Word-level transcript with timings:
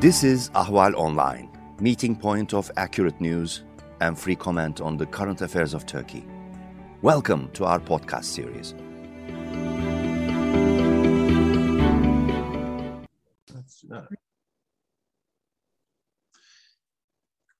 This 0.00 0.24
is 0.24 0.48
Ahval 0.54 0.94
Online, 0.94 1.50
meeting 1.78 2.16
point 2.16 2.54
of 2.54 2.70
accurate 2.78 3.20
news 3.20 3.64
and 4.00 4.18
free 4.18 4.34
comment 4.34 4.80
on 4.80 4.96
the 4.96 5.04
current 5.04 5.42
affairs 5.42 5.74
of 5.74 5.84
Turkey. 5.84 6.24
Welcome 7.02 7.50
to 7.50 7.66
our 7.66 7.78
podcast 7.78 8.24
series. 8.24 8.72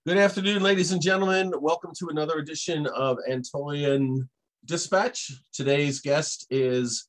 Good 0.06 0.16
afternoon, 0.16 0.62
ladies 0.62 0.92
and 0.92 1.02
gentlemen. 1.02 1.52
Welcome 1.60 1.90
to 1.98 2.08
another 2.08 2.38
edition 2.38 2.86
of 2.86 3.18
Anatolian 3.28 4.30
Dispatch. 4.64 5.30
Today's 5.52 6.00
guest 6.00 6.46
is 6.48 7.06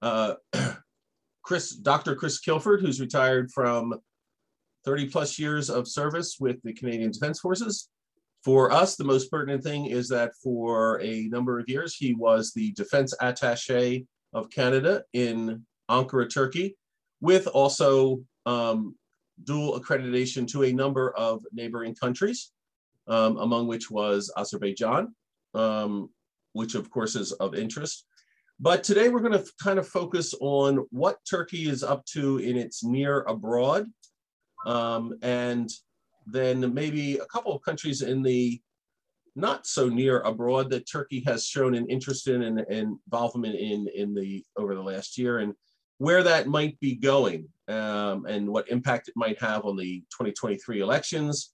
uh, 0.00 0.36
Chris, 1.42 1.76
Dr. 1.76 2.16
Chris 2.16 2.40
Kilford, 2.40 2.80
who's 2.80 2.98
retired 2.98 3.50
from 3.52 4.00
30 4.84 5.10
plus 5.10 5.38
years 5.38 5.70
of 5.70 5.88
service 5.88 6.36
with 6.40 6.62
the 6.62 6.72
Canadian 6.72 7.10
Defense 7.10 7.40
Forces. 7.40 7.88
For 8.44 8.72
us, 8.72 8.96
the 8.96 9.04
most 9.04 9.30
pertinent 9.30 9.62
thing 9.62 9.86
is 9.86 10.08
that 10.08 10.32
for 10.42 11.00
a 11.02 11.28
number 11.28 11.58
of 11.58 11.68
years, 11.68 11.94
he 11.94 12.14
was 12.14 12.52
the 12.52 12.72
defense 12.72 13.14
attache 13.20 14.06
of 14.32 14.50
Canada 14.50 15.02
in 15.12 15.66
Ankara, 15.90 16.32
Turkey, 16.32 16.76
with 17.20 17.46
also 17.48 18.22
um, 18.46 18.94
dual 19.44 19.78
accreditation 19.78 20.48
to 20.52 20.64
a 20.64 20.72
number 20.72 21.14
of 21.16 21.44
neighboring 21.52 21.94
countries, 21.94 22.52
um, 23.08 23.36
among 23.36 23.66
which 23.66 23.90
was 23.90 24.32
Azerbaijan, 24.38 25.14
um, 25.54 26.08
which 26.52 26.74
of 26.74 26.90
course 26.90 27.16
is 27.16 27.32
of 27.32 27.54
interest. 27.54 28.06
But 28.58 28.84
today 28.84 29.08
we're 29.08 29.20
going 29.20 29.32
to 29.32 29.44
kind 29.62 29.78
of 29.78 29.88
focus 29.88 30.34
on 30.40 30.86
what 30.90 31.18
Turkey 31.28 31.68
is 31.68 31.82
up 31.82 32.04
to 32.12 32.38
in 32.38 32.56
its 32.56 32.84
near 32.84 33.22
abroad 33.22 33.86
um, 34.66 35.14
and 35.22 35.70
then 36.26 36.72
maybe 36.74 37.16
a 37.18 37.26
couple 37.26 37.54
of 37.54 37.62
countries 37.62 38.02
in 38.02 38.22
the 38.22 38.60
not 39.36 39.66
so 39.66 39.88
near 39.88 40.20
abroad 40.20 40.70
that 40.70 40.90
Turkey 40.90 41.22
has 41.26 41.46
shown 41.46 41.74
an 41.74 41.86
interest 41.88 42.28
in 42.28 42.42
and, 42.42 42.60
involvement 42.70 43.54
in 43.54 43.88
in 43.94 44.14
the 44.14 44.44
over 44.56 44.74
the 44.74 44.82
last 44.82 45.16
year, 45.16 45.38
and 45.38 45.54
where 45.98 46.22
that 46.22 46.48
might 46.48 46.78
be 46.80 46.94
going, 46.94 47.46
um, 47.68 48.26
and 48.26 48.48
what 48.48 48.68
impact 48.68 49.08
it 49.08 49.14
might 49.16 49.40
have 49.40 49.64
on 49.64 49.76
the 49.76 50.00
2023 50.10 50.80
elections, 50.80 51.52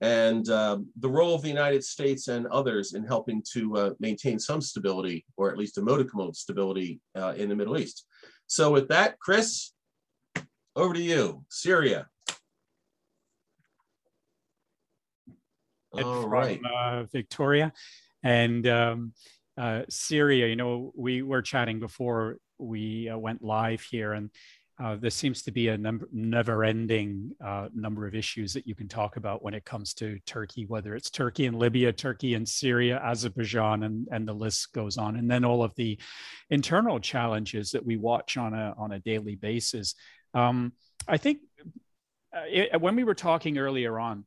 and 0.00 0.48
uh, 0.48 0.78
the 1.00 1.08
role 1.08 1.34
of 1.34 1.42
the 1.42 1.48
United 1.48 1.84
States 1.84 2.28
and 2.28 2.46
others 2.46 2.94
in 2.94 3.04
helping 3.04 3.42
to 3.52 3.76
uh, 3.76 3.90
maintain 4.00 4.38
some 4.38 4.60
stability, 4.60 5.24
or 5.36 5.50
at 5.50 5.58
least 5.58 5.78
a 5.78 5.82
modicum 5.82 6.20
of 6.20 6.36
stability 6.36 7.00
uh, 7.16 7.34
in 7.36 7.48
the 7.48 7.56
Middle 7.56 7.78
East. 7.78 8.06
So, 8.46 8.72
with 8.72 8.88
that, 8.88 9.18
Chris, 9.18 9.72
over 10.76 10.94
to 10.94 11.02
you. 11.02 11.44
Syria. 11.50 12.06
All 15.92 16.22
from, 16.22 16.30
right. 16.30 16.60
uh, 16.64 17.04
Victoria 17.04 17.72
and 18.22 18.66
um, 18.66 19.12
uh, 19.56 19.82
Syria. 19.88 20.46
You 20.46 20.56
know, 20.56 20.92
we 20.94 21.22
were 21.22 21.42
chatting 21.42 21.80
before 21.80 22.38
we 22.58 23.08
uh, 23.08 23.16
went 23.16 23.42
live 23.42 23.80
here, 23.80 24.12
and 24.12 24.30
uh, 24.82 24.96
there 24.96 25.10
seems 25.10 25.42
to 25.42 25.50
be 25.50 25.68
a 25.68 25.78
number, 25.78 26.08
never-ending 26.12 27.32
uh, 27.44 27.68
number 27.74 28.06
of 28.06 28.14
issues 28.14 28.52
that 28.52 28.66
you 28.66 28.74
can 28.74 28.86
talk 28.86 29.16
about 29.16 29.42
when 29.42 29.54
it 29.54 29.64
comes 29.64 29.92
to 29.94 30.18
Turkey, 30.24 30.66
whether 30.66 30.94
it's 30.94 31.10
Turkey 31.10 31.46
and 31.46 31.58
Libya, 31.58 31.92
Turkey 31.92 32.34
and 32.34 32.48
Syria, 32.48 33.00
Azerbaijan, 33.02 33.82
and, 33.82 34.06
and 34.12 34.28
the 34.28 34.32
list 34.32 34.72
goes 34.72 34.96
on. 34.96 35.16
And 35.16 35.28
then 35.28 35.44
all 35.44 35.64
of 35.64 35.74
the 35.74 35.98
internal 36.50 37.00
challenges 37.00 37.72
that 37.72 37.84
we 37.84 37.96
watch 37.96 38.36
on 38.36 38.54
a 38.54 38.74
on 38.78 38.92
a 38.92 39.00
daily 39.00 39.34
basis. 39.34 39.94
Um, 40.34 40.72
I 41.08 41.16
think 41.16 41.38
uh, 42.36 42.42
it, 42.48 42.80
when 42.80 42.94
we 42.94 43.04
were 43.04 43.14
talking 43.14 43.58
earlier 43.58 43.98
on, 43.98 44.24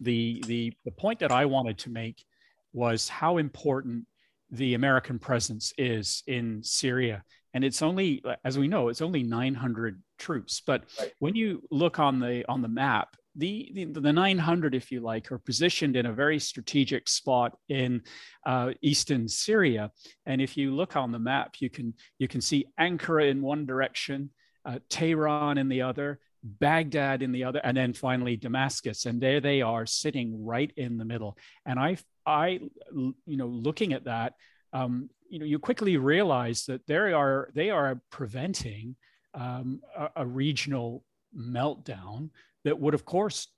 the 0.00 0.42
the 0.46 0.72
the 0.84 0.90
point 0.90 1.20
that 1.20 1.32
I 1.32 1.44
wanted 1.46 1.78
to 1.78 1.90
make 1.90 2.24
was 2.72 3.08
how 3.08 3.38
important 3.38 4.06
the 4.50 4.74
American 4.74 5.18
presence 5.18 5.72
is 5.78 6.22
in 6.26 6.62
Syria. 6.62 7.24
And 7.54 7.64
it's 7.64 7.82
only, 7.82 8.22
as 8.44 8.58
we 8.58 8.68
know, 8.68 8.88
it's 8.88 9.02
only 9.02 9.22
900 9.22 10.02
troops. 10.18 10.62
But 10.64 10.84
right. 10.98 11.12
when 11.18 11.34
you 11.34 11.62
look 11.70 11.98
on 11.98 12.18
the 12.18 12.44
on 12.48 12.62
the 12.62 12.68
map, 12.68 13.16
the, 13.34 13.72
the, 13.74 13.84
the 13.86 14.12
900, 14.12 14.74
if 14.74 14.92
you 14.92 15.00
like, 15.00 15.32
are 15.32 15.38
positioned 15.38 15.96
in 15.96 16.06
a 16.06 16.12
very 16.12 16.38
strategic 16.38 17.08
spot 17.08 17.56
in 17.68 18.02
uh, 18.46 18.72
eastern 18.82 19.26
Syria. 19.26 19.90
And 20.26 20.40
if 20.40 20.56
you 20.56 20.74
look 20.74 20.96
on 20.96 21.12
the 21.12 21.18
map, 21.18 21.56
you 21.60 21.70
can 21.70 21.94
you 22.18 22.28
can 22.28 22.40
see 22.40 22.66
Ankara 22.78 23.30
in 23.30 23.40
one 23.40 23.64
direction, 23.64 24.30
uh, 24.64 24.78
Tehran 24.90 25.56
in 25.58 25.68
the 25.68 25.82
other, 25.82 26.20
Baghdad 26.42 27.22
in 27.22 27.32
the 27.32 27.44
other, 27.44 27.60
and 27.62 27.76
then 27.76 27.92
finally 27.92 28.36
Damascus. 28.36 29.06
And 29.06 29.20
there 29.20 29.40
they 29.40 29.62
are 29.62 29.86
sitting 29.86 30.44
right 30.44 30.72
in 30.76 30.98
the 30.98 31.04
middle. 31.04 31.36
And 31.64 31.78
I, 31.78 31.96
I, 32.26 32.60
you 32.92 33.14
know, 33.26 33.46
looking 33.46 33.92
at 33.92 34.04
that, 34.04 34.34
um, 34.72 35.08
you 35.28 35.38
know, 35.38 35.46
you 35.46 35.58
quickly 35.58 35.96
realize 35.96 36.66
that 36.66 36.86
they 36.86 37.12
are 37.12 37.50
they 37.54 37.70
are 37.70 38.00
preventing 38.10 38.96
um, 39.34 39.80
a, 39.96 40.10
a 40.16 40.26
regional 40.26 41.04
meltdown 41.36 42.30
that 42.64 42.78
would, 42.78 42.94
of 42.94 43.04
course, 43.04 43.48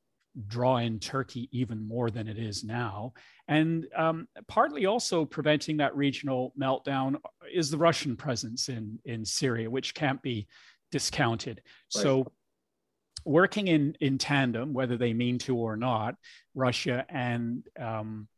draw 0.46 0.78
in 0.78 0.98
Turkey 0.98 1.48
even 1.52 1.86
more 1.86 2.10
than 2.10 2.28
it 2.28 2.38
is 2.38 2.64
now. 2.64 3.12
And 3.48 3.86
um, 3.96 4.26
partly 4.48 4.86
also 4.86 5.24
preventing 5.24 5.76
that 5.78 5.96
regional 5.96 6.52
meltdown 6.60 7.16
is 7.52 7.70
the 7.70 7.78
Russian 7.78 8.16
presence 8.16 8.68
in, 8.68 8.98
in 9.04 9.24
Syria, 9.24 9.70
which 9.70 9.94
can't 9.94 10.20
be 10.22 10.48
discounted. 10.90 11.62
Right. 11.94 12.02
So 12.02 12.32
working 13.24 13.68
in, 13.68 13.96
in 14.00 14.18
tandem, 14.18 14.72
whether 14.72 14.96
they 14.96 15.12
mean 15.12 15.38
to 15.38 15.56
or 15.56 15.76
not, 15.76 16.16
Russia 16.54 17.04
and 17.08 17.64
um, 17.78 18.28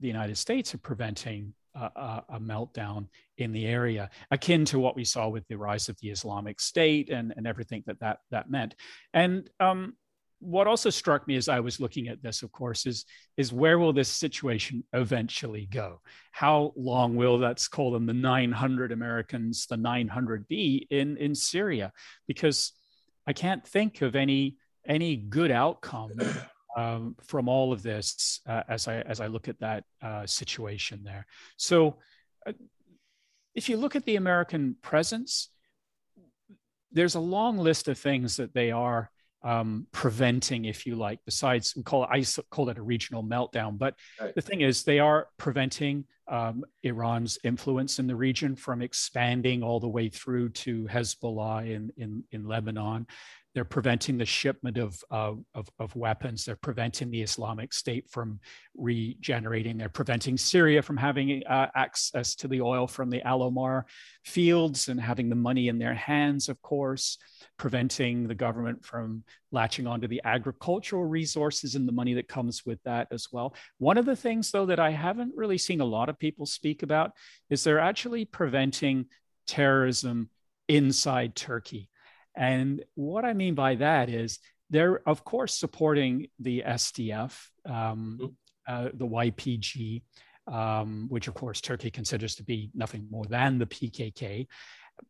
the 0.00 0.08
United 0.08 0.36
States 0.36 0.74
are 0.74 0.78
preventing 0.78 1.54
a, 1.74 2.22
a, 2.30 2.40
meltdown 2.40 3.06
in 3.36 3.52
the 3.52 3.66
area, 3.66 4.08
akin 4.30 4.64
to 4.66 4.78
what 4.78 4.96
we 4.96 5.04
saw 5.04 5.28
with 5.28 5.46
the 5.48 5.58
rise 5.58 5.88
of 5.88 5.96
the 6.00 6.08
Islamic 6.08 6.60
State 6.60 7.10
and, 7.10 7.34
and 7.36 7.46
everything 7.46 7.82
that 7.86 8.00
that, 8.00 8.20
that 8.30 8.50
meant. 8.50 8.74
And 9.12 9.48
um, 9.60 9.94
what 10.38 10.66
also 10.66 10.90
struck 10.90 11.26
me 11.26 11.36
as 11.36 11.48
I 11.48 11.60
was 11.60 11.80
looking 11.80 12.08
at 12.08 12.22
this, 12.22 12.42
of 12.42 12.52
course, 12.52 12.86
is, 12.86 13.04
is 13.36 13.52
where 13.52 13.78
will 13.78 13.92
this 13.92 14.08
situation 14.08 14.84
eventually 14.92 15.66
go? 15.66 16.00
How 16.30 16.72
long 16.76 17.16
will 17.16 17.38
that's 17.38 17.68
call 17.68 17.92
them 17.92 18.06
the 18.06 18.14
900 18.14 18.92
Americans, 18.92 19.66
the 19.66 19.76
900 19.76 20.48
be 20.48 20.86
in, 20.90 21.16
in 21.16 21.34
Syria? 21.34 21.92
Because 22.26 22.72
I 23.26 23.32
can't 23.32 23.66
think 23.66 24.02
of 24.02 24.16
any 24.16 24.56
any 24.86 25.16
good 25.16 25.50
outcome 25.50 26.12
um, 26.76 27.16
from 27.24 27.48
all 27.48 27.72
of 27.72 27.82
this 27.82 28.40
uh, 28.46 28.62
as 28.68 28.86
I 28.86 29.00
as 29.00 29.20
I 29.20 29.26
look 29.26 29.48
at 29.48 29.58
that 29.60 29.84
uh, 30.02 30.26
situation 30.26 31.02
there. 31.02 31.26
So, 31.56 31.96
uh, 32.46 32.52
if 33.54 33.68
you 33.68 33.76
look 33.76 33.96
at 33.96 34.04
the 34.04 34.16
American 34.16 34.76
presence, 34.82 35.48
there's 36.92 37.14
a 37.14 37.20
long 37.20 37.58
list 37.58 37.88
of 37.88 37.98
things 37.98 38.36
that 38.36 38.54
they 38.54 38.70
are 38.70 39.10
um, 39.42 39.86
preventing, 39.92 40.64
if 40.64 40.86
you 40.86 40.96
like, 40.96 41.20
besides 41.24 41.74
we 41.76 41.82
call 41.82 42.04
it, 42.04 42.10
I 42.10 42.24
call 42.50 42.68
it 42.68 42.78
a 42.78 42.82
regional 42.82 43.22
meltdown. 43.22 43.78
But 43.78 43.94
right. 44.20 44.34
the 44.34 44.42
thing 44.42 44.60
is, 44.60 44.82
they 44.82 44.98
are 44.98 45.28
preventing 45.38 46.04
um, 46.28 46.64
Iran's 46.82 47.38
influence 47.44 47.98
in 47.98 48.06
the 48.06 48.16
region 48.16 48.56
from 48.56 48.82
expanding 48.82 49.62
all 49.62 49.78
the 49.78 49.88
way 49.88 50.08
through 50.08 50.50
to 50.50 50.86
Hezbollah 50.86 51.70
in, 51.70 51.92
in, 51.96 52.24
in 52.32 52.44
Lebanon. 52.44 53.06
They're 53.56 53.64
preventing 53.64 54.18
the 54.18 54.26
shipment 54.26 54.76
of, 54.76 55.02
uh, 55.10 55.32
of, 55.54 55.70
of, 55.78 55.96
weapons. 55.96 56.44
They're 56.44 56.56
preventing 56.56 57.10
the 57.10 57.22
Islamic 57.22 57.72
State 57.72 58.10
from 58.10 58.38
regenerating. 58.76 59.78
They're 59.78 59.88
preventing 59.88 60.36
Syria 60.36 60.82
from 60.82 60.98
having 60.98 61.42
uh, 61.46 61.68
access 61.74 62.34
to 62.34 62.48
the 62.48 62.60
oil 62.60 62.86
from 62.86 63.08
the 63.08 63.26
al-Omar 63.26 63.86
fields 64.26 64.88
and 64.88 65.00
having 65.00 65.30
the 65.30 65.36
money 65.36 65.68
in 65.68 65.78
their 65.78 65.94
hands, 65.94 66.50
of 66.50 66.60
course, 66.60 67.16
preventing 67.56 68.28
the 68.28 68.34
government 68.34 68.84
from 68.84 69.24
latching 69.52 69.86
onto 69.86 70.06
the 70.06 70.20
agricultural 70.26 71.06
resources 71.06 71.76
and 71.76 71.88
the 71.88 71.92
money 71.92 72.12
that 72.12 72.28
comes 72.28 72.66
with 72.66 72.78
that 72.82 73.08
as 73.10 73.28
well. 73.32 73.54
One 73.78 73.96
of 73.96 74.04
the 74.04 74.16
things, 74.16 74.50
though, 74.50 74.66
that 74.66 74.80
I 74.80 74.90
haven't 74.90 75.32
really 75.34 75.56
seen 75.56 75.80
a 75.80 75.86
lot 75.86 76.10
of 76.10 76.18
people 76.18 76.44
speak 76.44 76.82
about 76.82 77.12
is 77.48 77.64
they're 77.64 77.78
actually 77.78 78.26
preventing 78.26 79.06
terrorism 79.46 80.28
inside 80.68 81.34
Turkey. 81.34 81.88
And 82.36 82.84
what 82.94 83.24
I 83.24 83.32
mean 83.32 83.54
by 83.54 83.76
that 83.76 84.08
is 84.08 84.38
they're, 84.70 85.00
of 85.08 85.24
course, 85.24 85.54
supporting 85.58 86.28
the 86.38 86.62
SDF, 86.66 87.38
um, 87.64 88.18
mm-hmm. 88.20 88.26
uh, 88.68 88.88
the 88.92 89.06
YPG, 89.06 90.02
um, 90.46 91.06
which, 91.08 91.28
of 91.28 91.34
course, 91.34 91.60
Turkey 91.60 91.90
considers 91.90 92.36
to 92.36 92.44
be 92.44 92.70
nothing 92.74 93.06
more 93.10 93.24
than 93.24 93.58
the 93.58 93.66
PKK. 93.66 94.46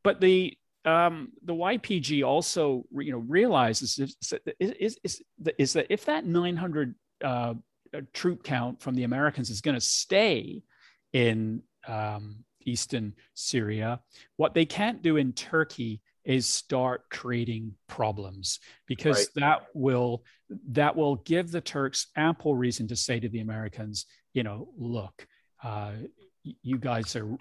But 0.03 0.21
the 0.21 0.57
um, 0.85 1.33
the 1.43 1.53
YPG 1.53 2.25
also, 2.25 2.85
you 2.93 3.11
know, 3.11 3.19
realizes 3.19 3.99
is, 3.99 4.17
is, 4.61 4.97
is, 5.03 5.21
is 5.59 5.73
that 5.73 5.87
if 5.91 6.05
that 6.05 6.25
900 6.25 6.95
uh, 7.25 7.55
troop 8.13 8.45
count 8.45 8.81
from 8.81 8.95
the 8.95 9.03
Americans 9.03 9.51
is 9.51 9.61
going 9.61 9.75
to 9.75 9.81
stay 9.81 10.63
in 11.13 11.63
um, 11.89 12.45
eastern 12.65 13.15
Syria, 13.35 14.01
what 14.37 14.55
they 14.55 14.65
can't 14.65 15.03
do 15.03 15.17
in 15.17 15.33
Turkey 15.33 16.01
is 16.27 16.47
start 16.47 17.09
creating 17.09 17.73
problems 17.89 18.59
because 18.87 19.17
right. 19.17 19.29
that 19.37 19.67
will 19.75 20.25
that 20.69 20.95
will 20.97 21.17
give 21.17 21.51
the 21.51 21.61
Turks 21.61 22.09
ample 22.17 22.55
reason 22.55 22.89
to 22.89 22.97
say 22.97 23.19
to 23.19 23.29
the 23.29 23.41
Americans, 23.41 24.07
you 24.35 24.43
know, 24.43 24.69
look, 24.77 25.27
uh, 25.63 25.93
you 26.63 26.79
guys 26.79 27.17
are 27.17 27.37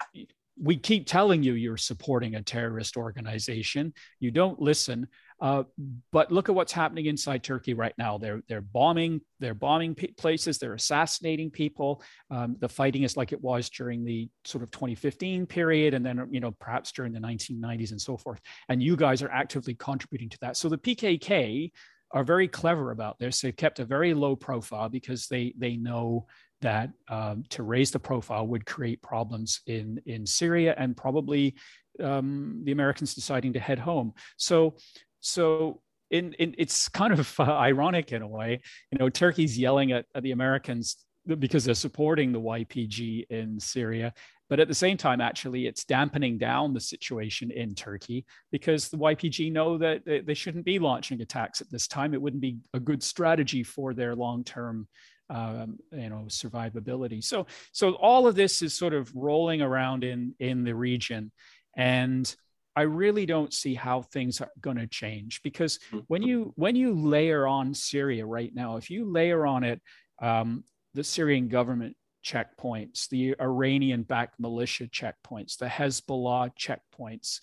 we 0.60 0.76
keep 0.76 1.06
telling 1.06 1.42
you 1.42 1.52
you're 1.52 1.76
supporting 1.76 2.36
a 2.36 2.42
terrorist 2.42 2.96
organization. 2.96 3.92
You 4.20 4.30
don't 4.30 4.60
listen. 4.60 5.08
Uh, 5.40 5.64
but 6.12 6.32
look 6.32 6.48
at 6.48 6.54
what's 6.54 6.72
happening 6.72 7.06
inside 7.06 7.42
Turkey 7.42 7.74
right 7.74 7.92
now. 7.98 8.16
They're 8.16 8.42
they're 8.48 8.62
bombing 8.62 9.20
they're 9.38 9.54
bombing 9.54 9.94
places. 10.16 10.58
They're 10.58 10.74
assassinating 10.74 11.50
people. 11.50 12.02
Um, 12.30 12.56
the 12.58 12.68
fighting 12.68 13.02
is 13.02 13.16
like 13.16 13.32
it 13.32 13.42
was 13.42 13.68
during 13.68 14.04
the 14.04 14.28
sort 14.44 14.64
of 14.64 14.70
2015 14.70 15.46
period, 15.46 15.94
and 15.94 16.04
then 16.04 16.26
you 16.30 16.40
know 16.40 16.52
perhaps 16.52 16.92
during 16.92 17.12
the 17.12 17.20
1990s 17.20 17.90
and 17.90 18.00
so 18.00 18.16
forth. 18.16 18.40
And 18.68 18.82
you 18.82 18.96
guys 18.96 19.22
are 19.22 19.30
actively 19.30 19.74
contributing 19.74 20.30
to 20.30 20.38
that. 20.40 20.56
So 20.56 20.68
the 20.68 20.78
PKK 20.78 21.70
are 22.12 22.24
very 22.24 22.48
clever 22.48 22.92
about 22.92 23.18
this. 23.18 23.40
They've 23.40 23.56
kept 23.56 23.78
a 23.78 23.84
very 23.84 24.14
low 24.14 24.36
profile 24.36 24.88
because 24.88 25.26
they 25.26 25.54
they 25.58 25.76
know 25.76 26.26
that 26.62 26.90
um, 27.08 27.44
to 27.50 27.62
raise 27.62 27.90
the 27.90 27.98
profile 27.98 28.46
would 28.46 28.64
create 28.64 29.02
problems 29.02 29.60
in 29.66 30.00
in 30.06 30.24
Syria 30.24 30.74
and 30.78 30.96
probably 30.96 31.56
um, 32.02 32.60
the 32.64 32.72
Americans 32.72 33.14
deciding 33.14 33.52
to 33.54 33.60
head 33.60 33.78
home. 33.78 34.12
So 34.36 34.76
so 35.20 35.80
in, 36.10 36.34
in 36.34 36.54
it's 36.58 36.88
kind 36.88 37.12
of 37.12 37.34
uh, 37.38 37.42
ironic 37.42 38.12
in 38.12 38.22
a 38.22 38.28
way. 38.28 38.60
You 38.92 38.98
know, 38.98 39.08
Turkey's 39.08 39.58
yelling 39.58 39.92
at, 39.92 40.06
at 40.14 40.22
the 40.22 40.32
Americans 40.32 40.96
because 41.26 41.64
they're 41.64 41.74
supporting 41.74 42.32
the 42.32 42.40
YPG 42.40 43.26
in 43.30 43.58
Syria. 43.58 44.12
But 44.48 44.60
at 44.60 44.68
the 44.68 44.74
same 44.74 44.96
time, 44.96 45.20
actually, 45.20 45.66
it's 45.66 45.84
dampening 45.84 46.38
down 46.38 46.72
the 46.72 46.80
situation 46.80 47.50
in 47.50 47.74
Turkey 47.74 48.24
because 48.52 48.88
the 48.88 48.96
YPG 48.96 49.50
know 49.50 49.76
that 49.78 50.02
they 50.04 50.34
shouldn't 50.34 50.64
be 50.64 50.78
launching 50.78 51.20
attacks 51.20 51.60
at 51.60 51.70
this 51.70 51.88
time. 51.88 52.14
It 52.14 52.22
wouldn't 52.22 52.40
be 52.42 52.58
a 52.72 52.78
good 52.78 53.02
strategy 53.02 53.64
for 53.64 53.92
their 53.92 54.14
long-term, 54.14 54.86
um, 55.30 55.78
you 55.90 56.08
know, 56.08 56.26
survivability. 56.28 57.24
So, 57.24 57.46
so 57.72 57.94
all 57.94 58.28
of 58.28 58.36
this 58.36 58.62
is 58.62 58.72
sort 58.72 58.94
of 58.94 59.12
rolling 59.16 59.62
around 59.62 60.04
in 60.04 60.34
in 60.38 60.62
the 60.62 60.76
region, 60.76 61.32
and 61.76 62.32
I 62.76 62.82
really 62.82 63.24
don't 63.24 63.54
see 63.54 63.74
how 63.74 64.02
things 64.02 64.40
are 64.42 64.50
going 64.60 64.76
to 64.76 64.86
change 64.86 65.40
because 65.42 65.78
mm-hmm. 65.78 66.00
when 66.08 66.22
you 66.22 66.52
when 66.56 66.76
you 66.76 66.92
layer 66.92 67.46
on 67.46 67.72
Syria 67.72 68.26
right 68.26 68.54
now, 68.54 68.76
if 68.76 68.90
you 68.90 69.10
layer 69.10 69.46
on 69.46 69.64
it 69.64 69.80
um, 70.20 70.62
the 70.94 71.02
Syrian 71.02 71.48
government 71.48 71.96
checkpoints, 72.24 73.08
the 73.08 73.34
Iranian-backed 73.40 74.38
militia 74.40 74.86
checkpoints, 74.86 75.56
the 75.56 75.66
Hezbollah 75.66 76.50
checkpoints, 76.58 77.40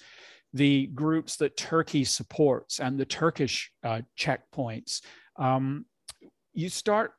the 0.54 0.88
groups 0.88 1.38
that 1.38 1.58
Turkey 1.58 2.04
supports, 2.04 2.80
and 2.80 3.00
the 3.00 3.06
Turkish 3.06 3.72
uh, 3.84 4.02
checkpoints, 4.20 5.02
um, 5.38 5.86
you 6.54 6.70
start 6.70 7.14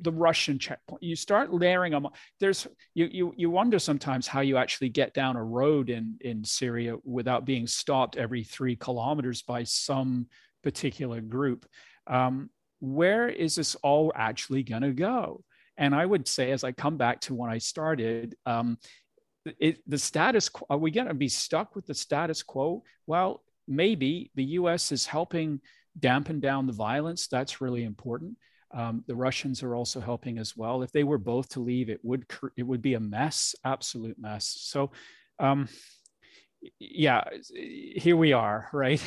the 0.00 0.12
Russian 0.12 0.58
checkpoint. 0.58 1.02
You 1.02 1.16
start 1.16 1.52
layering 1.52 1.92
them. 1.92 2.08
There's 2.38 2.66
you 2.94 3.08
you 3.10 3.34
you 3.36 3.50
wonder 3.50 3.78
sometimes 3.78 4.26
how 4.26 4.40
you 4.40 4.56
actually 4.56 4.88
get 4.88 5.14
down 5.14 5.36
a 5.36 5.44
road 5.44 5.90
in 5.90 6.16
in 6.20 6.44
Syria 6.44 6.96
without 7.04 7.44
being 7.44 7.66
stopped 7.66 8.16
every 8.16 8.42
three 8.42 8.76
kilometers 8.76 9.42
by 9.42 9.64
some 9.64 10.26
particular 10.62 11.20
group. 11.20 11.66
Um, 12.06 12.50
where 12.80 13.28
is 13.28 13.54
this 13.54 13.74
all 13.76 14.12
actually 14.14 14.62
going 14.62 14.82
to 14.82 14.92
go? 14.92 15.44
And 15.76 15.94
I 15.94 16.04
would 16.04 16.26
say, 16.26 16.50
as 16.50 16.64
I 16.64 16.72
come 16.72 16.96
back 16.96 17.20
to 17.22 17.34
when 17.34 17.50
I 17.50 17.58
started, 17.58 18.36
um, 18.46 18.78
it, 19.58 19.78
the 19.86 19.98
status 19.98 20.48
quo, 20.48 20.66
are 20.70 20.78
we 20.78 20.90
going 20.90 21.08
to 21.08 21.14
be 21.14 21.28
stuck 21.28 21.74
with 21.74 21.86
the 21.86 21.94
status 21.94 22.42
quo? 22.42 22.82
Well, 23.06 23.42
maybe 23.68 24.30
the 24.34 24.44
US 24.44 24.92
is 24.92 25.06
helping 25.06 25.60
dampen 25.98 26.40
down 26.40 26.66
the 26.66 26.72
violence. 26.72 27.28
That's 27.28 27.60
really 27.60 27.84
important. 27.84 28.36
Um, 28.72 29.04
the 29.06 29.16
Russians 29.16 29.62
are 29.62 29.74
also 29.74 30.00
helping 30.00 30.38
as 30.38 30.56
well. 30.56 30.82
If 30.82 30.92
they 30.92 31.04
were 31.04 31.18
both 31.18 31.48
to 31.50 31.60
leave, 31.60 31.90
it 31.90 32.00
would 32.02 32.24
it 32.56 32.62
would 32.62 32.82
be 32.82 32.94
a 32.94 33.00
mess, 33.00 33.54
absolute 33.64 34.16
mess. 34.18 34.56
So, 34.60 34.92
um, 35.38 35.68
yeah, 36.78 37.24
here 37.52 38.16
we 38.16 38.32
are, 38.32 38.68
right? 38.72 39.02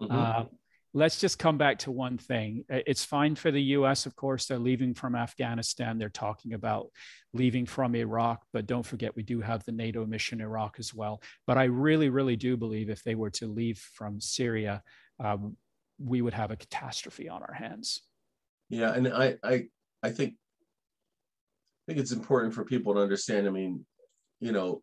Mm-hmm. 0.00 0.12
Uh, 0.12 0.44
let's 0.92 1.18
just 1.18 1.38
come 1.38 1.58
back 1.58 1.78
to 1.80 1.90
one 1.90 2.18
thing. 2.18 2.64
It's 2.68 3.04
fine 3.04 3.34
for 3.34 3.50
the 3.50 3.62
U.S., 3.62 4.06
of 4.06 4.16
course. 4.16 4.46
They're 4.46 4.58
leaving 4.58 4.94
from 4.94 5.14
Afghanistan. 5.14 5.98
They're 5.98 6.08
talking 6.08 6.54
about 6.54 6.88
leaving 7.32 7.66
from 7.66 7.94
Iraq, 7.94 8.44
but 8.52 8.66
don't 8.66 8.86
forget 8.86 9.16
we 9.16 9.22
do 9.22 9.40
have 9.40 9.64
the 9.64 9.72
NATO 9.72 10.04
mission 10.04 10.40
in 10.40 10.46
Iraq 10.46 10.76
as 10.78 10.92
well. 10.92 11.22
But 11.46 11.58
I 11.58 11.64
really, 11.64 12.08
really 12.08 12.36
do 12.36 12.56
believe 12.56 12.90
if 12.90 13.04
they 13.04 13.14
were 13.14 13.30
to 13.30 13.46
leave 13.46 13.78
from 13.78 14.20
Syria, 14.20 14.82
um, 15.18 15.56
we 15.98 16.22
would 16.22 16.34
have 16.34 16.50
a 16.50 16.56
catastrophe 16.56 17.28
on 17.28 17.42
our 17.42 17.52
hands. 17.52 18.02
Yeah, 18.70 18.92
and 18.94 19.08
I 19.08 19.36
I 19.42 19.66
I 20.02 20.10
think 20.10 20.34
I 20.34 21.92
think 21.92 21.98
it's 21.98 22.12
important 22.12 22.54
for 22.54 22.64
people 22.64 22.94
to 22.94 23.00
understand. 23.00 23.46
I 23.46 23.50
mean, 23.50 23.84
you 24.38 24.52
know, 24.52 24.82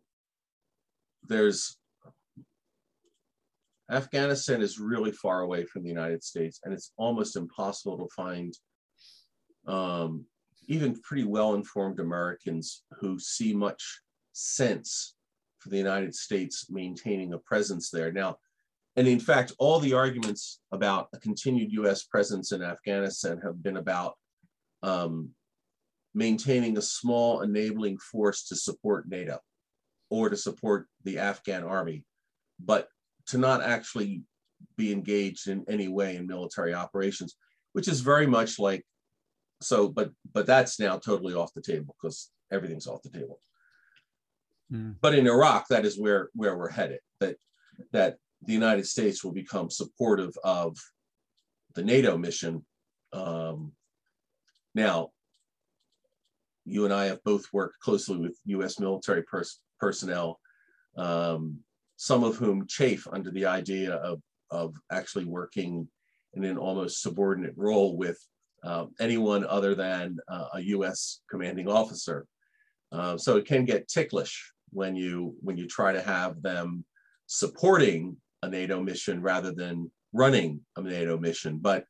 there's 1.26 1.78
Afghanistan 3.90 4.60
is 4.60 4.78
really 4.78 5.10
far 5.12 5.40
away 5.40 5.64
from 5.64 5.82
the 5.82 5.88
United 5.88 6.22
States, 6.22 6.60
and 6.64 6.74
it's 6.74 6.92
almost 6.98 7.36
impossible 7.36 7.96
to 7.96 8.08
find 8.14 8.52
um, 9.66 10.26
even 10.66 11.00
pretty 11.00 11.24
well-informed 11.24 11.98
Americans 11.98 12.84
who 13.00 13.18
see 13.18 13.54
much 13.54 14.02
sense 14.34 15.14
for 15.58 15.70
the 15.70 15.78
United 15.78 16.14
States 16.14 16.66
maintaining 16.70 17.32
a 17.32 17.38
presence 17.38 17.88
there. 17.90 18.12
Now, 18.12 18.36
and 18.96 19.06
in 19.06 19.20
fact, 19.20 19.52
all 19.58 19.78
the 19.78 19.94
arguments 19.94 20.60
about 20.72 21.08
a 21.14 21.18
continued 21.18 21.72
US 21.72 22.04
presence 22.04 22.52
in 22.52 22.62
Afghanistan 22.62 23.40
have 23.44 23.62
been 23.62 23.76
about 23.76 24.14
um, 24.82 25.30
maintaining 26.14 26.76
a 26.76 26.82
small 26.82 27.42
enabling 27.42 27.98
force 27.98 28.44
to 28.48 28.56
support 28.56 29.08
NATO 29.08 29.38
or 30.10 30.28
to 30.28 30.36
support 30.36 30.86
the 31.04 31.18
Afghan 31.18 31.64
army, 31.64 32.04
but 32.58 32.88
to 33.26 33.38
not 33.38 33.62
actually 33.62 34.22
be 34.76 34.92
engaged 34.92 35.48
in 35.48 35.64
any 35.68 35.88
way 35.88 36.16
in 36.16 36.26
military 36.26 36.74
operations, 36.74 37.36
which 37.72 37.88
is 37.88 38.00
very 38.00 38.26
much 38.26 38.58
like 38.58 38.84
so, 39.60 39.88
but 39.88 40.10
but 40.32 40.46
that's 40.46 40.80
now 40.80 40.98
totally 40.98 41.34
off 41.34 41.54
the 41.54 41.62
table 41.62 41.94
because 42.00 42.30
everything's 42.50 42.86
off 42.86 43.02
the 43.02 43.10
table. 43.10 43.40
Mm. 44.72 44.96
But 45.00 45.14
in 45.14 45.26
Iraq, 45.26 45.66
that 45.68 45.84
is 45.84 45.98
where 45.98 46.30
where 46.34 46.56
we're 46.56 46.70
headed. 46.70 47.00
That 47.20 47.36
that 47.92 48.16
the 48.42 48.52
United 48.52 48.86
States 48.86 49.24
will 49.24 49.32
become 49.32 49.70
supportive 49.70 50.32
of 50.44 50.76
the 51.74 51.82
NATO 51.82 52.16
mission. 52.16 52.64
Um, 53.12 53.72
now, 54.74 55.10
you 56.64 56.84
and 56.84 56.92
I 56.92 57.06
have 57.06 57.22
both 57.24 57.46
worked 57.52 57.80
closely 57.80 58.18
with 58.18 58.38
US 58.46 58.78
military 58.78 59.22
pers- 59.22 59.60
personnel, 59.80 60.38
um, 60.96 61.58
some 61.96 62.24
of 62.24 62.36
whom 62.36 62.66
chafe 62.66 63.06
under 63.12 63.30
the 63.30 63.46
idea 63.46 63.94
of, 63.94 64.20
of 64.50 64.74
actually 64.92 65.24
working 65.24 65.88
in 66.34 66.44
an 66.44 66.58
almost 66.58 67.02
subordinate 67.02 67.54
role 67.56 67.96
with 67.96 68.18
uh, 68.64 68.86
anyone 69.00 69.46
other 69.46 69.74
than 69.74 70.18
uh, 70.28 70.48
a 70.54 70.60
US 70.60 71.20
commanding 71.30 71.68
officer. 71.68 72.26
Uh, 72.92 73.16
so 73.16 73.36
it 73.36 73.46
can 73.46 73.64
get 73.64 73.88
ticklish 73.88 74.52
when 74.70 74.94
you 74.94 75.34
when 75.40 75.56
you 75.56 75.66
try 75.66 75.92
to 75.92 76.02
have 76.02 76.42
them 76.42 76.84
supporting 77.26 78.16
a 78.42 78.48
NATO 78.48 78.80
mission 78.80 79.20
rather 79.22 79.52
than 79.52 79.90
running 80.12 80.60
a 80.76 80.82
NATO 80.82 81.18
mission. 81.18 81.58
But 81.58 81.84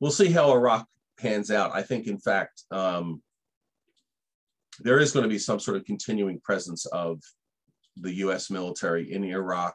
we'll 0.00 0.10
see 0.10 0.30
how 0.30 0.52
Iraq 0.52 0.86
pans 1.18 1.50
out. 1.50 1.74
I 1.74 1.82
think, 1.82 2.06
in 2.06 2.18
fact, 2.18 2.62
um, 2.70 3.22
there 4.80 5.00
is 5.00 5.12
going 5.12 5.24
to 5.24 5.28
be 5.28 5.38
some 5.38 5.58
sort 5.58 5.76
of 5.76 5.84
continuing 5.84 6.40
presence 6.40 6.86
of 6.86 7.20
the 7.96 8.14
US 8.14 8.50
military 8.50 9.12
in 9.12 9.24
Iraq. 9.24 9.74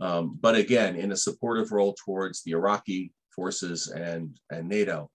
Um, 0.00 0.38
but 0.40 0.54
again, 0.54 0.96
in 0.96 1.12
a 1.12 1.16
supportive 1.16 1.70
role 1.70 1.94
towards 2.04 2.42
the 2.42 2.52
Iraqi 2.52 3.12
forces 3.34 3.88
and, 3.88 4.36
and 4.50 4.68
NATO. 4.68 5.10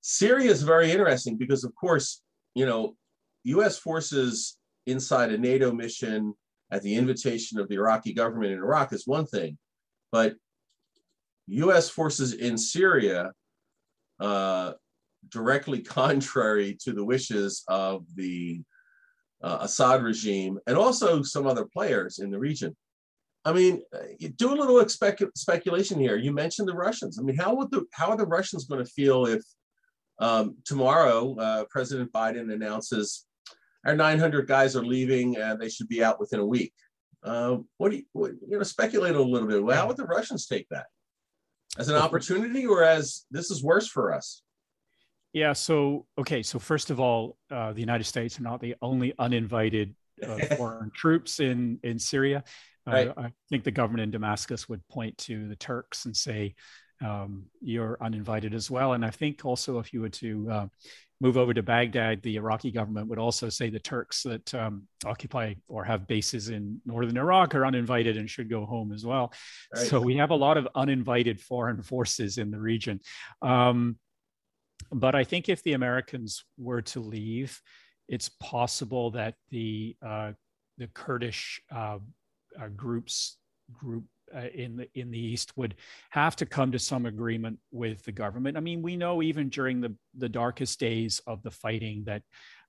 Syria 0.00 0.50
is 0.50 0.62
very 0.62 0.92
interesting 0.92 1.36
because, 1.36 1.64
of 1.64 1.74
course, 1.74 2.22
you 2.54 2.66
know, 2.66 2.96
US 3.44 3.78
forces 3.78 4.56
inside 4.86 5.32
a 5.32 5.38
NATO 5.38 5.72
mission 5.72 6.34
at 6.70 6.82
the 6.82 6.94
invitation 6.94 7.58
of 7.58 7.68
the 7.68 7.76
Iraqi 7.76 8.12
government 8.12 8.52
in 8.52 8.58
Iraq 8.58 8.92
is 8.92 9.06
one 9.06 9.26
thing, 9.26 9.56
but 10.10 10.34
US 11.48 11.88
forces 11.88 12.32
in 12.32 12.58
Syria, 12.58 13.32
uh, 14.20 14.72
directly 15.28 15.80
contrary 15.80 16.76
to 16.82 16.92
the 16.92 17.04
wishes 17.04 17.62
of 17.68 18.04
the 18.14 18.62
uh, 19.42 19.58
Assad 19.60 20.02
regime 20.02 20.58
and 20.66 20.76
also 20.76 21.22
some 21.22 21.46
other 21.46 21.66
players 21.66 22.18
in 22.18 22.30
the 22.30 22.38
region. 22.38 22.74
I 23.44 23.52
mean, 23.52 23.82
do 24.36 24.52
a 24.52 24.56
little 24.56 24.84
speculation 24.88 26.00
here. 26.00 26.16
You 26.16 26.32
mentioned 26.32 26.66
the 26.66 26.74
Russians. 26.74 27.18
I 27.18 27.22
mean, 27.22 27.36
how 27.36 27.54
would 27.54 27.70
the 27.70 27.84
how 27.92 28.08
are 28.08 28.16
the 28.16 28.26
Russians 28.26 28.64
going 28.64 28.84
to 28.84 28.90
feel 28.90 29.26
if 29.26 29.40
um, 30.18 30.56
tomorrow 30.64 31.36
uh, 31.36 31.64
President 31.70 32.10
Biden 32.12 32.52
announces 32.52 33.24
our 33.86 33.96
900 33.96 34.48
guys 34.48 34.76
are 34.76 34.84
leaving 34.84 35.36
and 35.36 35.60
they 35.60 35.68
should 35.68 35.88
be 35.88 36.02
out 36.02 36.18
within 36.20 36.40
a 36.40 36.46
week. 36.46 36.72
Uh, 37.22 37.58
what 37.78 37.90
do 37.90 37.98
you, 37.98 38.02
what, 38.12 38.32
you 38.46 38.56
know, 38.56 38.62
speculate 38.62 39.14
a 39.14 39.22
little 39.22 39.48
bit. 39.48 39.74
How 39.74 39.86
would 39.86 39.96
the 39.96 40.04
Russians 40.04 40.46
take 40.46 40.68
that? 40.70 40.86
As 41.78 41.88
an 41.88 41.96
opportunity 41.96 42.66
or 42.66 42.82
as 42.82 43.24
this 43.30 43.50
is 43.50 43.62
worse 43.62 43.86
for 43.86 44.12
us? 44.12 44.42
Yeah. 45.32 45.52
So, 45.52 46.06
okay. 46.18 46.42
So, 46.42 46.58
first 46.58 46.90
of 46.90 46.98
all, 46.98 47.36
uh, 47.50 47.72
the 47.72 47.80
United 47.80 48.04
States 48.04 48.40
are 48.40 48.42
not 48.42 48.60
the 48.60 48.74
only 48.80 49.12
uninvited 49.18 49.94
uh, 50.26 50.38
foreign 50.56 50.90
troops 50.90 51.40
in, 51.40 51.78
in 51.82 51.98
Syria. 51.98 52.44
Uh, 52.86 52.90
right. 52.90 53.12
I 53.16 53.32
think 53.50 53.64
the 53.64 53.70
government 53.70 54.02
in 54.02 54.10
Damascus 54.10 54.68
would 54.68 54.86
point 54.88 55.18
to 55.18 55.48
the 55.48 55.56
Turks 55.56 56.06
and 56.06 56.16
say, 56.16 56.54
um, 57.04 57.44
you're 57.60 57.98
uninvited 58.00 58.54
as 58.54 58.70
well. 58.70 58.94
And 58.94 59.04
I 59.04 59.10
think 59.10 59.44
also 59.44 59.78
if 59.78 59.92
you 59.92 60.00
were 60.00 60.08
to 60.08 60.50
uh, 60.50 60.66
move 61.20 61.36
over 61.36 61.54
to 61.54 61.62
Baghdad, 61.62 62.22
the 62.22 62.36
Iraqi 62.36 62.70
government 62.70 63.08
would 63.08 63.18
also 63.18 63.48
say 63.48 63.70
the 63.70 63.78
Turks 63.78 64.22
that 64.24 64.54
um, 64.54 64.86
occupy 65.04 65.54
or 65.68 65.84
have 65.84 66.06
bases 66.06 66.50
in 66.50 66.80
northern 66.84 67.16
Iraq 67.16 67.54
are 67.54 67.64
uninvited 67.64 68.16
and 68.16 68.28
should 68.28 68.50
go 68.50 68.66
home 68.66 68.92
as 68.92 69.04
well. 69.04 69.32
Right. 69.74 69.86
So 69.86 70.00
we 70.00 70.16
have 70.16 70.30
a 70.30 70.36
lot 70.36 70.58
of 70.58 70.68
uninvited 70.74 71.40
foreign 71.40 71.82
forces 71.82 72.38
in 72.38 72.50
the 72.50 72.60
region. 72.60 73.00
Um, 73.40 73.98
but 74.92 75.14
I 75.14 75.24
think 75.24 75.48
if 75.48 75.62
the 75.62 75.72
Americans 75.72 76.44
were 76.58 76.82
to 76.82 77.00
leave, 77.00 77.60
it's 78.08 78.28
possible 78.40 79.10
that 79.12 79.34
the 79.50 79.96
uh, 80.04 80.32
the 80.78 80.86
Kurdish 80.88 81.60
uh, 81.74 81.98
uh, 82.60 82.68
groups 82.76 83.38
group 83.72 84.04
uh, 84.34 84.48
in 84.54 84.76
the 84.76 84.88
in 84.94 85.10
the 85.10 85.18
east 85.18 85.56
would 85.56 85.74
have 86.10 86.36
to 86.36 86.46
come 86.46 86.72
to 86.72 86.78
some 86.78 87.06
agreement 87.06 87.58
with 87.70 88.04
the 88.04 88.12
government. 88.12 88.56
I 88.56 88.60
mean, 88.60 88.82
we 88.82 88.96
know 88.96 89.22
even 89.22 89.48
during 89.48 89.80
the 89.80 89.94
the 90.16 90.28
darkest 90.28 90.80
days 90.80 91.20
of 91.26 91.42
the 91.42 91.50
fighting 91.50 92.04
that 92.04 92.22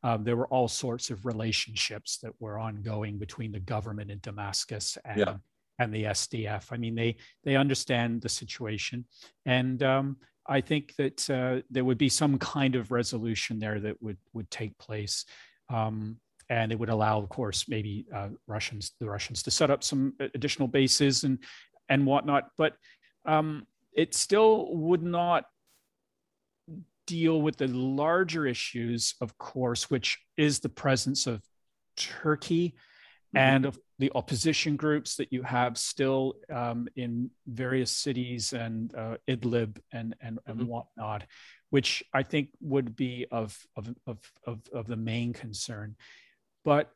um, 0.03 0.23
there 0.23 0.35
were 0.35 0.47
all 0.47 0.67
sorts 0.67 1.09
of 1.09 1.25
relationships 1.25 2.17
that 2.19 2.33
were 2.39 2.59
ongoing 2.59 3.17
between 3.17 3.51
the 3.51 3.59
government 3.59 4.11
in 4.11 4.19
Damascus 4.21 4.97
and 5.05 5.19
yeah. 5.19 5.35
and 5.79 5.93
the 5.93 6.05
SDF. 6.05 6.71
I 6.71 6.77
mean, 6.77 6.95
they 6.95 7.17
they 7.43 7.55
understand 7.55 8.21
the 8.21 8.29
situation, 8.29 9.05
and 9.45 9.81
um, 9.83 10.17
I 10.47 10.61
think 10.61 10.95
that 10.97 11.29
uh, 11.29 11.61
there 11.69 11.85
would 11.85 11.97
be 11.97 12.09
some 12.09 12.37
kind 12.37 12.75
of 12.75 12.91
resolution 12.91 13.59
there 13.59 13.79
that 13.79 14.01
would 14.01 14.17
would 14.33 14.49
take 14.51 14.77
place. 14.77 15.25
Um, 15.69 16.17
and 16.49 16.71
it 16.71 16.79
would 16.79 16.89
allow, 16.89 17.19
of 17.19 17.29
course, 17.29 17.67
maybe 17.67 18.05
uh, 18.13 18.29
Russians, 18.47 18.93
the 18.99 19.09
Russians, 19.09 19.43
to 19.43 19.51
set 19.51 19.69
up 19.69 19.83
some 19.83 20.13
additional 20.19 20.67
bases 20.67 21.23
and 21.23 21.39
and 21.89 22.05
whatnot. 22.05 22.49
But 22.57 22.73
um, 23.25 23.65
it 23.93 24.13
still 24.13 24.73
would 24.75 25.03
not 25.03 25.45
deal 27.05 27.41
with 27.41 27.57
the 27.57 27.67
larger 27.67 28.45
issues, 28.45 29.15
of 29.21 29.37
course, 29.37 29.89
which 29.89 30.19
is 30.35 30.59
the 30.59 30.69
presence 30.69 31.25
of 31.25 31.41
Turkey 31.95 32.69
mm-hmm. 32.69 33.37
and 33.37 33.65
of 33.65 33.79
the 33.99 34.11
opposition 34.13 34.75
groups 34.75 35.15
that 35.15 35.33
you 35.33 35.41
have 35.41 35.77
still 35.77 36.35
um, 36.53 36.87
in 36.95 37.31
various 37.47 37.91
cities 37.91 38.53
and 38.53 38.93
uh, 38.95 39.17
Idlib 39.27 39.79
and 39.91 40.15
and, 40.21 40.39
and 40.45 40.59
mm-hmm. 40.59 40.67
whatnot, 40.67 41.23
which 41.71 42.03
I 42.13 42.23
think 42.23 42.49
would 42.61 42.95
be 42.95 43.25
of, 43.31 43.57
of 43.75 43.93
of 44.05 44.19
of 44.45 44.61
of 44.71 44.87
the 44.87 44.97
main 44.97 45.33
concern. 45.33 45.95
But 46.63 46.91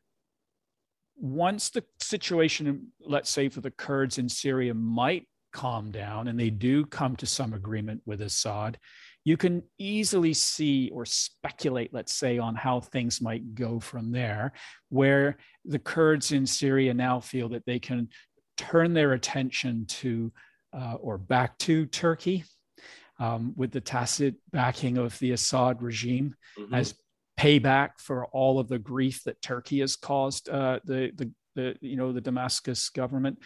once 1.16 1.70
the 1.70 1.84
situation, 2.00 2.88
let's 3.00 3.30
say 3.30 3.48
for 3.48 3.60
the 3.60 3.70
Kurds 3.70 4.18
in 4.18 4.28
Syria, 4.28 4.74
might 4.74 5.26
calm 5.52 5.90
down 5.90 6.28
and 6.28 6.38
they 6.38 6.50
do 6.50 6.84
come 6.86 7.14
to 7.16 7.26
some 7.26 7.52
agreement 7.52 8.02
with 8.06 8.22
Assad, 8.22 8.78
you 9.24 9.36
can 9.36 9.62
easily 9.78 10.34
see 10.34 10.90
or 10.92 11.06
speculate, 11.06 11.94
let's 11.94 12.12
say, 12.12 12.38
on 12.38 12.56
how 12.56 12.80
things 12.80 13.20
might 13.20 13.54
go 13.54 13.78
from 13.78 14.10
there, 14.10 14.52
where 14.88 15.36
the 15.64 15.78
Kurds 15.78 16.32
in 16.32 16.44
Syria 16.46 16.92
now 16.92 17.20
feel 17.20 17.48
that 17.50 17.64
they 17.64 17.78
can 17.78 18.08
turn 18.56 18.92
their 18.94 19.12
attention 19.12 19.86
to 19.86 20.32
uh, 20.72 20.94
or 20.94 21.18
back 21.18 21.56
to 21.58 21.86
Turkey 21.86 22.44
um, 23.20 23.52
with 23.56 23.70
the 23.70 23.80
tacit 23.80 24.34
backing 24.50 24.98
of 24.98 25.16
the 25.20 25.32
Assad 25.32 25.82
regime 25.82 26.34
mm-hmm. 26.58 26.74
as 26.74 26.94
payback 27.42 27.98
for 27.98 28.26
all 28.26 28.60
of 28.60 28.68
the 28.68 28.78
grief 28.78 29.24
that 29.24 29.42
Turkey 29.42 29.80
has 29.80 29.96
caused 29.96 30.48
uh, 30.48 30.78
the, 30.84 31.10
the, 31.16 31.30
the, 31.56 31.76
you 31.80 31.96
know, 31.96 32.12
the 32.12 32.20
Damascus 32.20 32.88
government. 32.88 33.38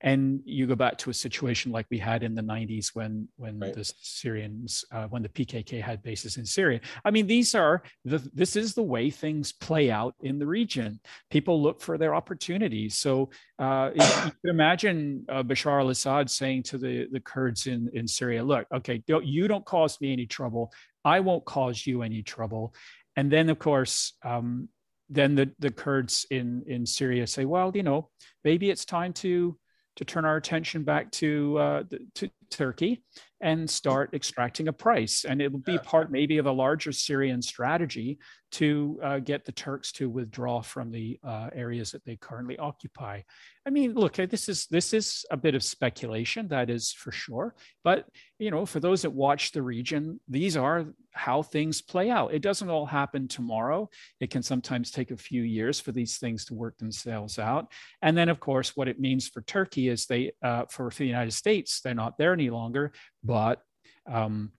And 0.00 0.40
you 0.44 0.66
go 0.66 0.74
back 0.74 0.98
to 0.98 1.10
a 1.10 1.14
situation 1.14 1.72
like 1.72 1.86
we 1.88 1.98
had 1.98 2.24
in 2.24 2.34
the 2.34 2.42
90s 2.42 2.88
when 2.94 3.26
when 3.36 3.58
right. 3.58 3.72
the 3.72 3.90
Syrians, 4.02 4.84
uh, 4.92 5.06
when 5.06 5.22
the 5.22 5.30
PKK 5.30 5.80
had 5.80 6.02
bases 6.02 6.36
in 6.36 6.44
Syria. 6.44 6.80
I 7.06 7.10
mean, 7.10 7.26
these 7.26 7.54
are 7.54 7.82
the, 8.04 8.18
this 8.34 8.54
is 8.54 8.74
the 8.74 8.82
way 8.82 9.08
things 9.08 9.52
play 9.52 9.90
out 9.90 10.14
in 10.20 10.38
the 10.38 10.46
region. 10.46 11.00
People 11.30 11.62
look 11.62 11.80
for 11.80 11.96
their 11.96 12.14
opportunities. 12.14 12.98
So 12.98 13.30
uh, 13.58 13.92
you 13.94 14.02
can 14.02 14.32
imagine 14.44 15.24
uh, 15.30 15.42
Bashar 15.42 15.80
al-Assad 15.80 16.28
saying 16.28 16.64
to 16.64 16.76
the 16.76 17.06
the 17.10 17.20
Kurds 17.20 17.66
in 17.66 17.88
in 17.94 18.06
Syria, 18.06 18.44
"Look, 18.44 18.66
okay, 18.74 19.02
don't, 19.06 19.24
you 19.24 19.48
don't 19.48 19.64
cause 19.64 19.98
me 20.02 20.12
any 20.12 20.26
trouble. 20.26 20.70
I 21.02 21.20
won't 21.20 21.46
cause 21.46 21.86
you 21.86 22.02
any 22.02 22.22
trouble." 22.22 22.74
And 23.16 23.30
then 23.30 23.48
of 23.48 23.58
course 23.58 24.14
um, 24.24 24.68
then 25.10 25.34
the, 25.34 25.50
the 25.58 25.70
kurds 25.70 26.26
in 26.30 26.62
in 26.66 26.86
syria 26.86 27.26
say 27.26 27.44
well 27.44 27.70
you 27.74 27.82
know 27.82 28.08
maybe 28.44 28.70
it's 28.70 28.84
time 28.84 29.12
to 29.12 29.56
to 29.96 30.04
turn 30.04 30.24
our 30.24 30.36
attention 30.36 30.82
back 30.82 31.10
to 31.12 31.58
uh, 31.58 31.82
to 32.14 32.30
turkey 32.50 33.02
and 33.40 33.68
start 33.68 34.14
extracting 34.14 34.68
a 34.68 34.72
price. 34.72 35.24
And 35.24 35.40
it 35.40 35.52
will 35.52 35.60
be 35.60 35.78
part 35.78 36.10
maybe 36.10 36.38
of 36.38 36.46
a 36.46 36.52
larger 36.52 36.92
syrian 36.92 37.42
strategy 37.42 38.18
to 38.54 39.00
uh, 39.02 39.18
get 39.18 39.44
the 39.44 39.52
turks 39.52 39.92
to 39.92 40.08
withdraw 40.08 40.60
from 40.62 40.90
the 40.90 41.18
uh, 41.24 41.50
areas 41.52 41.92
that 41.92 42.04
they 42.04 42.16
currently 42.16 42.58
occupy 42.58 43.20
I 43.66 43.70
mean, 43.70 43.94
look, 43.94 44.16
this 44.16 44.48
is 44.50 44.66
this 44.66 44.92
is 44.92 45.24
a 45.30 45.38
bit 45.38 45.54
of 45.54 45.62
speculation, 45.62 46.48
that 46.48 46.68
is 46.68 46.92
for 46.92 47.10
sure. 47.10 47.54
But 47.82 48.06
you 48.38 48.50
know, 48.50 48.66
for 48.66 48.78
those 48.78 49.02
that 49.02 49.10
watch 49.10 49.52
the 49.52 49.62
region, 49.62 50.20
these 50.28 50.54
are 50.54 50.86
how 51.12 51.42
things 51.42 51.80
play 51.80 52.10
out. 52.10 52.34
It 52.34 52.42
doesn't 52.42 52.68
all 52.68 52.84
happen 52.84 53.26
tomorrow. 53.26 53.88
It 54.20 54.30
can 54.30 54.42
sometimes 54.42 54.90
take 54.90 55.12
a 55.12 55.16
few 55.16 55.42
years 55.42 55.80
for 55.80 55.92
these 55.92 56.18
things 56.18 56.44
to 56.46 56.54
work 56.54 56.76
themselves 56.76 57.38
out. 57.38 57.72
And 58.02 58.16
then, 58.16 58.28
of 58.28 58.38
course, 58.38 58.76
what 58.76 58.88
it 58.88 59.00
means 59.00 59.28
for 59.28 59.40
Turkey 59.42 59.88
is 59.88 60.04
they, 60.04 60.32
uh, 60.42 60.64
for, 60.68 60.90
for 60.90 60.98
the 60.98 61.06
United 61.06 61.32
States, 61.32 61.80
they're 61.80 61.94
not 61.94 62.18
there 62.18 62.34
any 62.34 62.50
longer. 62.50 62.92
But 63.22 63.62
um, 64.06 64.52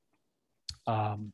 um, 0.88 1.34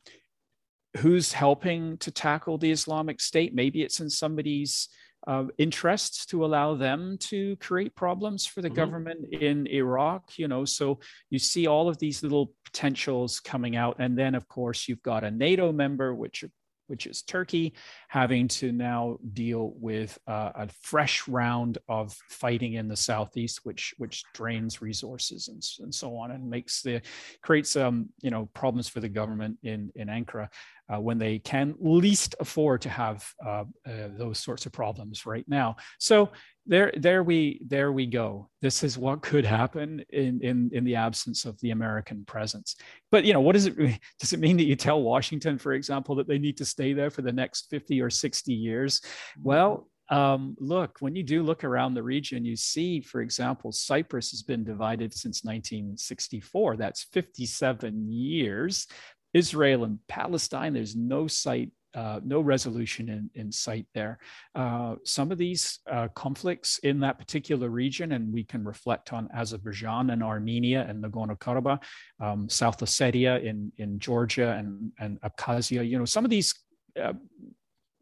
who's 0.98 1.32
helping 1.32 1.96
to 1.98 2.10
tackle 2.10 2.58
the 2.58 2.70
Islamic 2.70 3.20
State? 3.20 3.54
Maybe 3.54 3.82
it's 3.82 4.00
in 4.00 4.10
somebody's 4.10 4.88
uh, 5.26 5.44
interests 5.58 6.26
to 6.26 6.44
allow 6.44 6.74
them 6.74 7.16
to 7.16 7.56
create 7.56 7.94
problems 7.94 8.46
for 8.46 8.60
the 8.60 8.68
mm-hmm. 8.68 8.76
government 8.76 9.32
in 9.32 9.66
Iraq. 9.68 10.38
You 10.38 10.48
know, 10.48 10.64
so 10.64 11.00
you 11.30 11.38
see 11.38 11.66
all 11.66 11.88
of 11.88 11.98
these 11.98 12.22
little 12.22 12.52
potentials 12.64 13.40
coming 13.40 13.76
out, 13.76 13.96
and 13.98 14.18
then 14.18 14.34
of 14.34 14.48
course 14.48 14.88
you've 14.88 15.02
got 15.02 15.24
a 15.24 15.30
NATO 15.30 15.72
member, 15.72 16.14
which 16.14 16.44
which 16.88 17.06
is 17.06 17.22
Turkey, 17.22 17.72
having 18.08 18.48
to 18.48 18.70
now 18.70 19.16
deal 19.32 19.72
with 19.78 20.18
uh, 20.26 20.50
a 20.54 20.68
fresh 20.82 21.26
round 21.26 21.78
of 21.88 22.12
fighting 22.28 22.74
in 22.74 22.88
the 22.88 22.96
southeast, 22.96 23.60
which 23.62 23.94
which 23.98 24.24
drains 24.34 24.82
resources 24.82 25.48
and, 25.48 25.62
and 25.84 25.94
so 25.94 26.16
on, 26.16 26.32
and 26.32 26.50
makes 26.50 26.82
the 26.82 27.00
creates 27.42 27.76
um, 27.76 28.08
you 28.20 28.30
know 28.30 28.46
problems 28.54 28.88
for 28.88 29.00
the 29.00 29.08
government 29.08 29.58
in 29.62 29.90
in 29.94 30.08
Ankara 30.08 30.48
uh, 30.92 31.00
when 31.00 31.18
they 31.18 31.38
can 31.38 31.74
least 31.80 32.34
afford 32.40 32.82
to 32.82 32.88
have 32.88 33.26
uh, 33.44 33.64
uh, 33.86 34.08
those 34.18 34.38
sorts 34.38 34.66
of 34.66 34.72
problems 34.72 35.24
right 35.24 35.44
now. 35.48 35.76
So 35.98 36.30
there, 36.66 36.92
there 36.96 37.22
we, 37.22 37.60
there 37.66 37.92
we 37.92 38.06
go. 38.06 38.48
This 38.60 38.82
is 38.84 38.98
what 38.98 39.22
could 39.22 39.44
happen 39.44 40.04
in, 40.10 40.40
in, 40.42 40.70
in 40.72 40.84
the 40.84 40.96
absence 40.96 41.44
of 41.44 41.58
the 41.60 41.70
American 41.70 42.24
presence. 42.24 42.76
But 43.10 43.24
you 43.24 43.32
know, 43.32 43.40
what 43.40 43.52
does 43.54 43.66
it 43.66 43.76
does 44.20 44.32
it 44.32 44.40
mean 44.40 44.56
that 44.58 44.64
you 44.64 44.76
tell 44.76 45.02
Washington, 45.02 45.58
for 45.58 45.72
example, 45.72 46.14
that 46.16 46.28
they 46.28 46.38
need 46.38 46.56
to 46.58 46.64
stay 46.64 46.92
there 46.92 47.10
for 47.10 47.22
the 47.22 47.32
next 47.32 47.68
50 47.70 48.00
or 48.00 48.10
60 48.10 48.52
years? 48.52 49.00
Well, 49.42 49.88
um, 50.08 50.56
look, 50.60 50.98
when 51.00 51.16
you 51.16 51.22
do 51.22 51.42
look 51.42 51.64
around 51.64 51.94
the 51.94 52.02
region, 52.02 52.44
you 52.44 52.54
see, 52.54 53.00
for 53.00 53.22
example, 53.22 53.72
Cyprus 53.72 54.30
has 54.32 54.42
been 54.42 54.62
divided 54.62 55.14
since 55.14 55.42
1964. 55.42 56.76
That's 56.76 57.04
57 57.04 58.12
years. 58.12 58.86
Israel 59.34 59.84
and 59.84 59.98
Palestine, 60.08 60.74
there's 60.74 60.96
no 60.96 61.26
sight, 61.26 61.70
uh, 61.94 62.20
no 62.24 62.40
resolution 62.40 63.08
in, 63.08 63.30
in 63.34 63.52
sight 63.52 63.86
there. 63.94 64.18
Uh, 64.54 64.96
some 65.04 65.30
of 65.32 65.38
these 65.38 65.80
uh, 65.90 66.08
conflicts 66.14 66.78
in 66.78 67.00
that 67.00 67.18
particular 67.18 67.68
region, 67.68 68.12
and 68.12 68.32
we 68.32 68.44
can 68.44 68.64
reflect 68.64 69.12
on 69.12 69.28
Azerbaijan 69.34 70.10
and 70.10 70.22
Armenia 70.22 70.86
and 70.88 71.02
Nagorno-Karabakh, 71.02 71.82
um, 72.20 72.48
South 72.48 72.78
Ossetia 72.78 73.42
in, 73.42 73.72
in 73.78 73.98
Georgia 73.98 74.52
and, 74.52 74.92
and 74.98 75.20
Abkhazia, 75.20 75.88
you 75.88 75.98
know, 75.98 76.04
some 76.04 76.24
of 76.24 76.30
these 76.30 76.54
uh, 77.00 77.14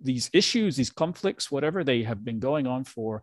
these 0.03 0.31
issues, 0.33 0.77
these 0.77 0.91
conflicts, 0.91 1.51
whatever, 1.51 1.85
they 1.85 2.03
have 2.03 2.25
been 2.25 2.39
going 2.39 2.67
on 2.67 2.85
for 2.85 3.23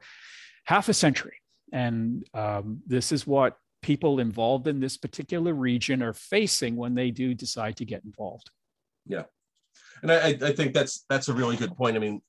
half 0.66 0.90
a 0.90 0.94
century. 0.94 1.38
And 1.74 2.24
um, 2.34 2.82
this 2.86 3.12
is 3.12 3.26
what 3.26 3.58
people 3.81 4.19
involved 4.19 4.67
in 4.67 4.79
this 4.79 4.98
particular 4.98 5.53
region 5.53 6.01
are 6.01 6.13
facing 6.13 6.75
when 6.75 6.96
they 6.96 7.12
do 7.12 7.34
decide 7.34 7.77
to 7.77 7.86
get 7.86 8.03
involved. 8.03 8.50
Yeah, 9.05 9.24
and 10.01 10.12
I, 10.12 10.38
I 10.41 10.51
think 10.51 10.74
that's 10.74 11.05
that's 11.10 11.29
a 11.29 11.34
really 11.34 11.55
good 11.55 11.75
point. 11.75 11.96
I 11.96 12.00
mean, 12.00 12.22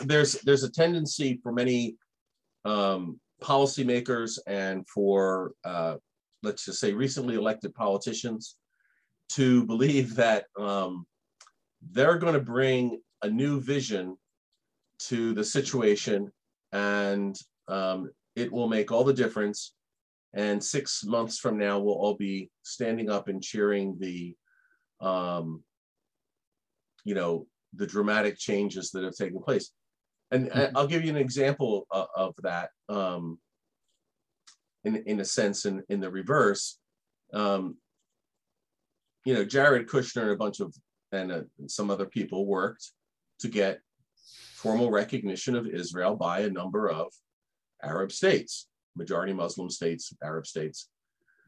there's 0.00 0.32
there's 0.42 0.64
a 0.64 0.70
tendency 0.70 1.38
for 1.42 1.52
many 1.52 1.96
um, 2.64 3.20
policymakers 3.40 4.38
and 4.46 4.86
for, 4.88 5.52
uh, 5.64 5.96
let's 6.42 6.64
just 6.64 6.80
say, 6.80 6.92
recently 6.92 7.34
elected 7.34 7.74
politicians 7.74 8.56
to 9.30 9.64
believe 9.66 10.14
that 10.16 10.44
um, 10.58 11.06
they're 11.92 12.18
going 12.18 12.34
to 12.34 12.40
bring 12.40 13.00
a 13.22 13.28
new 13.28 13.60
vision 13.60 14.16
to 14.98 15.32
the 15.34 15.44
situation 15.44 16.30
and 16.72 17.36
um, 17.68 18.10
it 18.36 18.52
will 18.52 18.68
make 18.68 18.92
all 18.92 19.04
the 19.04 19.12
difference. 19.12 19.74
And 20.34 20.62
six 20.62 21.04
months 21.04 21.38
from 21.38 21.58
now, 21.58 21.78
we'll 21.78 21.94
all 21.94 22.14
be 22.14 22.50
standing 22.62 23.10
up 23.10 23.28
and 23.28 23.42
cheering 23.42 23.96
the, 23.98 24.36
um, 25.00 25.62
you 27.04 27.14
know, 27.14 27.46
the 27.74 27.86
dramatic 27.86 28.38
changes 28.38 28.90
that 28.92 29.04
have 29.04 29.16
taken 29.16 29.42
place. 29.42 29.72
And 30.30 30.48
mm-hmm. 30.50 30.76
I'll 30.76 30.86
give 30.86 31.04
you 31.04 31.10
an 31.10 31.16
example 31.16 31.86
of, 31.90 32.06
of 32.14 32.34
that. 32.42 32.70
Um, 32.88 33.38
in 34.84 34.96
in 35.06 35.20
a 35.20 35.24
sense, 35.24 35.66
in 35.66 35.82
in 35.88 36.00
the 36.00 36.10
reverse, 36.10 36.78
um, 37.34 37.76
you 39.24 39.34
know, 39.34 39.44
Jared 39.44 39.88
Kushner 39.88 40.22
and 40.22 40.30
a 40.30 40.36
bunch 40.36 40.60
of 40.60 40.74
and, 41.12 41.32
uh, 41.32 41.42
and 41.58 41.70
some 41.70 41.90
other 41.90 42.06
people 42.06 42.46
worked 42.46 42.92
to 43.40 43.48
get 43.48 43.80
formal 44.54 44.90
recognition 44.90 45.56
of 45.56 45.66
Israel 45.66 46.16
by 46.16 46.40
a 46.40 46.50
number 46.50 46.88
of 46.88 47.12
Arab 47.82 48.12
states, 48.12 48.68
majority 48.96 49.32
Muslim 49.32 49.70
states, 49.70 50.12
Arab 50.22 50.46
states. 50.46 50.88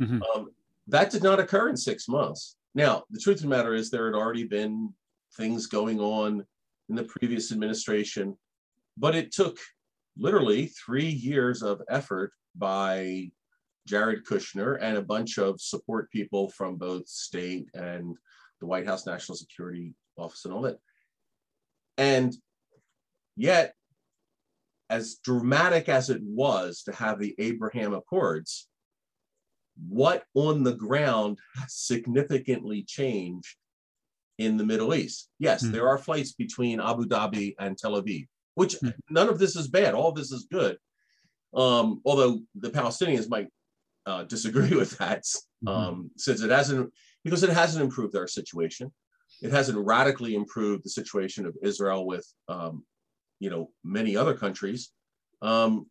Mm-hmm. 0.00 0.22
Um, 0.22 0.50
that 0.88 1.10
did 1.10 1.22
not 1.22 1.40
occur 1.40 1.68
in 1.68 1.76
six 1.76 2.08
months. 2.08 2.56
Now, 2.74 3.04
the 3.10 3.20
truth 3.20 3.38
of 3.38 3.42
the 3.42 3.48
matter 3.48 3.74
is 3.74 3.90
there 3.90 4.06
had 4.06 4.18
already 4.18 4.44
been 4.44 4.92
things 5.36 5.66
going 5.66 6.00
on 6.00 6.44
in 6.88 6.94
the 6.94 7.04
previous 7.04 7.52
administration, 7.52 8.36
but 8.96 9.14
it 9.14 9.32
took 9.32 9.58
literally 10.16 10.66
three 10.66 11.08
years 11.08 11.62
of 11.62 11.82
effort 11.88 12.32
by 12.54 13.30
Jared 13.86 14.24
Kushner 14.24 14.78
and 14.80 14.96
a 14.96 15.02
bunch 15.02 15.38
of 15.38 15.60
support 15.60 16.10
people 16.10 16.48
from 16.50 16.76
both 16.76 17.08
state 17.08 17.68
and 17.74 18.16
the 18.60 18.66
White 18.66 18.86
House 18.86 19.06
National 19.06 19.36
Security 19.36 19.94
Office 20.16 20.44
and 20.44 20.54
all 20.54 20.62
that. 20.62 20.78
And 21.98 22.34
yet, 23.36 23.74
as 24.92 25.16
dramatic 25.24 25.88
as 25.88 26.10
it 26.10 26.20
was 26.22 26.82
to 26.82 26.92
have 26.92 27.18
the 27.18 27.34
Abraham 27.38 27.94
Accords, 27.94 28.68
what 29.88 30.24
on 30.34 30.62
the 30.62 30.74
ground 30.74 31.38
has 31.56 31.74
significantly 31.74 32.84
changed 32.86 33.56
in 34.36 34.58
the 34.58 34.66
Middle 34.66 34.94
East? 34.94 35.30
Yes, 35.38 35.64
mm. 35.64 35.72
there 35.72 35.88
are 35.88 35.96
flights 35.96 36.32
between 36.32 36.78
Abu 36.78 37.06
Dhabi 37.06 37.54
and 37.58 37.78
Tel 37.78 38.00
Aviv, 38.00 38.26
which 38.54 38.74
mm. 38.80 38.92
none 39.08 39.30
of 39.30 39.38
this 39.38 39.56
is 39.56 39.68
bad. 39.68 39.94
All 39.94 40.12
this 40.12 40.30
is 40.30 40.46
good. 40.52 40.76
Um, 41.54 42.02
although 42.04 42.40
the 42.54 42.70
Palestinians 42.70 43.30
might 43.30 43.48
uh, 44.04 44.24
disagree 44.24 44.76
with 44.76 44.98
that, 44.98 45.22
mm-hmm. 45.22 45.68
um, 45.68 46.10
since 46.18 46.42
it 46.42 46.50
hasn't, 46.50 46.92
because 47.24 47.42
it 47.42 47.50
hasn't 47.50 47.82
improved 47.82 48.14
our 48.14 48.28
situation. 48.28 48.92
It 49.40 49.52
hasn't 49.52 49.78
radically 49.78 50.34
improved 50.34 50.84
the 50.84 50.90
situation 50.90 51.46
of 51.46 51.56
Israel 51.62 52.06
with, 52.06 52.30
um, 52.48 52.84
you 53.42 53.50
know, 53.50 53.70
many 53.82 54.16
other 54.16 54.34
countries. 54.34 54.92
Um, 55.42 55.86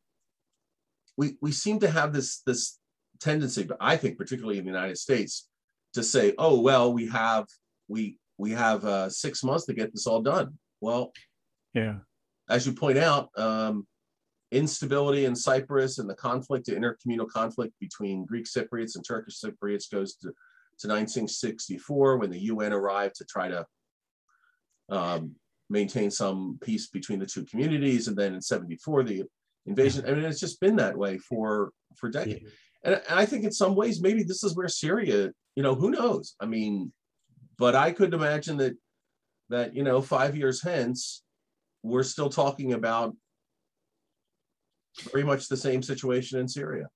we 1.17 1.36
we 1.41 1.51
seem 1.51 1.81
to 1.81 1.91
have 1.91 2.13
this 2.13 2.41
this 2.46 2.79
tendency, 3.20 3.63
but 3.63 3.77
I 3.81 3.98
think 3.98 4.17
particularly 4.17 4.58
in 4.58 4.63
the 4.63 4.72
United 4.72 4.98
States, 4.98 5.50
to 5.93 6.01
say, 6.01 6.34
oh 6.38 6.62
well, 6.62 6.93
we 6.93 7.08
have 7.08 7.46
we 7.89 8.17
we 8.38 8.51
have 8.51 8.86
uh, 8.86 9.10
six 9.10 9.43
months 9.43 9.65
to 9.65 9.74
get 9.74 9.91
this 9.91 10.08
all 10.08 10.22
done. 10.22 10.58
Well, 10.79 11.12
yeah, 11.74 11.98
as 12.50 12.65
you 12.65 12.72
point 12.72 12.98
out, 12.98 13.29
um, 13.38 13.86
instability 14.53 15.25
in 15.25 15.36
Cyprus 15.36 16.00
and 16.00 16.10
the 16.10 16.15
conflict, 16.15 16.67
the 16.67 16.75
intercommunal 16.75 17.27
conflict 17.27 17.74
between 17.81 18.25
Greek 18.25 18.46
Cypriots 18.46 18.96
and 18.96 19.05
Turkish 19.05 19.41
Cypriots 19.41 19.91
goes 19.91 20.15
to, 20.15 20.27
to 20.29 20.88
1964 20.88 22.17
when 22.17 22.29
the 22.29 22.39
UN 22.39 22.71
arrived 22.71 23.15
to 23.15 23.26
try 23.26 23.49
to 23.49 23.65
um, 24.89 25.36
maintain 25.71 26.12
some 26.12 26.60
peace 26.62 26.88
between 26.88 27.19
the 27.19 27.25
two 27.25 27.45
communities. 27.45 28.07
And 28.07 28.17
then 28.17 28.34
in 28.36 28.41
74, 28.41 29.03
the 29.03 29.23
invasion, 29.65 30.05
I 30.05 30.12
mean, 30.12 30.25
it's 30.25 30.39
just 30.39 30.60
been 30.60 30.75
that 30.75 30.97
way 30.97 31.17
for, 31.17 31.71
for 31.95 32.10
decades. 32.10 32.51
And, 32.84 33.01
I 33.10 33.25
think 33.25 33.43
in 33.43 33.51
some 33.51 33.75
ways, 33.75 34.01
maybe 34.01 34.23
this 34.23 34.43
is 34.43 34.55
where 34.55 34.67
Syria, 34.67 35.31
you 35.55 35.63
know, 35.63 35.75
who 35.75 35.91
knows? 35.91 36.36
I 36.39 36.45
mean, 36.45 36.91
but 37.57 37.75
I 37.75 37.91
could 37.91 38.13
imagine 38.13 38.57
that, 38.57 38.73
that, 39.49 39.75
you 39.75 39.84
know, 39.84 40.01
five 40.01 40.36
years 40.36 40.62
hence, 40.62 41.23
we're 41.84 42.03
still 42.03 42.29
talking 42.29 42.73
about 42.73 43.15
very 45.12 45.23
much 45.23 45.47
the 45.47 45.57
same 45.57 45.81
situation 45.81 46.39
in 46.39 46.47
Syria. 46.47 46.88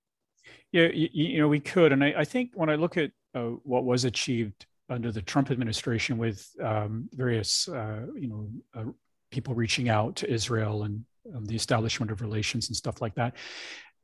Yeah, 0.72 0.88
you, 0.94 1.10
you 1.12 1.40
know, 1.40 1.48
we 1.48 1.60
could. 1.60 1.92
And 1.92 2.04
I, 2.04 2.14
I, 2.18 2.26
think 2.26 2.52
when 2.54 2.70
I 2.70 2.76
look 2.76 2.98
at 2.98 3.12
uh, 3.34 3.52
what 3.64 3.86
was 3.86 4.06
achieved 4.06 4.66
under 4.90 5.12
the 5.12 5.22
Trump 5.22 5.52
administration 5.52 6.18
with 6.18 6.48
um, 6.62 7.10
various, 7.14 7.68
uh, 7.68 8.06
you 8.16 8.28
know, 8.28 8.50
uh, 8.76 8.92
people 9.32 9.54
reaching 9.56 9.90
out 9.90 10.16
to 10.18 10.32
Israel 10.32 10.84
and 10.84 11.04
um, 11.36 11.46
the 11.46 11.56
establishment 11.56 12.12
of 12.12 12.22
relations 12.22 12.70
and 12.70 12.76
stuff 12.76 13.02
like 13.02 13.16
that, 13.16 13.36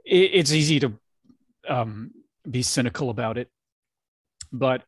it, 0.04 0.32
it's 0.34 0.52
easy 0.52 0.80
to 0.80 0.94
um, 1.70 2.12
be 2.50 2.62
cynical 2.62 3.10
about 3.10 3.38
it. 3.38 3.50
But 4.52 4.84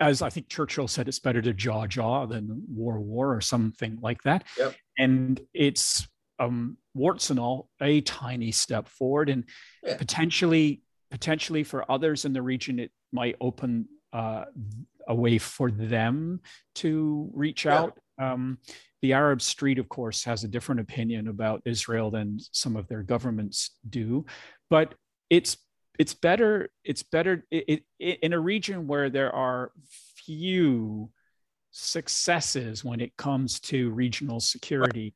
as 0.00 0.20
I 0.20 0.30
think 0.30 0.48
Churchill 0.48 0.88
said, 0.88 1.08
it's 1.08 1.20
better 1.20 1.40
to 1.40 1.54
jaw 1.54 1.86
jaw 1.86 2.26
than 2.26 2.64
war 2.68 3.00
war 3.00 3.34
or 3.34 3.40
something 3.40 3.98
like 4.02 4.22
that. 4.24 4.44
Yep. 4.58 4.74
And 4.98 5.40
it's 5.54 6.06
um, 6.38 6.76
warts 6.92 7.30
and 7.30 7.38
all, 7.38 7.70
a 7.80 8.00
tiny 8.02 8.52
step 8.52 8.88
forward, 8.88 9.30
and 9.30 9.44
yeah. 9.82 9.96
potentially, 9.96 10.82
potentially 11.10 11.64
for 11.64 11.90
others 11.90 12.24
in 12.24 12.32
the 12.32 12.42
region, 12.42 12.78
it 12.78 12.90
might 13.12 13.36
open 13.40 13.88
uh, 14.12 14.44
a 15.06 15.14
way 15.14 15.38
for 15.38 15.70
them 15.70 16.40
to 16.76 17.30
reach 17.32 17.64
yeah. 17.64 17.78
out. 17.78 17.98
Um, 18.18 18.58
the 19.02 19.12
Arab 19.12 19.42
Street, 19.42 19.78
of 19.78 19.88
course, 19.88 20.24
has 20.24 20.42
a 20.42 20.48
different 20.48 20.80
opinion 20.80 21.28
about 21.28 21.62
Israel 21.64 22.10
than 22.10 22.38
some 22.52 22.76
of 22.76 22.88
their 22.88 23.02
governments 23.02 23.76
do, 23.88 24.24
but 24.70 24.94
it's 25.30 25.56
it's 25.98 26.14
better. 26.14 26.70
It's 26.84 27.02
better 27.02 27.44
it, 27.50 27.84
it, 27.98 28.18
in 28.20 28.32
a 28.32 28.40
region 28.40 28.86
where 28.86 29.08
there 29.10 29.34
are 29.34 29.72
few 30.16 31.10
successes 31.70 32.84
when 32.84 33.00
it 33.00 33.16
comes 33.16 33.60
to 33.60 33.90
regional 33.90 34.40
security 34.40 35.14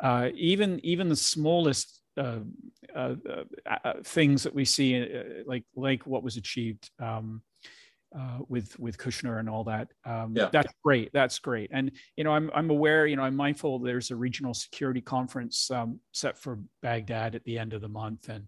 uh, 0.00 0.30
even 0.34 0.80
even 0.82 1.08
the 1.08 1.16
smallest 1.16 2.00
uh, 2.16 2.38
uh, 2.94 3.14
uh, 3.28 3.76
uh 3.84 3.92
things 4.02 4.42
that 4.42 4.54
we 4.54 4.64
see, 4.64 5.00
uh, 5.02 5.42
like 5.46 5.64
like 5.76 6.06
what 6.06 6.22
was 6.22 6.36
achieved 6.36 6.90
um, 6.98 7.42
with 8.48 8.78
with 8.78 8.98
Kushner 8.98 9.38
and 9.38 9.48
all 9.48 9.64
that. 9.64 9.88
Um, 10.04 10.34
yeah. 10.36 10.48
That's 10.52 10.72
great. 10.84 11.10
That's 11.12 11.38
great. 11.38 11.70
And 11.72 11.92
you 12.16 12.24
know, 12.24 12.32
I'm 12.32 12.50
I'm 12.54 12.70
aware. 12.70 13.06
You 13.06 13.16
know, 13.16 13.22
I'm 13.22 13.36
mindful. 13.36 13.78
There's 13.78 14.10
a 14.10 14.16
regional 14.16 14.54
security 14.54 15.00
conference 15.00 15.70
um, 15.70 16.00
set 16.12 16.38
for 16.38 16.58
Baghdad 16.82 17.34
at 17.34 17.44
the 17.44 17.58
end 17.58 17.72
of 17.72 17.80
the 17.80 17.88
month, 17.88 18.28
and 18.28 18.46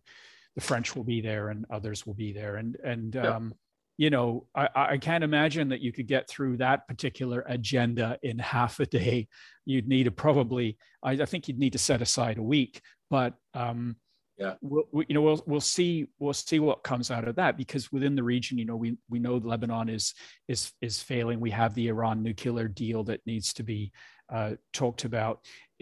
the 0.54 0.62
French 0.62 0.96
will 0.96 1.04
be 1.04 1.20
there, 1.20 1.48
and 1.48 1.64
others 1.70 2.06
will 2.06 2.14
be 2.14 2.32
there, 2.32 2.56
and 2.56 2.76
and 2.84 3.14
yeah. 3.14 3.36
um, 3.36 3.54
you 3.98 4.10
know, 4.10 4.46
I, 4.54 4.68
I 4.74 4.98
can't 4.98 5.22
imagine 5.22 5.68
that 5.68 5.80
you 5.80 5.92
could 5.92 6.06
get 6.06 6.28
through 6.28 6.56
that 6.56 6.88
particular 6.88 7.44
agenda 7.46 8.18
in 8.22 8.38
half 8.38 8.80
a 8.80 8.86
day. 8.86 9.28
You'd 9.64 9.86
need 9.86 10.04
to 10.04 10.10
probably, 10.10 10.78
I, 11.02 11.12
I 11.12 11.24
think 11.26 11.46
you'd 11.46 11.58
need 11.58 11.74
to 11.74 11.78
set 11.78 12.02
aside 12.02 12.38
a 12.38 12.42
week, 12.42 12.80
but 13.10 13.34
um, 13.54 13.96
yeah, 14.42 14.54
we'll, 14.60 14.84
we, 14.92 15.06
you 15.08 15.14
know, 15.14 15.22
we'll 15.22 15.42
we'll 15.46 15.60
see 15.60 16.06
we'll 16.18 16.32
see 16.32 16.58
what 16.58 16.82
comes 16.82 17.10
out 17.10 17.26
of 17.26 17.36
that 17.36 17.56
because 17.56 17.92
within 17.92 18.14
the 18.14 18.22
region, 18.22 18.58
you 18.58 18.64
know, 18.64 18.76
we 18.76 18.96
we 19.08 19.18
know 19.18 19.36
Lebanon 19.36 19.88
is 19.88 20.14
is 20.48 20.72
is 20.80 21.02
failing. 21.02 21.40
We 21.40 21.50
have 21.50 21.74
the 21.74 21.88
Iran 21.88 22.22
nuclear 22.22 22.68
deal 22.68 23.04
that 23.04 23.20
needs 23.26 23.52
to 23.54 23.62
be 23.62 23.92
uh, 24.32 24.52
talked 24.72 25.04
about 25.04 25.40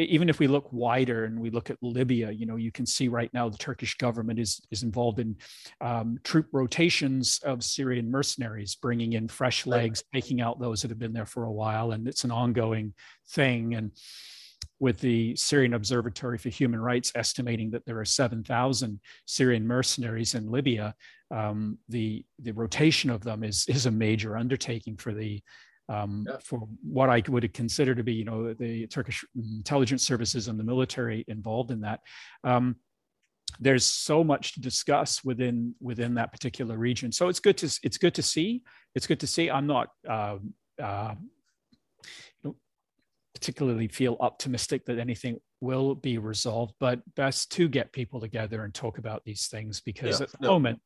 even 0.09 0.29
if 0.29 0.39
we 0.39 0.47
look 0.47 0.69
wider 0.73 1.25
and 1.25 1.39
we 1.39 1.51
look 1.51 1.71
at 1.71 1.77
Libya, 1.83 2.31
you 2.31 2.47
know, 2.47 2.57
you 2.57 2.73
can 2.73 2.87
see 2.87 3.09
right 3.09 3.33
now 3.35 3.49
the 3.49 3.59
Turkish 3.59 3.97
government 3.97 4.39
is 4.39 4.61
is 4.71 4.83
involved 4.83 5.19
in 5.19 5.37
um, 5.81 6.19
troop 6.25 6.47
rotations 6.53 7.41
of 7.45 7.63
Syrian 7.63 8.11
mercenaries, 8.11 8.75
bringing 8.75 9.15
in 9.15 9.29
fresh 9.29 9.67
legs, 9.67 10.03
taking 10.15 10.41
out 10.41 10.61
those 10.61 10.83
that 10.83 10.91
have 10.91 10.99
been 10.99 11.13
there 11.13 11.27
for 11.27 11.45
a 11.45 11.53
while, 11.53 11.93
and 11.93 12.09
it's 12.09 12.25
an 12.25 12.31
ongoing 12.31 12.95
thing. 13.31 13.75
And 13.75 13.93
with 14.79 14.99
the 15.01 15.37
Syrian 15.37 15.75
Observatory 15.75 16.39
for 16.39 16.49
Human 16.49 16.81
Rights 16.81 17.13
estimating 17.15 17.71
that 17.71 17.85
there 17.85 17.99
are 17.99 18.05
7,000 18.05 18.99
Syrian 19.27 19.67
mercenaries 19.67 20.35
in 20.35 20.51
Libya, 20.51 20.95
um, 21.31 21.79
the 21.89 22.25
the 22.41 22.53
rotation 22.53 23.09
of 23.11 23.23
them 23.23 23.45
is 23.45 23.65
is 23.69 23.87
a 23.87 23.91
major 23.91 24.37
undertaking 24.37 24.97
for 24.97 25.15
the 25.15 25.41
um, 25.89 26.27
yeah. 26.29 26.37
for 26.43 26.69
what 26.83 27.09
I 27.09 27.23
would 27.29 27.53
consider 27.53 27.95
to 27.95 28.03
be, 28.03 28.15
you 28.15 28.25
know, 28.25 28.55
the 28.55 28.87
Turkish 28.87 29.25
intelligence 29.37 30.05
services 30.05 30.49
and 30.49 30.59
the 30.59 30.65
military 30.65 31.25
involved 31.29 31.71
in 31.71 31.81
that. 31.81 32.01
Um, 32.45 32.77
there's 33.59 33.85
so 33.85 34.23
much 34.23 34.55
to 34.55 34.61
discuss 34.61 35.25
within 35.25 35.75
within 35.81 36.15
that 36.15 36.33
particular 36.33 36.77
region. 36.77 37.13
So 37.13 37.29
it's 37.29 37.41
good 37.41 37.59
to 37.59 37.79
it's 37.83 37.99
good 37.99 38.15
to 38.15 38.23
see. 38.23 38.63
It's 38.95 39.07
good 39.07 39.21
to 39.21 39.27
see. 39.27 39.51
I'm 39.51 39.67
not 39.67 39.89
uh, 40.09 40.39
uh, 40.81 41.15
know, 41.15 41.17
particularly 43.41 43.89
feel 43.89 44.19
optimistic 44.21 44.85
that 44.85 44.99
anything 44.99 45.39
will 45.63 45.95
be 45.95 46.19
resolved, 46.19 46.75
but 46.79 47.01
best 47.15 47.51
to 47.53 47.69
get 47.69 47.91
people 47.91 48.21
together 48.21 48.65
and 48.65 48.75
talk 48.75 48.99
about 48.99 49.25
these 49.25 49.47
things 49.49 49.81
because 49.81 50.21
Yeah, 50.21 50.25
at 50.25 50.33
the 50.33 50.39
no. 50.43 50.49
moment, 50.49 50.81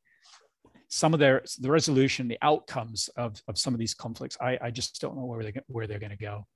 some 0.88 1.12
of 1.12 1.18
their 1.18 1.42
the 1.58 1.70
resolution, 1.70 2.28
the 2.28 2.38
outcomes 2.42 3.10
of, 3.16 3.42
of 3.48 3.58
some 3.58 3.74
of 3.74 3.80
these 3.80 3.94
conflicts, 3.94 4.36
I, 4.40 4.56
I 4.62 4.70
just 4.70 5.00
don't 5.00 5.16
know 5.16 5.24
where 5.24 5.42
they 5.42 5.52
where 5.66 5.88
they're 5.88 5.98
going 5.98 6.10
to 6.10 6.16
go. 6.16 6.46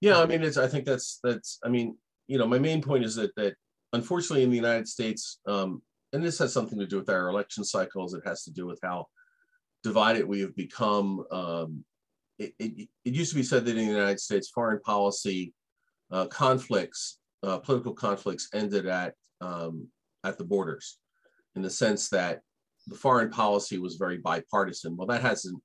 Yeah, 0.00 0.20
I 0.20 0.26
mean, 0.26 0.42
it's. 0.42 0.56
I 0.56 0.66
think 0.66 0.84
that's 0.84 1.20
that's. 1.22 1.60
I 1.64 1.68
mean, 1.68 1.96
you 2.26 2.36
know, 2.36 2.46
my 2.46 2.58
main 2.58 2.82
point 2.82 3.04
is 3.04 3.14
that 3.14 3.34
that 3.36 3.54
unfortunately 3.92 4.42
in 4.42 4.50
the 4.50 4.56
United 4.56 4.88
States, 4.88 5.38
um, 5.46 5.80
and 6.12 6.24
this 6.24 6.38
has 6.40 6.52
something 6.52 6.78
to 6.80 6.86
do 6.86 6.98
with 6.98 7.08
our 7.08 7.28
election 7.28 7.62
cycles. 7.64 8.14
It 8.14 8.22
has 8.26 8.42
to 8.44 8.50
do 8.50 8.66
with 8.66 8.80
how 8.82 9.06
divided 9.84 10.26
we 10.26 10.40
have 10.40 10.56
become. 10.56 11.24
Um, 11.30 11.84
it, 12.38 12.54
it, 12.58 12.88
it 13.04 13.14
used 13.14 13.30
to 13.30 13.36
be 13.36 13.42
said 13.42 13.64
that 13.64 13.76
in 13.76 13.86
the 13.86 13.92
United 13.92 14.20
States, 14.20 14.50
foreign 14.50 14.80
policy 14.80 15.52
uh, 16.10 16.26
conflicts, 16.26 17.18
uh, 17.42 17.58
political 17.58 17.94
conflicts, 17.94 18.48
ended 18.52 18.86
at 18.86 19.14
um, 19.40 19.88
at 20.24 20.38
the 20.38 20.44
borders, 20.44 20.98
in 21.54 21.62
the 21.62 21.70
sense 21.70 22.08
that 22.08 22.40
the 22.86 22.96
foreign 22.96 23.30
policy 23.30 23.78
was 23.78 23.96
very 23.96 24.18
bipartisan. 24.18 24.96
Well, 24.96 25.06
that 25.08 25.22
hasn't 25.22 25.60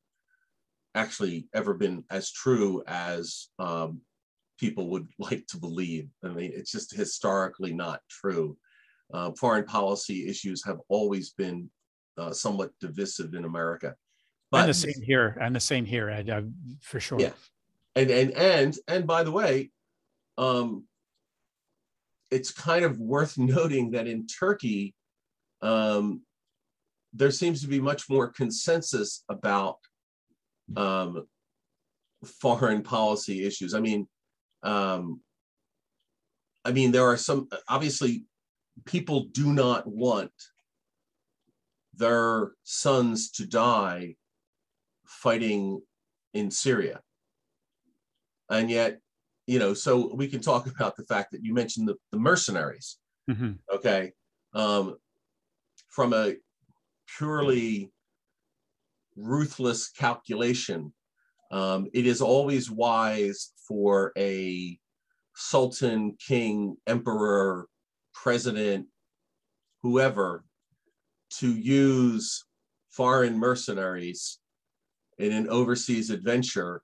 actually 0.95 1.47
ever 1.53 1.73
been 1.73 2.03
as 2.09 2.31
true 2.31 2.83
as 2.87 3.49
um, 3.59 4.01
people 4.59 4.89
would 4.89 5.07
like 5.19 5.45
to 5.47 5.57
believe. 5.57 6.09
I 6.23 6.29
mean, 6.29 6.51
it's 6.53 6.71
just 6.71 6.95
historically 6.95 7.73
not 7.73 8.01
true. 8.09 8.57
Uh, 9.13 9.31
foreign 9.31 9.65
policy 9.65 10.27
issues 10.27 10.63
have 10.65 10.77
always 10.87 11.31
been 11.31 11.69
uh, 12.17 12.31
somewhat 12.31 12.71
divisive 12.79 13.33
in 13.33 13.45
America. 13.45 13.95
And 14.51 14.69
the 14.69 14.73
same 14.73 15.01
here, 15.03 15.37
and 15.39 15.55
the 15.55 15.59
same 15.59 15.85
here, 15.85 16.09
Ed, 16.09 16.29
uh, 16.29 16.41
for 16.81 16.99
sure. 16.99 17.19
Yeah. 17.19 17.31
and 17.95 18.09
and 18.09 18.31
and 18.31 18.75
and 18.87 19.07
by 19.07 19.23
the 19.23 19.31
way, 19.31 19.71
um, 20.37 20.85
it's 22.31 22.51
kind 22.51 22.85
of 22.85 22.99
worth 22.99 23.37
noting 23.37 23.91
that 23.91 24.07
in 24.07 24.27
Turkey, 24.27 24.95
um, 25.61 26.21
there 27.13 27.31
seems 27.31 27.61
to 27.61 27.67
be 27.67 27.79
much 27.79 28.09
more 28.09 28.27
consensus 28.27 29.23
about 29.29 29.77
um, 30.75 31.25
foreign 32.41 32.83
policy 32.83 33.45
issues. 33.45 33.73
I 33.73 33.79
mean, 33.79 34.07
um, 34.63 35.21
I 36.65 36.71
mean, 36.71 36.91
there 36.91 37.07
are 37.07 37.17
some 37.17 37.47
obviously 37.67 38.25
people 38.85 39.25
do 39.31 39.53
not 39.53 39.87
want 39.87 40.31
their 41.93 42.51
sons 42.63 43.31
to 43.31 43.45
die 43.45 44.15
fighting 45.21 45.81
in 46.33 46.49
Syria. 46.49 47.01
And 48.49 48.69
yet, 48.69 48.99
you 49.47 49.59
know, 49.59 49.73
so 49.73 50.13
we 50.13 50.27
can 50.27 50.41
talk 50.41 50.67
about 50.73 50.95
the 50.95 51.03
fact 51.03 51.31
that 51.31 51.43
you 51.43 51.53
mentioned 51.53 51.87
the, 51.87 51.95
the 52.11 52.19
mercenaries, 52.19 52.97
Mhm. 53.29 53.59
okay? 53.71 54.13
Um, 54.53 54.97
from 55.87 56.13
a 56.13 56.35
purely 57.17 57.91
ruthless 59.15 59.89
calculation, 59.91 60.93
um, 61.51 61.87
it 61.93 62.05
is 62.05 62.21
always 62.21 62.69
wise 62.71 63.51
for 63.67 64.11
a 64.17 64.79
sultan, 65.35 66.15
king, 66.27 66.77
emperor, 66.87 67.67
president, 68.13 68.87
whoever, 69.81 70.43
to 71.39 71.55
use 71.55 72.45
foreign 72.89 73.37
mercenaries 73.37 74.38
in 75.19 75.31
an 75.31 75.47
overseas 75.49 76.09
adventure 76.09 76.81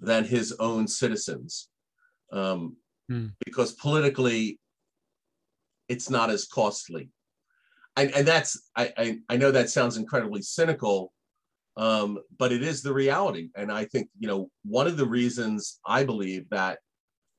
than 0.00 0.24
his 0.24 0.52
own 0.58 0.88
citizens. 0.88 1.68
Um, 2.32 2.76
Hmm. 3.10 3.26
Because 3.44 3.72
politically, 3.72 4.60
it's 5.88 6.08
not 6.08 6.30
as 6.30 6.46
costly. 6.46 7.10
And, 7.96 8.12
and 8.14 8.26
that's, 8.26 8.70
I, 8.76 8.92
I, 8.96 9.18
I 9.28 9.36
know 9.36 9.50
that 9.50 9.68
sounds 9.68 9.96
incredibly 9.96 10.42
cynical, 10.42 11.12
um, 11.76 12.20
but 12.38 12.52
it 12.52 12.62
is 12.62 12.82
the 12.82 12.94
reality. 12.94 13.48
And 13.56 13.72
I 13.72 13.84
think, 13.86 14.08
you 14.20 14.28
know, 14.28 14.48
one 14.64 14.86
of 14.86 14.96
the 14.96 15.08
reasons 15.08 15.80
I 15.84 16.04
believe 16.04 16.48
that, 16.50 16.78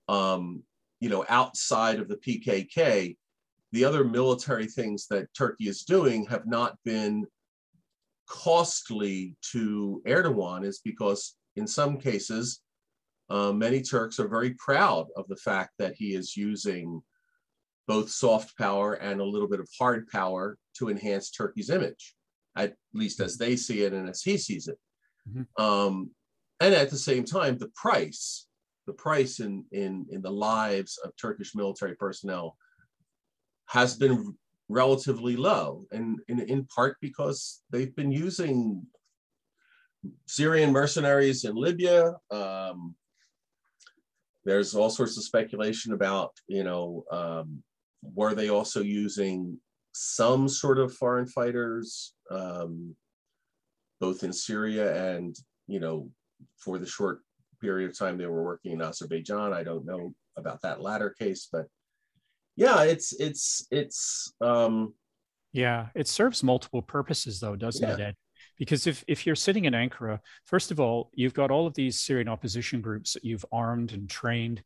um, 0.09 0.61
you 0.99 1.07
know, 1.07 1.23
outside 1.29 1.99
of 1.99 2.09
the 2.09 2.17
PKK, 2.17 3.15
the 3.71 3.85
other 3.85 4.03
military 4.03 4.67
things 4.67 5.07
that 5.07 5.33
Turkey 5.33 5.69
is 5.69 5.83
doing 5.83 6.25
have 6.25 6.45
not 6.45 6.77
been 6.83 7.25
costly 8.27 9.35
to 9.51 10.01
Erdogan 10.07 10.65
is 10.65 10.79
because 10.83 11.35
in 11.55 11.67
some 11.67 11.97
cases, 11.97 12.61
uh, 13.29 13.51
many 13.51 13.81
Turks 13.81 14.19
are 14.19 14.27
very 14.27 14.53
proud 14.55 15.07
of 15.15 15.27
the 15.27 15.35
fact 15.35 15.71
that 15.79 15.95
he 15.95 16.15
is 16.15 16.35
using 16.35 17.01
both 17.87 18.09
soft 18.09 18.57
power 18.57 18.93
and 18.93 19.19
a 19.19 19.25
little 19.25 19.47
bit 19.47 19.59
of 19.59 19.67
hard 19.77 20.07
power 20.07 20.57
to 20.77 20.89
enhance 20.89 21.31
Turkey's 21.31 21.69
image, 21.69 22.15
at 22.55 22.75
least 22.93 23.19
as 23.19 23.37
they 23.37 23.55
see 23.55 23.81
it 23.83 23.93
and 23.93 24.09
as 24.09 24.21
he 24.21 24.37
sees 24.37 24.67
it. 24.67 24.77
Mhm. 25.29 25.47
Um, 25.59 26.11
and 26.59 26.73
at 26.73 26.89
the 26.89 26.97
same 26.97 27.25
time, 27.25 27.57
the 27.57 27.71
price, 27.75 28.47
the 28.85 28.93
price 28.93 29.39
in, 29.39 29.65
in, 29.71 30.05
in 30.09 30.21
the 30.21 30.31
lives 30.31 30.97
of 31.03 31.15
Turkish 31.15 31.55
military 31.55 31.95
personnel 31.95 32.57
has 33.65 33.95
been 33.95 34.37
relatively 34.71 35.35
low, 35.35 35.85
and 35.91 36.19
in, 36.27 36.39
in 36.39 36.65
part 36.65 36.95
because 37.01 37.61
they've 37.71 37.95
been 37.95 38.11
using 38.11 38.85
Syrian 40.27 40.71
mercenaries 40.71 41.43
in 41.43 41.55
Libya. 41.55 42.15
Um, 42.31 42.95
there's 44.45 44.73
all 44.73 44.89
sorts 44.89 45.17
of 45.17 45.23
speculation 45.23 45.93
about, 45.93 46.31
you 46.47 46.63
know, 46.63 47.03
um, 47.11 47.61
were 48.01 48.33
they 48.33 48.49
also 48.49 48.81
using 48.81 49.59
some 49.93 50.47
sort 50.47 50.79
of 50.79 50.95
foreign 50.95 51.27
fighters, 51.27 52.13
um, 52.31 52.95
both 53.99 54.23
in 54.23 54.33
Syria 54.33 55.15
and, 55.15 55.35
you 55.67 55.79
know, 55.79 56.09
for 56.57 56.79
the 56.79 56.87
short 56.87 57.19
period 57.59 57.91
of 57.91 57.97
time 57.97 58.17
they 58.17 58.25
were 58.25 58.43
working 58.43 58.71
in 58.71 58.81
Azerbaijan. 58.81 59.53
I 59.53 59.63
don't 59.63 59.85
know 59.85 60.13
about 60.37 60.61
that 60.63 60.81
latter 60.81 61.11
case, 61.11 61.47
but 61.51 61.67
yeah, 62.61 62.83
it's 62.83 63.11
it's 63.19 63.65
it's 63.71 64.31
um, 64.39 64.93
Yeah, 65.51 65.87
it 65.95 66.07
serves 66.07 66.43
multiple 66.43 66.83
purposes, 66.83 67.39
though, 67.39 67.55
doesn't 67.55 67.89
it, 67.89 67.99
Ed? 67.99 68.15
Because 68.59 68.85
if, 68.85 69.03
if 69.07 69.25
you're 69.25 69.35
sitting 69.35 69.65
in 69.65 69.73
Ankara, 69.73 70.19
first 70.45 70.69
of 70.69 70.79
all, 70.79 71.09
you've 71.15 71.33
got 71.33 71.49
all 71.49 71.65
of 71.65 71.73
these 71.73 71.99
Syrian 71.99 72.27
opposition 72.27 72.79
groups 72.79 73.13
that 73.13 73.25
you've 73.25 73.45
armed 73.51 73.93
and 73.93 74.07
trained 74.07 74.61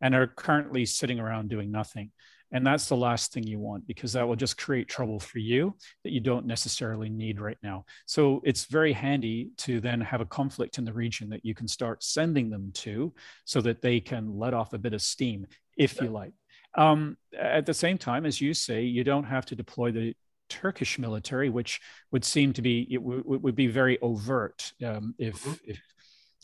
and 0.00 0.12
are 0.12 0.26
currently 0.26 0.84
sitting 0.84 1.20
around 1.20 1.48
doing 1.48 1.70
nothing. 1.70 2.10
And 2.50 2.66
that's 2.66 2.88
the 2.88 2.96
last 2.96 3.32
thing 3.32 3.44
you 3.44 3.60
want 3.60 3.86
because 3.86 4.12
that 4.14 4.26
will 4.26 4.36
just 4.36 4.58
create 4.58 4.88
trouble 4.88 5.20
for 5.20 5.38
you 5.38 5.76
that 6.02 6.12
you 6.12 6.20
don't 6.20 6.46
necessarily 6.46 7.08
need 7.08 7.40
right 7.40 7.58
now. 7.62 7.84
So 8.06 8.40
it's 8.44 8.64
very 8.64 8.92
handy 8.92 9.50
to 9.58 9.80
then 9.80 10.00
have 10.00 10.20
a 10.20 10.26
conflict 10.26 10.78
in 10.78 10.84
the 10.84 10.92
region 10.92 11.28
that 11.30 11.44
you 11.44 11.54
can 11.54 11.68
start 11.68 12.02
sending 12.02 12.50
them 12.50 12.72
to 12.74 13.14
so 13.44 13.60
that 13.60 13.82
they 13.82 14.00
can 14.00 14.36
let 14.36 14.54
off 14.54 14.72
a 14.72 14.78
bit 14.78 14.94
of 14.94 15.02
steam, 15.02 15.46
if 15.76 16.00
you 16.00 16.08
like. 16.08 16.32
Um, 16.76 17.16
at 17.36 17.66
the 17.66 17.74
same 17.74 17.98
time, 17.98 18.26
as 18.26 18.40
you 18.40 18.54
say, 18.54 18.82
you 18.82 19.02
don't 19.04 19.24
have 19.24 19.46
to 19.46 19.56
deploy 19.56 19.90
the 19.92 20.14
Turkish 20.48 20.98
military, 20.98 21.50
which 21.50 21.80
would 22.12 22.24
seem 22.24 22.52
to 22.52 22.62
be 22.62 22.86
it 22.90 22.98
w- 22.98 23.22
would 23.26 23.56
be 23.56 23.66
very 23.66 23.98
overt 24.00 24.72
um, 24.84 25.14
if, 25.18 25.42
Mhm. 25.44 25.58
if 25.64 25.80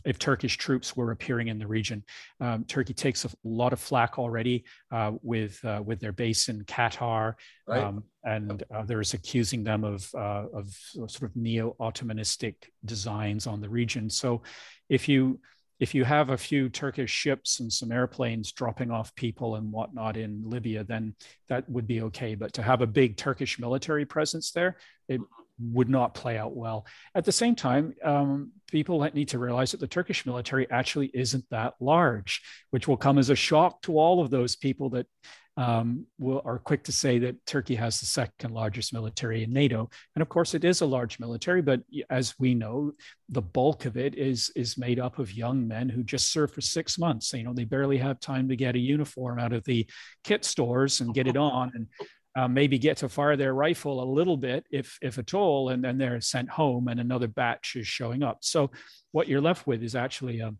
if 0.04 0.18
Turkish 0.18 0.56
troops 0.56 0.96
were 0.96 1.12
appearing 1.12 1.46
in 1.46 1.58
the 1.60 1.66
region. 1.66 2.02
Um, 2.40 2.64
Turkey 2.64 2.92
takes 2.92 3.24
a 3.24 3.30
lot 3.44 3.72
of 3.72 3.78
flack 3.78 4.18
already 4.18 4.64
uh, 4.90 5.12
with 5.22 5.64
uh, 5.64 5.80
with 5.84 6.00
their 6.00 6.10
base 6.12 6.48
in 6.48 6.64
Qatar, 6.64 7.34
right. 7.68 7.84
um, 7.84 8.02
and 8.24 8.64
uh, 8.74 8.82
there's 8.82 9.14
accusing 9.14 9.62
them 9.62 9.84
of 9.84 10.12
uh, 10.14 10.46
of 10.52 10.74
sort 10.92 11.22
of 11.22 11.36
neo-Ottomanistic 11.36 12.56
designs 12.84 13.46
on 13.46 13.60
the 13.60 13.68
region. 13.68 14.10
So, 14.10 14.42
if 14.88 15.08
you 15.08 15.40
if 15.82 15.96
you 15.96 16.04
have 16.04 16.30
a 16.30 16.38
few 16.38 16.68
Turkish 16.68 17.10
ships 17.10 17.58
and 17.58 17.72
some 17.72 17.90
airplanes 17.90 18.52
dropping 18.52 18.92
off 18.92 19.12
people 19.16 19.56
and 19.56 19.72
whatnot 19.72 20.16
in 20.16 20.40
Libya, 20.48 20.84
then 20.84 21.12
that 21.48 21.68
would 21.68 21.88
be 21.88 22.02
okay. 22.02 22.36
But 22.36 22.52
to 22.52 22.62
have 22.62 22.82
a 22.82 22.86
big 22.86 23.16
Turkish 23.16 23.58
military 23.58 24.04
presence 24.04 24.52
there, 24.52 24.76
it 25.08 25.20
would 25.58 25.88
not 25.88 26.14
play 26.14 26.38
out 26.38 26.54
well. 26.54 26.86
At 27.16 27.24
the 27.24 27.32
same 27.32 27.56
time, 27.56 27.94
um, 28.04 28.52
people 28.70 29.00
need 29.12 29.30
to 29.30 29.40
realize 29.40 29.72
that 29.72 29.80
the 29.80 29.88
Turkish 29.88 30.24
military 30.24 30.70
actually 30.70 31.10
isn't 31.14 31.46
that 31.50 31.74
large, 31.80 32.42
which 32.70 32.86
will 32.86 32.96
come 32.96 33.18
as 33.18 33.30
a 33.30 33.34
shock 33.34 33.82
to 33.82 33.98
all 33.98 34.20
of 34.20 34.30
those 34.30 34.54
people 34.54 34.90
that 34.90 35.08
um, 35.56 36.06
will, 36.18 36.40
are 36.44 36.58
quick 36.58 36.82
to 36.84 36.92
say 36.92 37.18
that 37.18 37.44
Turkey 37.46 37.74
has 37.74 38.00
the 38.00 38.06
second 38.06 38.52
largest 38.52 38.92
military 38.92 39.42
in 39.42 39.52
NATO. 39.52 39.90
And 40.14 40.22
of 40.22 40.28
course, 40.28 40.54
it 40.54 40.64
is 40.64 40.80
a 40.80 40.86
large 40.86 41.18
military, 41.18 41.60
but 41.60 41.82
as 42.08 42.34
we 42.38 42.54
know, 42.54 42.92
the 43.28 43.42
bulk 43.42 43.84
of 43.84 43.96
it 43.96 44.14
is 44.14 44.50
is 44.56 44.78
made 44.78 44.98
up 44.98 45.18
of 45.18 45.32
young 45.32 45.68
men 45.68 45.88
who 45.88 46.02
just 46.02 46.32
serve 46.32 46.52
for 46.52 46.62
six 46.62 46.98
months. 46.98 47.32
You 47.32 47.44
know, 47.44 47.54
they 47.54 47.64
barely 47.64 47.98
have 47.98 48.18
time 48.18 48.48
to 48.48 48.56
get 48.56 48.76
a 48.76 48.78
uniform 48.78 49.38
out 49.38 49.52
of 49.52 49.64
the 49.64 49.86
kit 50.24 50.44
stores 50.44 51.00
and 51.00 51.14
get 51.14 51.26
it 51.26 51.36
on, 51.36 51.70
and 51.74 51.86
uh, 52.34 52.48
maybe 52.48 52.78
get 52.78 52.96
to 52.98 53.08
fire 53.08 53.36
their 53.36 53.54
rifle 53.54 54.02
a 54.02 54.12
little 54.12 54.38
bit, 54.38 54.64
if 54.70 54.98
if 55.02 55.18
at 55.18 55.34
all, 55.34 55.68
and 55.68 55.84
then 55.84 55.98
they're 55.98 56.20
sent 56.20 56.48
home, 56.48 56.88
and 56.88 56.98
another 56.98 57.28
batch 57.28 57.76
is 57.76 57.86
showing 57.86 58.22
up. 58.22 58.38
So 58.40 58.70
what 59.12 59.28
you're 59.28 59.42
left 59.42 59.66
with 59.66 59.82
is 59.82 59.94
actually 59.94 60.40
a, 60.40 60.54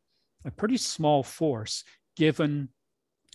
a 0.44 0.50
pretty 0.50 0.76
small 0.76 1.22
force 1.22 1.82
given 2.14 2.68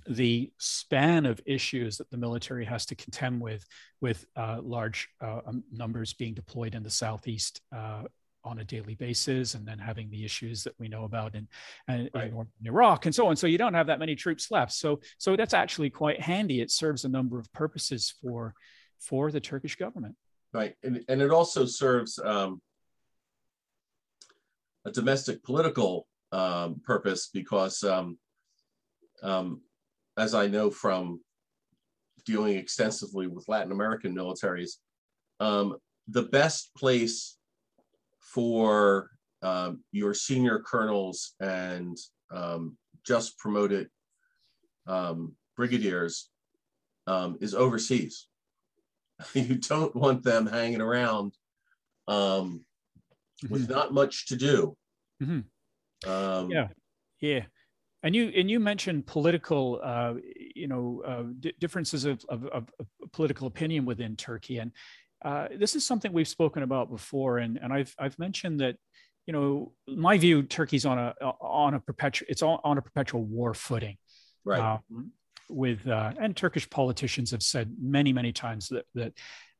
the 0.09 0.51
span 0.57 1.25
of 1.25 1.41
issues 1.45 1.97
that 1.97 2.09
the 2.09 2.17
military 2.17 2.65
has 2.65 2.85
to 2.87 2.95
contend 2.95 3.41
with, 3.41 3.65
with 4.01 4.25
uh, 4.35 4.59
large 4.61 5.09
uh, 5.21 5.41
um, 5.45 5.63
numbers 5.71 6.13
being 6.13 6.33
deployed 6.33 6.75
in 6.75 6.83
the 6.83 6.89
southeast 6.89 7.61
uh, 7.75 8.03
on 8.43 8.59
a 8.59 8.63
daily 8.63 8.95
basis, 8.95 9.55
and 9.55 9.67
then 9.67 9.77
having 9.77 10.09
the 10.09 10.23
issues 10.23 10.63
that 10.63 10.73
we 10.79 10.87
know 10.87 11.03
about 11.03 11.35
in, 11.35 11.47
in, 11.89 12.09
right. 12.13 12.31
in, 12.31 12.47
Iraq 12.65 13.05
and 13.05 13.13
so 13.13 13.27
on. 13.27 13.35
So 13.35 13.47
you 13.47 13.57
don't 13.57 13.73
have 13.73 13.87
that 13.87 13.99
many 13.99 14.15
troops 14.15 14.49
left. 14.49 14.71
So 14.71 15.01
so 15.17 15.35
that's 15.35 15.53
actually 15.53 15.89
quite 15.89 16.21
handy. 16.21 16.61
It 16.61 16.71
serves 16.71 17.03
a 17.03 17.09
number 17.09 17.39
of 17.39 17.51
purposes 17.51 18.13
for 18.21 18.53
for 18.99 19.31
the 19.31 19.41
Turkish 19.41 19.75
government. 19.75 20.15
Right, 20.53 20.75
and 20.81 21.03
and 21.09 21.21
it 21.21 21.31
also 21.31 21.65
serves 21.65 22.19
um, 22.19 22.61
a 24.85 24.91
domestic 24.91 25.43
political 25.43 26.07
um, 26.31 26.81
purpose 26.83 27.29
because, 27.31 27.83
um, 27.83 28.17
um, 29.21 29.61
as 30.17 30.33
I 30.33 30.47
know 30.47 30.69
from 30.69 31.21
dealing 32.25 32.57
extensively 32.57 33.27
with 33.27 33.47
Latin 33.47 33.71
American 33.71 34.15
militaries, 34.15 34.71
um, 35.39 35.77
the 36.07 36.23
best 36.23 36.71
place 36.75 37.37
for 38.19 39.11
um, 39.41 39.83
your 39.91 40.13
senior 40.13 40.59
colonels 40.59 41.33
and 41.39 41.97
um, 42.31 42.77
just 43.05 43.37
promoted 43.37 43.89
brigadiers 45.55 46.29
is 47.39 47.53
overseas. 47.53 48.27
you 49.33 49.55
don't 49.55 49.95
want 49.95 50.23
them 50.23 50.45
hanging 50.45 50.81
around 50.81 51.33
um, 52.07 52.65
with 53.49 53.63
mm-hmm. 53.63 53.73
not 53.73 53.93
much 53.93 54.27
to 54.27 54.35
do. 54.35 54.75
Mm-hmm. 55.21 56.09
Um, 56.09 56.51
yeah, 56.51 56.67
yeah. 57.19 57.43
And 58.03 58.15
you 58.15 58.31
and 58.35 58.49
you 58.49 58.59
mentioned 58.59 59.07
political, 59.07 59.81
uh, 59.83 60.13
you 60.55 60.67
know, 60.67 61.01
uh, 61.05 61.23
d- 61.39 61.53
differences 61.59 62.05
of, 62.05 62.23
of, 62.29 62.45
of, 62.45 62.69
political 63.11 63.47
opinion 63.47 63.85
within 63.85 64.15
Turkey, 64.15 64.59
and 64.59 64.71
uh, 65.25 65.47
this 65.57 65.75
is 65.75 65.85
something 65.85 66.13
we've 66.13 66.27
spoken 66.27 66.63
about 66.63 66.91
before. 66.91 67.39
And 67.39 67.57
and 67.61 67.73
I've 67.73 67.93
I've 67.97 68.17
mentioned 68.19 68.59
that, 68.59 68.77
you 69.25 69.33
know, 69.33 69.73
my 69.87 70.17
view, 70.17 70.43
Turkey's 70.43 70.85
on 70.85 70.99
a 70.99 71.13
on 71.41 71.73
a 71.73 71.79
perpetual 71.79 72.27
it's 72.29 72.43
on, 72.43 72.77
a 72.77 72.81
perpetual 72.81 73.23
war 73.23 73.53
footing. 73.53 73.97
Right. 74.45 74.59
Um, 74.59 75.11
with 75.49 75.87
uh, 75.87 76.13
and 76.19 76.35
Turkish 76.35 76.69
politicians 76.69 77.31
have 77.31 77.43
said 77.43 77.73
many 77.81 78.13
many 78.13 78.31
times 78.31 78.67
that 78.69 78.85
that 78.93 79.13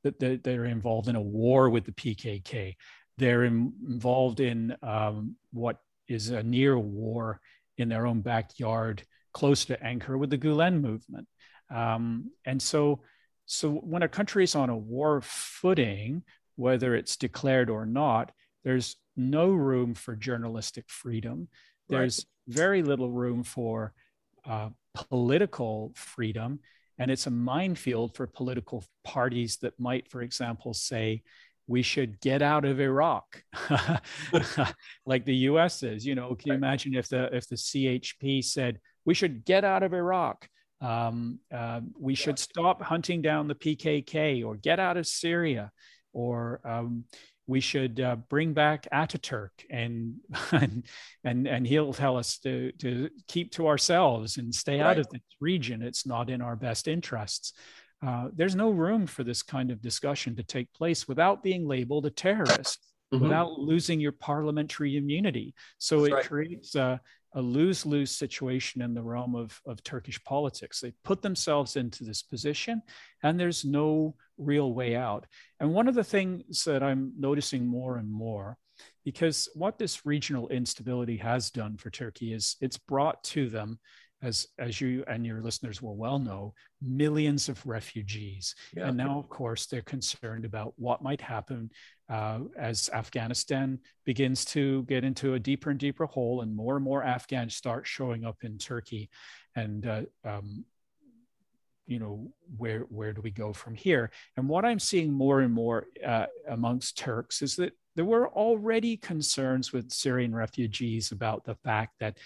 that 0.04 0.44
they're 0.44 0.66
involved 0.66 1.08
in 1.08 1.16
a 1.16 1.22
war 1.22 1.70
with 1.70 1.86
the 1.86 1.92
PKK. 1.92 2.76
They're 3.18 3.46
in, 3.46 3.74
involved 3.88 4.40
in 4.40 4.76
um, 4.84 5.36
what 5.52 5.78
is 6.08 6.30
a 6.30 6.44
near 6.44 6.78
war 6.78 7.40
in 7.78 7.90
their 7.90 8.08
own 8.08 8.22
backyard, 8.22 9.04
close 9.34 9.66
to 9.66 9.78
Ankara, 9.78 10.18
with 10.18 10.30
the 10.30 10.38
Gulen 10.38 10.82
movement. 10.82 11.28
Um, 11.74 12.32
and 12.46 12.62
so, 12.62 13.02
so 13.46 13.72
when 13.72 14.04
a 14.04 14.08
country 14.08 14.44
is 14.44 14.56
on 14.56 14.70
a 14.70 14.78
war 14.78 15.22
footing, 15.22 16.24
whether 16.56 16.96
it's 16.96 17.18
declared 17.18 17.70
or 17.70 17.86
not, 17.86 18.32
there's 18.64 18.96
no 19.16 19.50
room 19.50 19.94
for 19.94 20.16
journalistic 20.16 20.86
freedom. 20.90 21.48
There's 21.90 22.26
right. 22.48 22.56
very 22.56 22.82
little 22.82 23.12
room 23.12 23.44
for 23.44 23.94
uh, 24.46 24.70
political 24.94 25.92
freedom. 25.96 26.60
And 27.00 27.12
it's 27.12 27.28
a 27.28 27.32
minefield 27.32 28.16
for 28.16 28.26
political 28.26 28.84
parties 29.04 29.58
that 29.58 29.80
might, 29.80 30.10
for 30.10 30.22
example, 30.22 30.74
say, 30.74 31.22
we 31.68 31.82
should 31.82 32.20
get 32.22 32.42
out 32.42 32.66
of 32.66 32.80
Iraq, 32.80 33.44
like 35.06 35.26
the 35.26 35.36
U.S. 35.36 35.84
is. 35.84 36.06
You 36.06 36.16
know, 36.16 36.34
can 36.36 36.50
you 36.50 36.54
imagine 36.54 36.96
if 36.96 37.10
the 37.10 37.36
if 37.36 37.48
the 37.48 37.56
CHP 37.56 38.44
said 38.44 38.80
we 39.06 39.14
should 39.14 39.46
get 39.46 39.64
out 39.64 39.84
of 39.84 39.94
Iraq, 39.94 40.48
um, 40.82 41.40
uh, 41.54 41.82
we 42.00 42.16
should 42.16 42.40
stop 42.40 42.82
hunting 42.82 43.22
down 43.22 43.48
the 43.48 43.56
PKK, 43.56 44.46
or 44.46 44.56
get 44.56 44.80
out 44.80 44.98
of 44.98 45.06
Syria, 45.06 45.72
or 46.14 46.62
um, 46.64 47.04
we 47.48 47.62
should 47.62 48.00
uh, 48.00 48.18
bring 48.30 48.54
back 48.54 48.88
Ataturk 48.94 49.50
and, 49.70 50.16
and 50.52 50.86
and 51.24 51.48
and 51.48 51.66
he'll 51.66 51.94
tell 51.94 52.18
us 52.18 52.38
to 52.40 52.72
to 52.74 53.10
keep 53.28 53.52
to 53.54 53.68
ourselves 53.68 54.38
and 54.38 54.54
stay 54.54 54.80
right. 54.80 54.92
out 54.92 55.00
of 55.00 55.10
this 55.10 55.22
region. 55.40 55.82
It's 55.82 56.06
not 56.06 56.30
in 56.30 56.42
our 56.42 56.56
best 56.56 56.88
interests. 56.88 57.54
Uh, 58.06 58.30
there's 58.34 58.56
no 58.56 58.70
room 58.70 59.08
for 59.08 59.24
this 59.24 59.42
kind 59.42 59.72
of 59.72 59.82
discussion 59.82 60.36
to 60.36 60.44
take 60.44 60.72
place 60.74 61.08
without 61.08 61.42
being 61.42 61.68
labeled 61.68 62.06
a 62.06 62.10
terrorist, 62.12 62.80
mm-hmm. 63.14 63.24
without 63.24 63.60
losing 63.60 64.00
your 64.00 64.12
parliamentary 64.12 64.98
immunity. 64.98 65.54
So 65.80 66.02
That's 66.02 66.12
it 66.12 66.16
right. 66.16 66.26
creates 66.28 66.76
a, 66.76 67.02
a 67.34 67.42
lose 67.42 67.86
lose 67.86 68.12
situation 68.12 68.82
in 68.82 68.94
the 68.94 69.02
realm 69.02 69.36
of, 69.36 69.60
of 69.66 69.84
Turkish 69.84 70.24
politics. 70.24 70.80
They 70.80 70.94
put 71.04 71.22
themselves 71.22 71.76
into 71.76 72.04
this 72.04 72.22
position, 72.22 72.82
and 73.24 73.40
there's 73.40 73.66
no 73.66 74.16
real 74.38 74.74
way 74.74 74.96
out. 74.96 75.26
And 75.60 75.74
one 75.74 75.88
of 75.88 75.96
the 75.96 76.04
things 76.04 76.64
that 76.66 76.84
I'm 76.84 77.14
noticing 77.18 77.66
more 77.66 77.98
and 77.98 78.12
more, 78.12 78.58
because 79.04 79.50
what 79.56 79.80
this 79.80 80.06
regional 80.06 80.50
instability 80.50 81.18
has 81.18 81.50
done 81.50 81.78
for 81.78 81.90
Turkey 81.90 82.34
is 82.34 82.58
it's 82.62 82.78
brought 82.78 83.24
to 83.26 83.50
them 83.50 83.80
as 84.22 84.48
as 84.58 84.82
you 84.82 85.04
and 85.08 85.26
your 85.26 85.42
listeners 85.42 85.82
will 85.82 85.96
well 85.96 86.20
know, 86.20 86.54
millions 86.82 87.50
of 87.50 87.66
refugees. 87.66 88.56
Yeah. 88.76 88.88
And 88.88 88.98
now, 88.98 89.20
of 89.20 89.30
course, 89.30 89.66
they're 89.68 89.82
concerned 89.82 90.46
about 90.46 90.74
what 90.78 91.04
might 91.04 91.22
happen 91.22 91.70
uh, 92.10 92.40
as 92.58 92.90
Afghanistan 92.94 93.80
begins 94.06 94.46
to 94.46 94.84
get 94.84 95.04
into 95.04 95.36
a 95.36 95.40
deeper 95.40 95.70
and 95.70 95.80
deeper 95.80 96.06
hole, 96.06 96.42
and 96.42 96.56
more 96.56 96.76
and 96.76 96.86
more 96.86 97.04
Afghans 97.04 97.56
start 97.56 97.86
showing 97.86 98.26
up 98.26 98.38
in 98.42 98.58
Turkey. 98.58 99.10
And 99.56 99.86
uh, 99.86 100.02
um, 100.24 100.66
you 101.88 102.00
know 102.00 102.28
where 102.58 102.82
where 102.90 103.14
do 103.14 103.22
we 103.22 103.32
go 103.32 103.54
from 103.54 103.74
here 103.74 104.12
and 104.36 104.48
what 104.48 104.66
i'm 104.66 104.78
seeing 104.78 105.12
more 105.12 105.40
and 105.40 105.54
more 105.54 105.86
uh, 106.06 106.26
amongst 106.50 106.98
turks 106.98 107.42
is 107.42 107.56
that 107.56 107.72
there 107.96 108.06
were 108.06 108.28
already 108.30 108.98
concerns 108.98 109.72
with 109.72 109.92
syrian 109.92 110.36
refugees 110.36 111.12
about 111.12 111.46
the 111.46 111.56
fact 111.56 111.94
that 112.00 112.18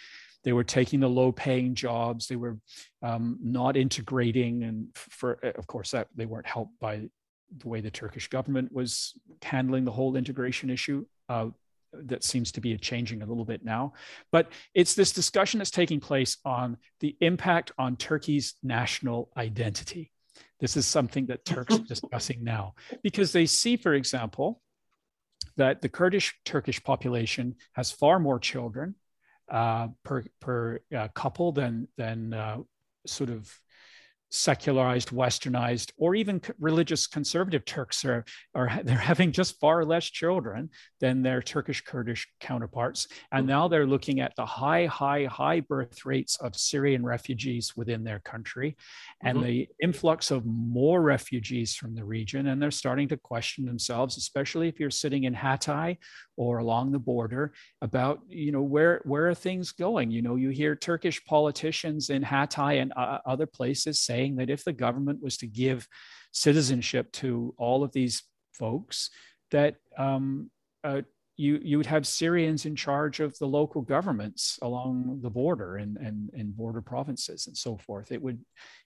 they 0.44 0.54
were 0.54 0.64
taking 0.64 1.00
the 1.00 1.10
low 1.10 1.32
paying 1.32 1.76
jobs. 1.76 2.28
They 2.28 2.36
were 2.36 2.58
um, 3.02 3.38
not 3.42 3.78
integrating 3.78 4.64
and 4.64 4.88
for 4.96 5.34
of 5.34 5.68
course 5.68 5.92
that 5.92 6.08
they 6.16 6.26
weren't 6.26 6.48
helped 6.48 6.80
by 6.80 7.10
the 7.58 7.68
way 7.68 7.82
the 7.82 7.92
turkish 7.92 8.28
government 8.30 8.72
was 8.72 9.14
handling 9.42 9.86
the 9.86 9.92
whole 9.92 10.16
integration 10.16 10.70
issue 10.70 11.06
uh, 11.30 11.48
that 11.94 12.24
seems 12.24 12.52
to 12.54 12.62
be 12.62 12.78
changing 12.78 13.22
a 13.22 13.26
little 13.26 13.44
bit 13.44 13.66
now. 13.66 13.94
But 14.32 14.52
it's 14.74 14.96
this 14.96 15.12
discussion 15.12 15.58
that's 15.58 15.72
taking 15.72 16.00
place 16.00 16.38
on 16.46 16.78
the 17.02 17.18
impact 17.20 17.72
on 17.78 17.98
turkey's 17.98 18.56
national 18.64 19.30
identity. 19.36 20.12
This 20.62 20.78
is 20.78 20.86
something 20.86 21.26
that 21.26 21.44
turks 21.44 21.76
are 21.76 21.80
discussing 21.80 22.44
now 22.44 22.76
because 23.04 23.32
they 23.32 23.46
see 23.46 23.76
for 23.76 23.94
example 23.94 24.62
that 25.58 25.82
the 25.82 25.90
kurdish 25.90 26.36
turkish 26.46 26.82
population 26.84 27.56
has 27.74 27.92
far 27.92 28.20
more 28.20 28.40
children 28.40 28.96
uh, 29.52 29.88
per 30.04 30.24
per 30.40 30.80
uh, 30.96 31.08
couple 31.10 31.52
than 31.52 31.88
than 31.98 32.34
uh, 32.34 32.58
sort 33.06 33.30
of 33.30 33.60
secularized, 34.32 35.10
westernized, 35.10 35.91
or 35.98 36.15
even 36.15 36.41
religious 36.60 37.06
conservative 37.06 37.65
Turks 37.65 38.04
are, 38.06 38.26
are 38.56 38.80
they're 38.84 38.98
having 38.98 39.32
just 39.32 39.60
far 39.60 39.84
less 39.86 40.06
children 40.06 40.70
than 41.00 41.22
their 41.22 41.41
Turkish 41.41 41.82
Kurdish 41.82 42.28
counterparts. 42.39 43.08
And 43.32 43.46
now 43.46 43.67
they're 43.67 43.86
looking 43.86 44.22
at 44.22 44.36
the 44.36 44.46
high, 44.46 44.86
high, 44.86 45.26
high 45.26 45.60
birth 45.60 46.06
rates 46.06 46.38
of 46.38 46.56
Syrian 46.56 47.06
refugees 47.06 47.76
within 47.76 48.04
their 48.04 48.20
country 48.20 48.78
and 49.22 49.38
mm-hmm. 49.38 49.48
the 49.48 49.70
influx 49.82 50.32
of 50.32 50.46
more 50.46 51.02
refugees 51.02 51.76
from 51.76 51.94
the 51.94 52.06
region. 52.06 52.48
And 52.48 52.62
they're 52.62 52.72
starting 52.72 53.10
to 53.10 53.17
question 53.17 53.65
themselves, 53.65 54.17
especially 54.17 54.70
if 54.70 54.80
you're 54.80 54.89
sitting 54.89 55.26
in 55.26 55.36
Hatay 55.36 55.98
or 56.41 56.58
along 56.58 56.91
the 56.91 57.00
border 57.00 57.54
about 57.84 58.20
you 58.28 58.52
know 58.52 58.63
where 58.63 59.02
where 59.06 59.28
are 59.28 59.36
things 59.36 59.72
going 59.72 60.10
you 60.10 60.24
know 60.24 60.36
you 60.36 60.50
hear 60.50 60.76
turkish 60.76 61.24
politicians 61.26 62.10
in 62.10 62.24
hatay 62.24 62.82
and 62.82 62.91
uh, 62.96 63.20
other 63.28 63.46
places 63.46 64.00
saying 64.22 64.36
that 64.38 64.50
if 64.50 64.64
the 64.64 64.74
government 64.74 65.22
was 65.22 65.38
to 65.38 65.48
give 65.48 65.88
citizenship 66.32 67.12
to 67.12 67.54
all 67.58 67.84
of 67.84 67.92
these 67.92 68.24
folks 68.54 69.10
that 69.50 69.76
um, 69.98 70.50
uh, 70.84 71.02
you 71.38 71.60
you 71.64 71.78
would 71.78 71.88
have 71.88 72.06
Syrians 72.06 72.66
in 72.66 72.76
charge 72.76 73.20
of 73.20 73.38
the 73.40 73.48
local 73.48 73.82
governments 73.82 74.60
along 74.62 75.20
the 75.24 75.30
border 75.30 75.78
and 75.78 75.98
and, 75.98 76.30
and 76.34 76.56
border 76.56 76.82
provinces 76.82 77.48
and 77.48 77.58
so 77.58 77.78
forth. 77.78 78.12
It 78.12 78.22
would 78.22 78.40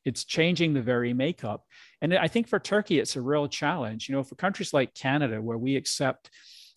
it's 0.05 0.23
changing 0.23 0.73
the 0.73 0.81
very 0.81 1.13
makeup. 1.13 1.63
And 2.01 2.13
I 2.13 2.27
think 2.27 2.47
for 2.47 2.59
Turkey, 2.59 2.99
it's 2.99 3.15
a 3.15 3.21
real 3.21 3.47
challenge. 3.47 4.07
You 4.07 4.15
know, 4.15 4.23
for 4.23 4.35
countries 4.35 4.73
like 4.73 4.93
Canada, 4.93 5.41
where 5.41 5.57
we 5.57 5.75
accept 5.75 6.29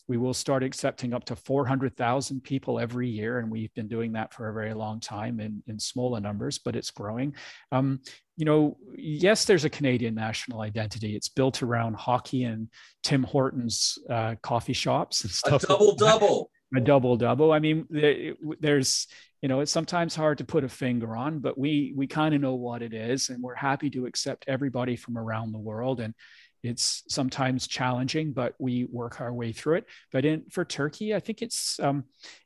we 0.09 0.17
will 0.17 0.35
start 0.35 0.63
accepting 0.63 1.13
up 1.13 1.25
to 1.27 1.37
400,000 1.37 2.43
people 2.43 2.81
every 2.81 3.09
year, 3.09 3.39
and 3.39 3.51
we've 3.51 3.73
been 3.75 3.89
doing 3.89 4.13
that 4.13 4.33
for 4.33 4.49
a 4.49 4.55
very 4.55 4.73
long 4.73 5.01
time 5.01 5.39
in, 5.39 5.63
in 5.67 5.79
smaller 5.79 6.19
numbers, 6.19 6.59
but 6.59 6.75
it's 6.75 6.91
growing. 6.91 7.35
Um, 7.71 8.01
you 8.37 8.47
know, 8.47 8.79
yes, 8.97 9.45
there's 9.45 9.65
a 9.65 9.71
Canadian 9.71 10.15
national 10.15 10.63
identity. 10.63 11.15
It's 11.15 11.29
built 11.29 11.63
around 11.63 11.97
hockey 11.97 12.45
and 12.45 12.69
Tim 13.03 13.23
Hortons 13.23 13.99
uh, 14.09 14.37
coffee 14.43 14.73
shops 14.73 15.25
and 15.25 15.31
stuff. 15.31 15.65
A 15.65 15.67
double 15.67 15.95
double. 15.95 16.51
a 16.77 16.81
double 16.81 17.17
double. 17.17 17.53
I 17.53 17.59
mean, 17.59 17.87
there's 18.61 19.07
you 19.43 19.49
know 19.49 19.61
it's 19.61 19.73
sometimes 19.73 20.15
hard 20.15 20.39
to 20.39 20.45
put 20.45 20.65
a 20.65 20.69
finger 20.69 21.17
on, 21.17 21.41
but 21.41 21.59
we 21.59 21.93
we 21.97 22.07
kind 22.07 22.35
of 22.35 22.41
know 22.41 22.55
what 22.55 22.83
it 22.83 22.93
is, 22.93 23.29
and 23.29 23.43
we're 23.43 23.55
happy 23.55 23.91
to 23.91 24.07
accept 24.07 24.45
everybody 24.49 24.97
from 24.97 25.17
around 25.17 25.53
the 25.53 25.59
world. 25.59 26.01
And 26.01 26.15
it's 26.63 27.05
sometimes 27.09 27.67
challenging, 27.67 28.33
but 28.33 28.55
we 28.59 28.85
work 28.85 29.21
our 29.21 29.33
way 29.33 29.53
through 29.53 29.77
it. 29.77 29.87
But 30.13 30.25
in 30.25 30.45
for 30.51 30.65
Turkey, 30.65 31.15
I 31.15 31.21
think 31.21 31.43
it's 31.43 31.79
um, 31.81 32.05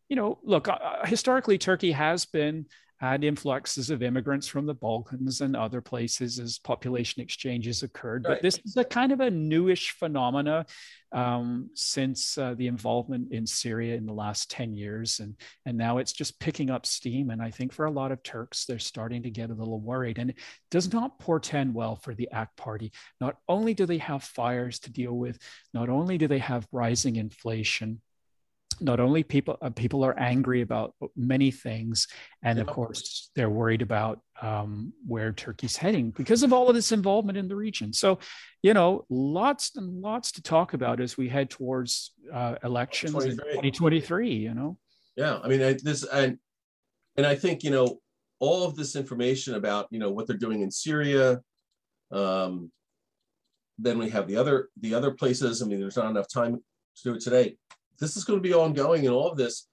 you 0.08 0.16
know, 0.16 0.38
look, 0.42 0.68
uh, 0.68 1.06
historically, 1.06 1.58
Turkey 1.58 1.92
has 1.92 2.26
been 2.26 2.66
had 3.02 3.24
influxes 3.24 3.90
of 3.90 4.00
immigrants 4.00 4.46
from 4.46 4.64
the 4.64 4.74
Balkans 4.74 5.40
and 5.40 5.56
other 5.56 5.80
places 5.80 6.38
as 6.38 6.60
population 6.60 7.20
exchanges 7.20 7.82
occurred. 7.82 8.24
Right. 8.24 8.34
But 8.34 8.42
this 8.42 8.60
is 8.64 8.76
a 8.76 8.84
kind 8.84 9.10
of 9.10 9.18
a 9.18 9.28
newish 9.28 9.90
phenomena 9.90 10.66
um, 11.10 11.68
since 11.74 12.38
uh, 12.38 12.54
the 12.54 12.68
involvement 12.68 13.32
in 13.32 13.44
Syria 13.44 13.96
in 13.96 14.06
the 14.06 14.12
last 14.12 14.52
10 14.52 14.72
years. 14.72 15.18
And, 15.18 15.34
and 15.66 15.76
now 15.76 15.98
it's 15.98 16.12
just 16.12 16.38
picking 16.38 16.70
up 16.70 16.86
steam. 16.86 17.30
And 17.30 17.42
I 17.42 17.50
think 17.50 17.72
for 17.72 17.86
a 17.86 17.90
lot 17.90 18.12
of 18.12 18.22
Turks, 18.22 18.66
they're 18.66 18.78
starting 18.78 19.24
to 19.24 19.30
get 19.30 19.50
a 19.50 19.54
little 19.54 19.80
worried. 19.80 20.18
And 20.18 20.30
it 20.30 20.36
does 20.70 20.92
not 20.92 21.18
portend 21.18 21.74
well 21.74 21.96
for 21.96 22.14
the 22.14 22.28
AK 22.32 22.54
party. 22.56 22.92
Not 23.20 23.36
only 23.48 23.74
do 23.74 23.84
they 23.84 23.98
have 23.98 24.22
fires 24.22 24.78
to 24.78 24.92
deal 24.92 25.14
with, 25.14 25.40
not 25.74 25.88
only 25.88 26.18
do 26.18 26.28
they 26.28 26.38
have 26.38 26.68
rising 26.70 27.16
inflation, 27.16 28.00
not 28.80 29.00
only 29.00 29.22
people 29.22 29.56
uh, 29.60 29.70
people 29.70 30.04
are 30.04 30.18
angry 30.18 30.62
about 30.62 30.94
many 31.16 31.50
things 31.50 32.08
and 32.42 32.58
of 32.58 32.66
course 32.66 33.30
they're 33.34 33.50
worried 33.50 33.82
about 33.82 34.20
um, 34.40 34.92
where 35.06 35.32
turkey's 35.32 35.76
heading 35.76 36.10
because 36.10 36.42
of 36.42 36.52
all 36.52 36.68
of 36.68 36.74
this 36.74 36.92
involvement 36.92 37.38
in 37.38 37.48
the 37.48 37.56
region. 37.56 37.92
So 37.92 38.18
you 38.62 38.74
know 38.74 39.04
lots 39.10 39.76
and 39.76 40.00
lots 40.00 40.32
to 40.32 40.42
talk 40.42 40.74
about 40.74 41.00
as 41.00 41.16
we 41.16 41.28
head 41.28 41.50
towards 41.50 42.12
uh, 42.32 42.56
elections 42.64 43.14
in 43.24 43.36
2023 43.36 44.30
you 44.30 44.54
know? 44.54 44.78
Yeah 45.16 45.38
i 45.42 45.48
mean 45.48 45.60
this 45.82 46.04
and 46.04 46.38
and 47.16 47.26
i 47.26 47.34
think 47.34 47.62
you 47.62 47.70
know 47.70 48.00
all 48.38 48.64
of 48.64 48.76
this 48.76 48.96
information 48.96 49.54
about 49.54 49.86
you 49.90 49.98
know 49.98 50.10
what 50.10 50.26
they're 50.26 50.36
doing 50.36 50.62
in 50.62 50.70
syria 50.70 51.40
um, 52.12 52.70
then 53.78 53.98
we 53.98 54.10
have 54.10 54.28
the 54.28 54.36
other 54.36 54.68
the 54.80 54.94
other 54.94 55.10
places. 55.10 55.62
I 55.62 55.66
mean 55.66 55.80
there's 55.80 55.96
not 55.96 56.10
enough 56.10 56.28
time 56.32 56.56
to 56.56 57.02
do 57.02 57.14
it 57.14 57.20
today 57.20 57.56
this 58.02 58.16
is 58.16 58.24
going 58.24 58.38
to 58.38 58.48
be 58.48 58.52
ongoing 58.52 59.06
and 59.06 59.14
all 59.14 59.30
of 59.30 59.38
this 59.38 59.68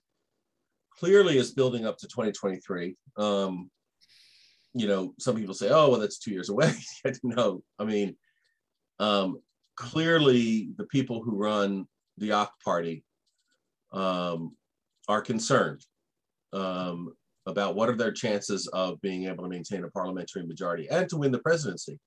clearly 0.98 1.38
is 1.38 1.52
building 1.52 1.86
up 1.86 1.98
to 1.98 2.08
2023 2.08 2.96
um, 3.18 3.70
you 4.74 4.88
know 4.88 5.14
some 5.20 5.36
people 5.36 5.56
say 5.56 5.70
oh 5.70 5.90
well 5.90 6.00
that's 6.00 6.20
two 6.20 6.32
years 6.32 6.50
away. 6.50 6.72
No 7.24 7.64
i 7.80 7.84
mean 7.84 8.16
um, 9.00 9.42
clearly 9.76 10.70
the 10.78 10.86
people 10.86 11.24
who 11.24 11.36
run 11.36 11.88
the 12.18 12.32
AK 12.32 12.50
party 12.64 13.04
um, 13.94 14.56
are 15.08 15.22
concerned 15.22 15.84
um, 16.54 17.14
about 17.48 17.76
what 17.76 17.90
are 17.90 17.96
their 17.96 18.12
chances 18.12 18.68
of 18.68 19.02
being 19.02 19.26
able 19.26 19.46
to 19.46 19.50
maintain 19.50 19.84
a 19.86 19.90
parliamentary 19.90 20.46
majority 20.46 20.88
and 20.90 21.08
to 21.10 21.18
win 21.18 21.32
the 21.32 21.40
presidency. 21.40 21.98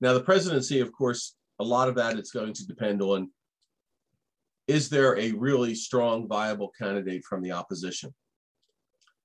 Now, 0.00 0.12
the 0.14 0.24
presidency, 0.24 0.80
of 0.80 0.92
course, 0.92 1.36
a 1.60 1.64
lot 1.64 1.88
of 1.88 1.94
that 1.94 2.18
is 2.18 2.32
going 2.32 2.54
to 2.54 2.66
depend 2.66 3.00
on 3.00 3.30
is 4.72 4.88
there 4.88 5.18
a 5.18 5.32
really 5.32 5.74
strong, 5.74 6.26
viable 6.26 6.72
candidate 6.80 7.24
from 7.24 7.42
the 7.42 7.52
opposition? 7.52 8.12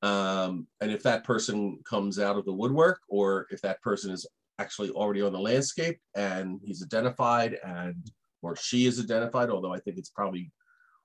Um, 0.01 0.67
and 0.81 0.91
if 0.91 1.01
that 1.03 1.23
person 1.23 1.79
comes 1.89 2.19
out 2.19 2.37
of 2.37 2.45
the 2.45 2.53
woodwork, 2.53 2.99
or 3.07 3.47
if 3.49 3.61
that 3.61 3.81
person 3.81 4.11
is 4.11 4.27
actually 4.59 4.89
already 4.89 5.21
on 5.21 5.31
the 5.31 5.39
landscape 5.39 5.99
and 6.15 6.59
he's 6.63 6.83
identified 6.83 7.57
and 7.63 8.11
or 8.41 8.55
she 8.57 8.85
is 8.85 8.99
identified, 8.99 9.49
although 9.49 9.73
I 9.73 9.79
think 9.79 9.97
it's 9.97 10.09
probably 10.09 10.51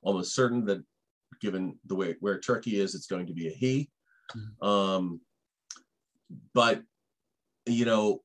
almost 0.03 0.35
certain 0.35 0.65
that 0.67 0.83
given 1.41 1.79
the 1.87 1.95
way 1.95 2.17
where 2.19 2.41
Turkey 2.41 2.81
is, 2.81 2.95
it's 2.95 3.07
going 3.07 3.27
to 3.27 3.33
be 3.33 3.47
a 3.47 3.51
he. 3.51 3.89
Mm-hmm. 4.37 4.69
Um, 4.69 5.21
but 6.53 6.83
you 7.67 7.85
know, 7.85 8.23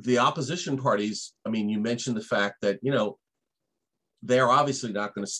the 0.00 0.18
opposition 0.18 0.76
parties, 0.76 1.32
I 1.46 1.50
mean, 1.50 1.68
you 1.68 1.78
mentioned 1.78 2.16
the 2.16 2.22
fact 2.22 2.56
that, 2.62 2.80
you 2.82 2.90
know, 2.90 3.18
they're 4.22 4.50
obviously 4.50 4.92
not 4.92 5.14
going 5.14 5.26
to, 5.26 5.32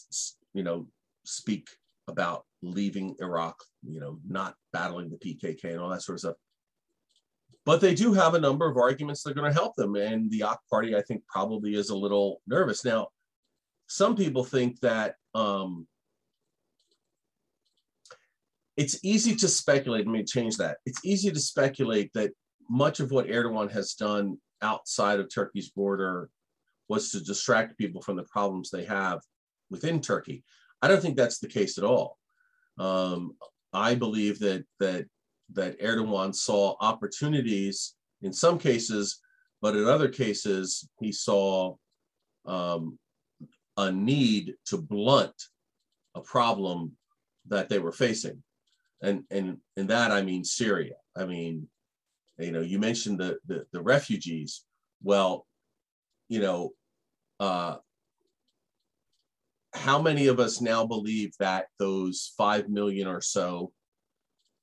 you 0.55 0.63
know, 0.63 0.87
speak 1.25 1.69
about 2.09 2.45
leaving 2.63 3.15
Iraq, 3.21 3.57
you 3.87 4.01
know, 4.01 4.19
not 4.27 4.55
battling 4.73 5.11
the 5.11 5.17
PKK 5.17 5.65
and 5.65 5.81
all 5.81 5.91
that 5.91 6.03
sort 6.03 6.17
of 6.17 6.21
stuff. 6.21 6.37
But 7.65 7.81
they 7.81 7.95
do 7.95 8.13
have 8.13 8.35
a 8.35 8.41
number 8.41 8.69
of 8.69 8.77
arguments 8.77 9.23
that 9.23 9.31
are 9.31 9.35
going 9.35 9.51
to 9.53 9.59
help 9.59 9.77
them. 9.77 9.95
And 9.95 10.31
the 10.31 10.41
AK 10.43 10.59
party, 10.69 10.97
I 10.97 11.03
think, 11.03 11.23
probably 11.29 11.75
is 11.75 11.91
a 11.91 11.97
little 11.97 12.41
nervous. 12.47 12.85
Now, 12.85 13.09
some 13.87 14.17
people 14.17 14.43
think 14.43 14.81
that 14.81 15.15
um, 15.35 15.87
it's 18.77 18.99
easy 19.05 19.37
to 19.37 19.49
speculate. 19.49 20.07
Let 20.07 20.13
me 20.13 20.25
change 20.25 20.57
that. 20.57 20.79
It's 20.87 21.05
easy 21.05 21.31
to 21.31 21.39
speculate 21.39 22.11
that 22.15 22.33
much 22.69 22.99
of 22.99 23.13
what 23.13 23.29
Erdogan 23.29 23.71
has 23.71 23.95
done 23.95 24.39
outside 24.61 25.21
of 25.21 25.29
Turkey's 25.33 25.71
border 25.71 26.31
was 26.89 27.11
to 27.11 27.21
distract 27.21 27.79
people 27.79 28.03
from 28.03 28.17
the 28.17 28.25
problems 28.25 28.71
they 28.71 28.85
have 28.85 29.21
within 29.71 30.01
Turkey. 30.01 30.45
I 30.81 30.89
don't 30.89 31.01
think 31.01 31.17
that's 31.17 31.39
the 31.39 31.49
case 31.49 31.79
at 31.79 31.85
all. 31.85 32.19
Um, 32.79 33.37
I 33.73 33.95
believe 33.95 34.39
that 34.41 34.65
that 34.81 35.07
that 35.55 35.81
Erdogan 35.81 36.35
saw 36.35 36.75
opportunities 36.81 37.95
in 38.23 38.33
some 38.33 38.59
cases, 38.59 39.21
but 39.61 39.77
in 39.77 39.87
other 39.87 40.09
cases 40.09 40.89
he 41.01 41.13
saw 41.13 41.77
um, 42.47 42.99
a 43.77 43.91
need 43.91 44.55
to 44.67 44.79
blunt 44.79 45.35
a 46.15 46.21
problem 46.21 46.93
that 47.49 47.69
they 47.69 47.79
were 47.79 47.93
facing, 47.93 48.43
and 49.03 49.25
and 49.31 49.59
in 49.77 49.87
that 49.89 50.11
I 50.11 50.23
mean 50.23 50.45
Syria. 50.45 50.95
I 51.17 51.27
mean, 51.27 51.69
you 52.39 52.53
know, 52.53 52.61
you 52.61 52.79
mentioned 52.79 53.19
the 53.19 53.39
the, 53.47 53.67
the 53.73 53.83
refugees. 53.83 54.65
Well, 55.03 55.47
you 56.33 56.41
know, 56.41 56.71
uh, 57.41 57.77
how 59.75 60.01
many 60.01 60.29
of 60.29 60.41
us 60.41 60.63
now 60.63 60.87
believe 60.87 61.35
that 61.39 61.67
those 61.79 62.33
5 62.39 62.71
million 62.71 63.07
or 63.07 63.21
so 63.21 63.71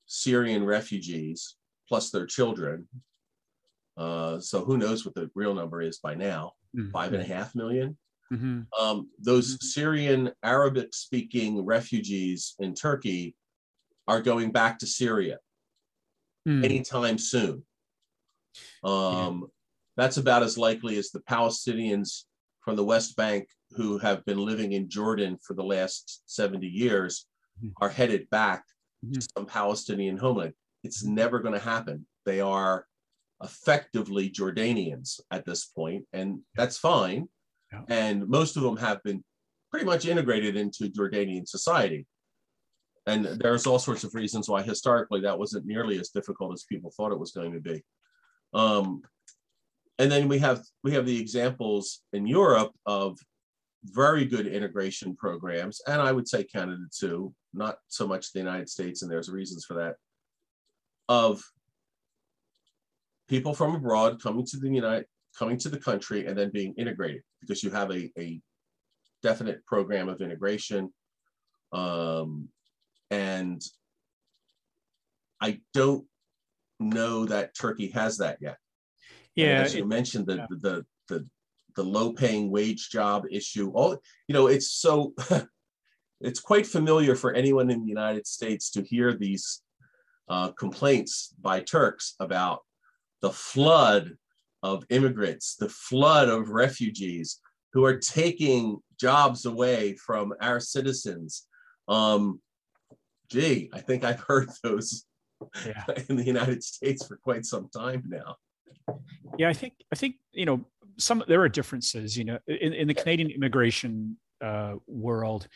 Syrian 0.06 0.64
refugees, 0.64 1.54
plus 1.88 2.10
their 2.10 2.26
children, 2.26 2.88
uh, 3.96 4.40
so 4.40 4.64
who 4.64 4.78
knows 4.78 5.04
what 5.04 5.14
the 5.14 5.30
real 5.36 5.54
number 5.54 5.80
is 5.80 5.98
by 5.98 6.16
now, 6.16 6.54
mm-hmm. 6.76 6.90
five 6.90 7.12
and 7.12 7.22
a 7.22 7.24
half 7.24 7.54
million? 7.54 7.96
Mm-hmm. 8.32 8.62
Um, 8.82 9.08
those 9.20 9.54
mm-hmm. 9.54 9.64
Syrian 9.64 10.32
Arabic 10.42 10.92
speaking 10.92 11.64
refugees 11.64 12.56
in 12.58 12.74
Turkey 12.74 13.36
are 14.08 14.20
going 14.20 14.50
back 14.50 14.80
to 14.80 14.88
Syria 14.88 15.38
mm. 16.48 16.64
anytime 16.64 17.18
soon. 17.18 17.62
Um. 18.82 19.46
That's 19.96 20.16
about 20.16 20.42
as 20.42 20.56
likely 20.56 20.96
as 20.98 21.10
the 21.10 21.20
Palestinians 21.20 22.24
from 22.60 22.76
the 22.76 22.84
West 22.84 23.16
Bank 23.16 23.48
who 23.72 23.98
have 23.98 24.24
been 24.24 24.38
living 24.38 24.72
in 24.72 24.88
Jordan 24.88 25.38
for 25.46 25.54
the 25.54 25.64
last 25.64 26.22
70 26.26 26.66
years 26.66 27.26
mm-hmm. 27.58 27.70
are 27.80 27.88
headed 27.88 28.28
back 28.30 28.64
to 29.12 29.20
some 29.34 29.46
Palestinian 29.46 30.16
homeland. 30.16 30.54
It's 30.82 31.04
never 31.04 31.40
going 31.40 31.54
to 31.54 31.60
happen. 31.60 32.06
They 32.26 32.40
are 32.40 32.86
effectively 33.42 34.30
Jordanians 34.30 35.20
at 35.30 35.44
this 35.44 35.66
point, 35.66 36.04
and 36.12 36.40
that's 36.56 36.76
fine. 36.76 37.28
Yeah. 37.72 37.82
And 37.88 38.28
most 38.28 38.56
of 38.56 38.62
them 38.62 38.76
have 38.76 39.02
been 39.02 39.24
pretty 39.70 39.86
much 39.86 40.06
integrated 40.06 40.56
into 40.56 40.90
Jordanian 40.90 41.46
society. 41.48 42.06
And 43.06 43.24
there's 43.24 43.66
all 43.66 43.78
sorts 43.78 44.04
of 44.04 44.14
reasons 44.14 44.48
why 44.48 44.62
historically 44.62 45.22
that 45.22 45.38
wasn't 45.38 45.66
nearly 45.66 45.98
as 45.98 46.10
difficult 46.10 46.52
as 46.52 46.64
people 46.64 46.92
thought 46.94 47.12
it 47.12 47.18
was 47.18 47.32
going 47.32 47.52
to 47.54 47.60
be. 47.60 47.82
Um, 48.52 49.02
and 50.00 50.10
then 50.10 50.28
we 50.28 50.38
have 50.38 50.62
we 50.82 50.92
have 50.92 51.04
the 51.04 51.20
examples 51.20 52.00
in 52.14 52.26
Europe 52.26 52.72
of 52.86 53.18
very 53.84 54.24
good 54.24 54.46
integration 54.46 55.14
programs, 55.14 55.82
and 55.86 56.00
I 56.00 56.10
would 56.10 56.26
say 56.26 56.42
Canada 56.42 56.84
too, 56.90 57.34
not 57.52 57.76
so 57.88 58.08
much 58.08 58.32
the 58.32 58.38
United 58.38 58.70
States, 58.70 59.02
and 59.02 59.10
there's 59.10 59.28
reasons 59.28 59.66
for 59.66 59.74
that, 59.74 59.96
of 61.10 61.42
people 63.28 63.52
from 63.52 63.74
abroad 63.74 64.22
coming 64.22 64.46
to 64.46 64.56
the 64.56 64.70
United 64.70 65.04
coming 65.38 65.58
to 65.58 65.68
the 65.68 65.78
country 65.78 66.26
and 66.26 66.36
then 66.36 66.50
being 66.50 66.74
integrated 66.78 67.22
because 67.40 67.62
you 67.62 67.70
have 67.70 67.90
a, 67.90 68.10
a 68.18 68.40
definite 69.22 69.64
program 69.66 70.08
of 70.08 70.22
integration. 70.22 70.90
Um, 71.72 72.48
and 73.10 73.62
I 75.40 75.60
don't 75.74 76.06
know 76.80 77.26
that 77.26 77.54
Turkey 77.54 77.90
has 77.90 78.16
that 78.18 78.38
yet. 78.40 78.56
Yeah, 79.36 79.62
as 79.62 79.74
you 79.74 79.86
mentioned, 79.86 80.26
the, 80.26 80.36
yeah. 80.36 80.46
the 80.50 80.86
the 81.08 81.26
the 81.76 81.84
low 81.84 82.12
paying 82.12 82.50
wage 82.50 82.90
job 82.90 83.24
issue. 83.30 83.70
All 83.70 83.96
you 84.28 84.32
know, 84.32 84.48
it's 84.48 84.70
so 84.70 85.14
it's 86.20 86.40
quite 86.40 86.66
familiar 86.66 87.14
for 87.14 87.32
anyone 87.32 87.70
in 87.70 87.82
the 87.82 87.88
United 87.88 88.26
States 88.26 88.70
to 88.72 88.82
hear 88.82 89.14
these 89.14 89.62
uh, 90.28 90.50
complaints 90.52 91.34
by 91.40 91.60
Turks 91.60 92.14
about 92.20 92.60
the 93.20 93.30
flood 93.30 94.12
of 94.62 94.84
immigrants, 94.90 95.56
the 95.56 95.68
flood 95.68 96.28
of 96.28 96.50
refugees 96.50 97.40
who 97.72 97.84
are 97.84 97.96
taking 97.96 98.78
jobs 99.00 99.46
away 99.46 99.94
from 99.94 100.34
our 100.40 100.60
citizens. 100.60 101.46
Um, 101.88 102.40
gee, 103.30 103.70
I 103.72 103.80
think 103.80 104.04
I've 104.04 104.20
heard 104.20 104.50
those 104.62 105.04
Yeah. 105.64 105.84
in 106.08 106.16
the 106.16 106.24
United 106.24 106.62
States 106.62 107.06
for 107.06 107.16
quite 107.16 107.44
some 107.46 107.68
time 107.70 108.04
now. 108.06 108.36
Yeah, 109.38 109.48
I 109.48 109.52
think 109.52 109.74
I 109.92 109.96
think 109.96 110.16
you 110.32 110.46
know 110.46 110.64
some 110.98 111.22
there 111.28 111.40
are 111.42 111.48
differences. 111.48 112.16
You 112.16 112.24
know, 112.24 112.38
in, 112.46 112.72
in 112.72 112.88
the 112.88 112.94
Canadian 112.94 113.30
immigration 113.30 114.16
uh, 114.44 114.74
world, 114.86 115.48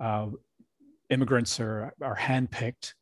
uh, 0.00 0.28
immigrants 1.10 1.60
are 1.60 1.94
are 2.02 2.16
handpicked. 2.16 2.94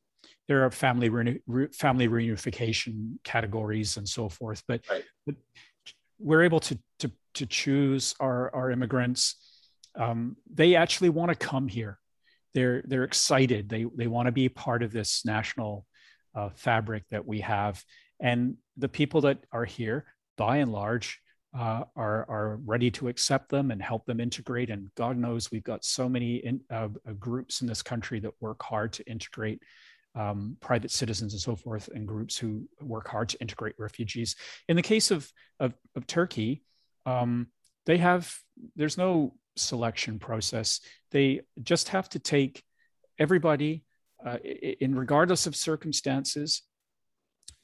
There 0.49 0.65
are 0.65 0.71
family 0.71 1.09
re, 1.09 1.69
family 1.73 2.09
reunification 2.09 3.19
categories 3.25 3.97
and 3.97 4.09
so 4.09 4.29
forth, 4.29 4.63
but, 4.69 4.81
Right. 4.89 5.05
but 5.27 5.35
we're 6.19 6.43
able 6.45 6.61
to 6.61 6.79
to 7.01 7.11
to 7.35 7.47
choose 7.47 8.15
our 8.21 8.55
our 8.55 8.71
immigrants. 8.71 9.37
Um, 9.97 10.37
they 10.53 10.75
actually 10.77 11.09
want 11.11 11.31
to 11.31 11.35
come 11.35 11.69
here. 11.69 11.99
They're 12.55 12.83
they're 12.87 13.05
excited. 13.05 13.69
They 13.69 13.87
they 13.97 14.07
want 14.07 14.27
to 14.27 14.33
be 14.33 14.49
part 14.49 14.83
of 14.83 14.93
this 14.93 15.25
national 15.25 15.85
uh, 16.35 16.51
fabric 16.55 17.05
that 17.11 17.27
we 17.27 17.41
have, 17.41 17.83
and 18.21 18.57
the 18.77 18.89
people 18.89 19.21
that 19.23 19.39
are 19.53 19.65
here, 19.65 20.05
by 20.37 20.59
and 20.59 20.73
large, 20.73 21.21
uh, 21.57 21.85
are 21.95 22.27
are 22.29 22.61
ready 22.65 22.91
to 22.91 23.09
accept 23.09 23.49
them 23.49 23.71
and 23.71 23.83
help 23.83 24.05
them 24.05 24.21
integrate. 24.21 24.71
And 24.71 24.91
God 24.95 25.17
knows 25.17 25.51
we've 25.51 25.65
got 25.65 25.85
so 25.85 26.09
many 26.09 26.37
in, 26.37 26.61
uh, 26.71 26.89
uh, 27.09 27.13
groups 27.19 27.63
in 27.63 27.67
this 27.67 27.83
country 27.83 28.21
that 28.21 28.33
work 28.41 28.63
hard 28.63 28.93
to 28.95 29.11
integrate 29.11 29.63
um, 30.15 30.57
private 30.61 30.91
citizens 30.91 31.33
and 31.33 31.41
so 31.41 31.57
forth, 31.57 31.89
and 31.95 32.07
groups 32.07 32.37
who 32.37 32.69
work 32.81 33.09
hard 33.09 33.29
to 33.31 33.41
integrate 33.41 33.75
refugees. 33.79 34.37
In 34.69 34.77
the 34.77 34.83
case 34.83 35.11
of 35.11 35.31
of, 35.61 35.75
of 35.95 36.07
Turkey, 36.07 36.63
um, 37.07 37.49
they 37.87 37.99
have 37.99 38.35
there's 38.75 38.99
no 38.99 39.35
selection 39.57 40.19
process. 40.19 40.81
They 41.11 41.41
just 41.63 41.89
have 41.89 42.09
to 42.11 42.19
take 42.19 42.63
everybody, 43.19 43.85
uh, 44.25 44.39
in 44.39 44.95
regardless 44.95 45.47
of 45.47 45.57
circumstances. 45.57 46.63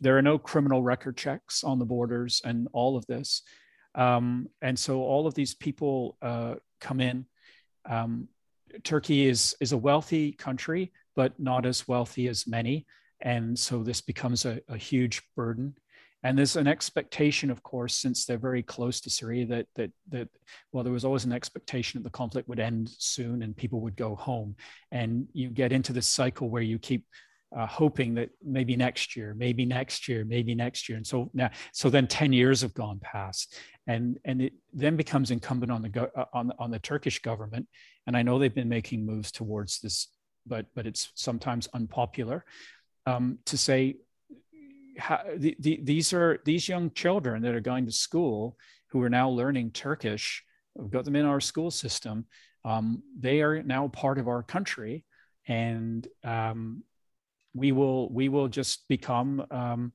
There 0.02 0.18
are 0.18 0.22
no 0.22 0.36
criminal 0.36 0.82
record 0.82 1.16
checks 1.16 1.62
on 1.62 1.78
the 1.78 1.84
borders 1.84 2.42
and 2.44 2.66
all 2.72 2.96
of 2.96 3.06
this. 3.06 3.42
Um, 3.94 4.48
and 4.60 4.76
so 4.76 5.00
all 5.00 5.28
of 5.28 5.34
these 5.34 5.54
people 5.54 6.16
uh, 6.20 6.56
come 6.80 7.00
in. 7.00 7.24
Um, 7.88 8.28
Turkey 8.82 9.28
is, 9.28 9.54
is 9.60 9.70
a 9.70 9.78
wealthy 9.78 10.32
country, 10.32 10.92
but 11.14 11.38
not 11.38 11.66
as 11.66 11.86
wealthy 11.86 12.26
as 12.26 12.48
many. 12.48 12.84
And 13.20 13.56
so 13.56 13.84
this 13.84 14.00
becomes 14.00 14.44
a, 14.44 14.60
a 14.68 14.76
huge 14.76 15.22
burden. 15.36 15.76
And 16.24 16.36
there's 16.36 16.56
an 16.56 16.66
expectation, 16.66 17.48
of 17.50 17.62
course, 17.62 17.94
since 17.94 18.24
they're 18.24 18.38
very 18.38 18.62
close 18.62 19.00
to 19.02 19.10
Syria, 19.10 19.46
that 19.46 19.66
that 19.74 19.90
that 20.10 20.28
well, 20.72 20.84
there 20.84 20.92
was 20.92 21.04
always 21.04 21.24
an 21.24 21.32
expectation 21.32 22.00
that 22.00 22.04
the 22.04 22.16
conflict 22.16 22.48
would 22.48 22.60
end 22.60 22.90
soon 22.98 23.42
and 23.42 23.56
people 23.56 23.80
would 23.80 23.96
go 23.96 24.14
home. 24.14 24.54
And 24.92 25.26
you 25.32 25.48
get 25.48 25.72
into 25.72 25.92
this 25.92 26.06
cycle 26.06 26.48
where 26.48 26.62
you 26.62 26.78
keep 26.78 27.06
uh, 27.56 27.66
hoping 27.66 28.14
that 28.14 28.30
maybe 28.42 28.76
next 28.76 29.16
year, 29.16 29.34
maybe 29.36 29.64
next 29.64 30.08
year, 30.08 30.24
maybe 30.24 30.54
next 30.54 30.88
year. 30.88 30.96
And 30.96 31.06
so 31.06 31.30
now, 31.34 31.50
so 31.72 31.90
then 31.90 32.06
10 32.06 32.32
years 32.32 32.62
have 32.62 32.74
gone 32.74 32.98
past 33.00 33.56
and, 33.86 34.18
and 34.24 34.42
it 34.42 34.52
then 34.72 34.96
becomes 34.96 35.30
incumbent 35.30 35.70
on 35.70 35.82
the, 35.82 35.88
go, 35.88 36.08
uh, 36.16 36.24
on, 36.32 36.52
on 36.58 36.70
the 36.70 36.78
Turkish 36.78 37.20
government. 37.20 37.66
And 38.06 38.16
I 38.16 38.22
know 38.22 38.38
they've 38.38 38.54
been 38.54 38.68
making 38.68 39.04
moves 39.04 39.30
towards 39.30 39.80
this, 39.80 40.08
but, 40.46 40.66
but 40.74 40.86
it's 40.86 41.10
sometimes 41.14 41.68
unpopular 41.74 42.44
um, 43.06 43.38
to 43.46 43.58
say, 43.58 43.96
how, 44.98 45.20
the, 45.36 45.56
the, 45.58 45.80
these 45.82 46.12
are 46.12 46.40
these 46.44 46.68
young 46.68 46.90
children 46.90 47.42
that 47.42 47.54
are 47.54 47.60
going 47.60 47.86
to 47.86 47.92
school 47.92 48.56
who 48.88 49.02
are 49.02 49.10
now 49.10 49.28
learning 49.28 49.70
Turkish. 49.70 50.44
We've 50.74 50.90
got 50.90 51.04
them 51.04 51.16
in 51.16 51.24
our 51.24 51.40
school 51.40 51.70
system. 51.70 52.26
Um, 52.64 53.02
they 53.18 53.40
are 53.40 53.62
now 53.62 53.88
part 53.88 54.18
of 54.18 54.28
our 54.28 54.42
country, 54.42 55.04
and 55.48 56.06
um, 56.22 56.84
we 57.54 57.72
will 57.72 58.12
we 58.12 58.28
will 58.28 58.48
just 58.48 58.86
become 58.88 59.44
um, 59.50 59.92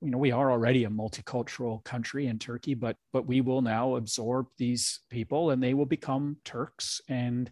you 0.00 0.10
know 0.10 0.18
we 0.18 0.32
are 0.32 0.50
already 0.50 0.84
a 0.84 0.90
multicultural 0.90 1.82
country 1.84 2.26
in 2.26 2.38
turkey 2.38 2.74
but 2.74 2.96
but 3.12 3.26
we 3.26 3.40
will 3.40 3.62
now 3.62 3.96
absorb 3.96 4.46
these 4.58 5.00
people 5.10 5.50
and 5.50 5.62
they 5.62 5.74
will 5.74 5.86
become 5.86 6.36
turks. 6.44 7.00
And 7.08 7.50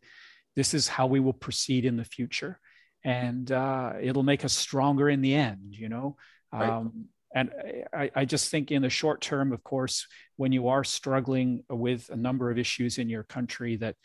this 0.57 0.75
is 0.75 0.89
how 0.89 1.07
we 1.07 1.21
will 1.21 1.33
proceed 1.33 1.85
in 1.85 1.97
the 1.97 2.05
future. 2.05 2.59
And 3.05 3.51
uh, 3.53 3.93
it'll 4.01 4.25
make 4.25 4.45
us 4.45 4.53
stronger 4.53 5.09
in 5.09 5.21
the 5.21 5.35
end 5.35 5.61
you 5.71 5.89
know? 5.89 6.17
Right. 6.53 6.69
um, 6.69 7.07
and 7.35 7.51
I, 7.93 8.11
I 8.15 8.25
just 8.25 8.51
think 8.51 8.71
in 8.71 8.81
the 8.83 8.89
short 8.89 9.21
term 9.21 9.53
of 9.53 9.63
course 9.63 10.07
when 10.37 10.51
you 10.51 10.69
are 10.69 10.83
struggling 10.83 11.63
with 11.69 12.09
a 12.09 12.17
number 12.17 12.51
of 12.51 12.59
issues 12.59 12.97
in 12.97 13.11
your 13.11 13.23
country 13.23 13.77
that 13.77 13.97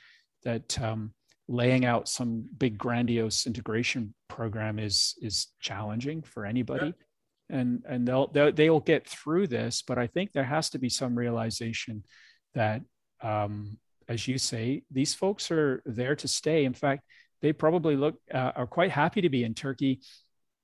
that 0.43 0.81
um, 0.81 1.13
laying 1.47 1.85
out 1.85 2.07
some 2.07 2.45
big 2.57 2.77
grandiose 2.77 3.45
integration 3.45 4.13
program 4.27 4.79
is 4.79 5.15
is 5.21 5.47
challenging 5.59 6.21
for 6.21 6.45
anybody. 6.45 6.93
And 7.49 7.83
and 7.87 8.07
they'll, 8.07 8.27
they'll 8.27 8.51
they'll 8.51 8.79
get 8.79 9.07
through 9.07 9.47
this 9.47 9.83
but 9.85 9.97
i 9.97 10.07
think 10.07 10.31
there 10.31 10.45
has 10.45 10.69
to 10.71 10.79
be 10.79 10.89
some 10.89 11.13
realization 11.13 12.03
that 12.53 12.81
um, 13.21 13.77
as 14.07 14.27
you 14.27 14.37
say 14.37 14.83
these 14.89 15.13
folks 15.13 15.51
are 15.51 15.81
there 15.85 16.15
to 16.15 16.27
stay. 16.27 16.65
In 16.65 16.73
fact 16.73 17.03
they 17.41 17.51
probably 17.51 17.95
look 17.97 18.15
uh, 18.33 18.53
are 18.55 18.67
quite 18.67 18.91
happy 18.91 19.21
to 19.21 19.29
be 19.29 19.43
in 19.43 19.53
turkey. 19.53 19.99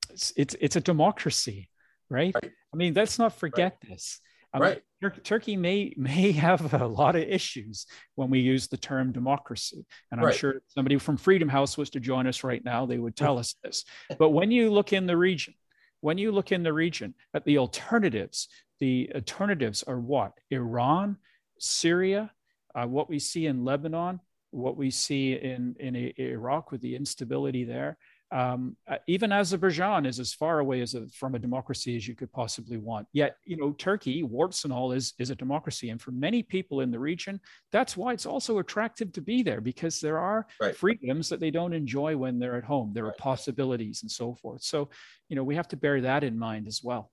It's 0.09 0.31
it's, 0.37 0.55
it's 0.59 0.75
a 0.77 0.81
democracy 0.81 1.69
right? 2.09 2.33
Right. 2.33 2.51
i 2.73 2.77
mean 2.77 2.93
let's 2.93 3.19
not 3.19 3.33
forget 3.33 3.77
this 3.87 4.19
I 4.53 4.59
Right. 4.59 4.81
Tur- 5.01 5.21
Turkey 5.23 5.55
may 5.57 5.93
may 5.97 6.31
have 6.33 6.73
a 6.73 6.87
lot 6.87 7.15
of 7.15 7.23
issues 7.23 7.85
when 8.15 8.29
we 8.29 8.39
use 8.39 8.67
the 8.67 8.77
term 8.77 9.11
democracy, 9.11 9.85
and 10.11 10.19
I'm 10.19 10.25
Right. 10.27 10.35
sure 10.35 10.51
if 10.53 10.63
somebody 10.67 10.97
from 10.97 11.17
Freedom 11.17 11.49
House 11.49 11.77
was 11.77 11.89
to 11.91 11.99
join 11.99 12.27
us 12.27 12.43
right 12.43 12.63
now, 12.63 12.85
they 12.85 12.97
would 12.97 13.15
tell 13.15 13.37
us 13.37 13.55
this. 13.63 13.85
But 14.17 14.29
when 14.29 14.51
you 14.51 14.71
look 14.71 14.91
in 14.93 15.05
the 15.05 15.17
region, 15.17 15.53
when 16.01 16.17
you 16.17 16.31
look 16.31 16.51
in 16.51 16.63
the 16.63 16.73
region 16.73 17.13
at 17.33 17.45
the 17.45 17.57
alternatives, 17.57 18.47
the 18.79 19.11
alternatives 19.13 19.83
are 19.83 19.99
what? 19.99 20.33
Iran, 20.49 21.17
Syria, 21.59 22.31
uh, 22.75 22.85
what 22.87 23.09
we 23.09 23.19
see 23.19 23.45
in 23.47 23.65
Lebanon, 23.65 24.19
what 24.51 24.77
we 24.77 24.89
see 24.89 25.33
in 25.33 25.75
in 25.79 25.95
Iraq 26.17 26.71
with 26.71 26.81
the 26.81 26.95
instability 26.95 27.63
there. 27.65 27.97
Um, 28.31 28.77
uh, 28.87 28.97
even 29.07 29.31
Azerbaijan 29.31 30.05
is 30.05 30.19
as 30.19 30.33
far 30.33 30.59
away 30.59 30.81
as 30.81 30.93
a, 30.93 31.07
from 31.07 31.33
a 31.33 31.39
democracy 31.39 31.95
as 31.95 32.07
you 32.07 32.15
could 32.15 32.31
possibly 32.31 32.77
want. 32.77 33.07
Yet, 33.11 33.37
you 33.43 33.57
know, 33.57 33.71
Turkey, 33.71 34.21
warts 34.21 34.65
and 34.65 34.73
all, 34.73 34.91
is 34.91 35.13
is 35.17 35.31
a 35.31 35.35
democracy, 35.35 35.89
and 35.89 35.99
for 35.99 36.11
many 36.11 36.43
people 36.43 36.81
in 36.81 36.91
the 36.91 36.99
region, 36.99 37.39
that's 37.71 37.97
why 37.97 38.13
it's 38.13 38.27
also 38.27 38.59
attractive 38.59 39.11
to 39.13 39.21
be 39.21 39.41
there 39.41 39.61
because 39.61 39.99
there 39.99 40.19
are 40.19 40.45
Right. 40.61 40.75
freedoms 40.75 41.27
that 41.29 41.39
they 41.39 41.49
don't 41.49 41.73
enjoy 41.73 42.15
when 42.15 42.37
they're 42.37 42.55
at 42.57 42.63
home. 42.63 42.91
There 42.93 43.07
are 43.07 43.15
possibilities 43.17 44.03
and 44.03 44.11
so 44.11 44.35
forth. 44.35 44.61
So, 44.61 44.89
you 45.27 45.35
know, 45.35 45.43
we 45.43 45.55
have 45.55 45.67
to 45.69 45.77
bear 45.77 45.99
that 46.01 46.23
in 46.23 46.37
mind 46.37 46.67
as 46.67 46.83
well. 46.83 47.11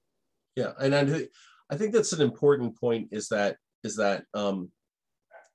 Yeah, 0.54 0.72
and 0.78 0.94
I, 0.94 1.28
I 1.70 1.76
think 1.76 1.92
that's 1.92 2.12
an 2.12 2.20
important 2.20 2.78
point. 2.78 3.08
Is 3.10 3.28
that 3.28 3.56
is 3.84 3.96
that 3.96 4.24
um, 4.34 4.70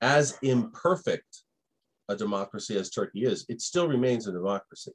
as 0.02 0.40
imperfect 0.42 1.44
a 2.10 2.16
democracy 2.16 2.78
as 2.78 2.90
Turkey 2.90 3.26
is, 3.26 3.46
it 3.48 3.62
still 3.62 3.88
remains 3.88 4.28
a 4.28 4.32
democracy. 4.32 4.92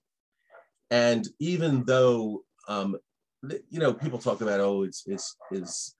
And 0.91 1.26
even 1.41 1.84
though 1.84 2.45
um, 2.68 2.97
you 3.70 3.80
know 3.80 3.93
people 3.93 4.18
talk 4.18 4.41
about 4.41 4.61
oh, 4.61 4.82
it's 4.82 5.07
is 5.07 5.37
is 5.51 5.95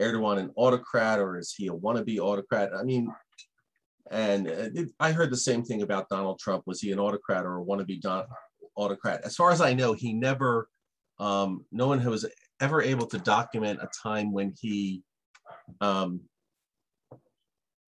Erdogan 0.00 0.38
an 0.38 0.50
autocrat 0.56 1.18
or 1.20 1.38
is 1.38 1.54
he 1.56 1.68
a 1.68 1.72
wannabe 1.72 2.18
autocrat? 2.18 2.70
I 2.74 2.82
mean, 2.82 3.12
and 4.10 4.48
uh, 4.48 4.70
it- 4.74 4.92
I 5.00 5.12
heard 5.12 5.30
the 5.30 5.36
same 5.36 5.62
thing 5.64 5.82
about 5.82 6.08
Donald 6.08 6.38
Trump. 6.38 6.64
Was 6.66 6.80
he 6.80 6.92
an 6.92 6.98
autocrat 6.98 7.44
or 7.44 7.60
a 7.60 7.64
wannabe 7.64 8.00
don- 8.00 8.26
autocrat? 8.76 9.22
As 9.24 9.36
far 9.36 9.50
as 9.50 9.60
I 9.60 9.74
know, 9.74 9.92
he 9.92 10.12
never. 10.12 10.68
Um, 11.20 11.64
no 11.70 11.86
one 11.86 12.04
was 12.04 12.26
ever 12.60 12.82
able 12.82 13.06
to 13.06 13.18
document 13.18 13.78
a 13.80 13.88
time 14.02 14.32
when 14.32 14.52
he 14.60 15.04
um, 15.80 16.20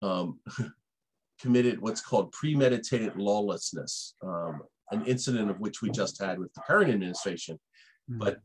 um, 0.01 0.39
committed 1.41 1.81
what's 1.81 2.01
called 2.01 2.31
premeditated 2.31 3.17
lawlessness, 3.17 4.15
um, 4.23 4.61
an 4.91 5.05
incident 5.05 5.49
of 5.49 5.59
which 5.59 5.81
we 5.81 5.89
just 5.89 6.21
had 6.21 6.39
with 6.39 6.53
the 6.53 6.61
current 6.61 6.91
administration. 6.91 7.59
But 8.07 8.39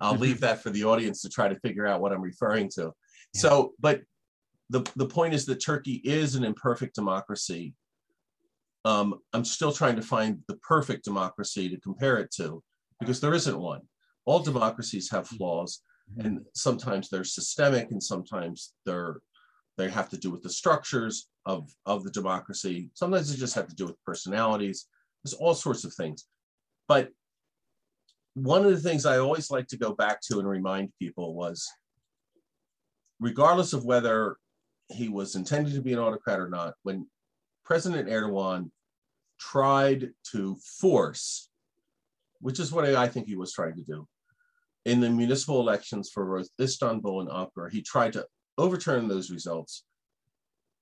I'll 0.00 0.16
leave 0.16 0.40
that 0.40 0.62
for 0.62 0.70
the 0.70 0.84
audience 0.84 1.22
to 1.22 1.28
try 1.28 1.48
to 1.48 1.58
figure 1.60 1.86
out 1.86 2.00
what 2.00 2.12
I'm 2.12 2.20
referring 2.22 2.68
to. 2.74 2.92
Yeah. 3.34 3.40
So, 3.40 3.72
but 3.80 4.02
the, 4.68 4.88
the 4.96 5.06
point 5.06 5.34
is 5.34 5.46
that 5.46 5.64
Turkey 5.64 6.00
is 6.04 6.34
an 6.34 6.44
imperfect 6.44 6.94
democracy. 6.94 7.74
Um, 8.84 9.16
I'm 9.32 9.44
still 9.44 9.72
trying 9.72 9.96
to 9.96 10.02
find 10.02 10.40
the 10.48 10.56
perfect 10.56 11.04
democracy 11.04 11.68
to 11.68 11.80
compare 11.80 12.18
it 12.18 12.30
to 12.36 12.62
because 12.98 13.20
there 13.20 13.34
isn't 13.34 13.58
one. 13.58 13.82
All 14.26 14.40
democracies 14.40 15.10
have 15.10 15.26
flaws, 15.26 15.82
Mhm. 16.16 16.24
and 16.24 16.46
sometimes 16.54 17.08
they're 17.08 17.24
systemic, 17.24 17.90
and 17.90 18.02
sometimes 18.02 18.74
they're 18.84 19.20
they 19.76 19.88
have 19.88 20.10
to 20.10 20.18
do 20.18 20.30
with 20.30 20.42
the 20.42 20.50
structures 20.50 21.28
of 21.46 21.70
of 21.86 22.04
the 22.04 22.10
democracy. 22.10 22.90
Sometimes 22.94 23.30
they 23.30 23.38
just 23.38 23.54
have 23.54 23.68
to 23.68 23.74
do 23.74 23.86
with 23.86 24.02
personalities. 24.04 24.88
There's 25.22 25.34
all 25.34 25.54
sorts 25.54 25.84
of 25.84 25.92
things. 25.94 26.26
But 26.88 27.10
one 28.34 28.64
of 28.64 28.70
the 28.70 28.88
things 28.88 29.06
I 29.06 29.18
always 29.18 29.50
like 29.50 29.66
to 29.68 29.76
go 29.76 29.92
back 29.92 30.20
to 30.22 30.38
and 30.38 30.48
remind 30.48 30.92
people 30.98 31.34
was, 31.34 31.68
regardless 33.18 33.72
of 33.72 33.84
whether 33.84 34.36
he 34.88 35.08
was 35.08 35.36
intended 35.36 35.74
to 35.74 35.82
be 35.82 35.92
an 35.92 35.98
autocrat 35.98 36.40
or 36.40 36.48
not, 36.48 36.74
when 36.82 37.06
President 37.64 38.08
Erdogan 38.08 38.70
tried 39.38 40.10
to 40.32 40.56
force, 40.78 41.50
which 42.40 42.58
is 42.58 42.72
what 42.72 42.84
I 42.84 43.08
think 43.08 43.26
he 43.26 43.36
was 43.36 43.52
trying 43.52 43.76
to 43.76 43.82
do, 43.82 44.06
in 44.84 45.00
the 45.00 45.10
municipal 45.10 45.60
elections 45.60 46.10
for 46.12 46.24
both 46.38 46.48
Istanbul 46.60 47.20
and 47.20 47.30
Ankara, 47.30 47.70
he 47.70 47.82
tried 47.82 48.14
to 48.14 48.26
overturn 48.56 49.08
those 49.08 49.30
results. 49.30 49.84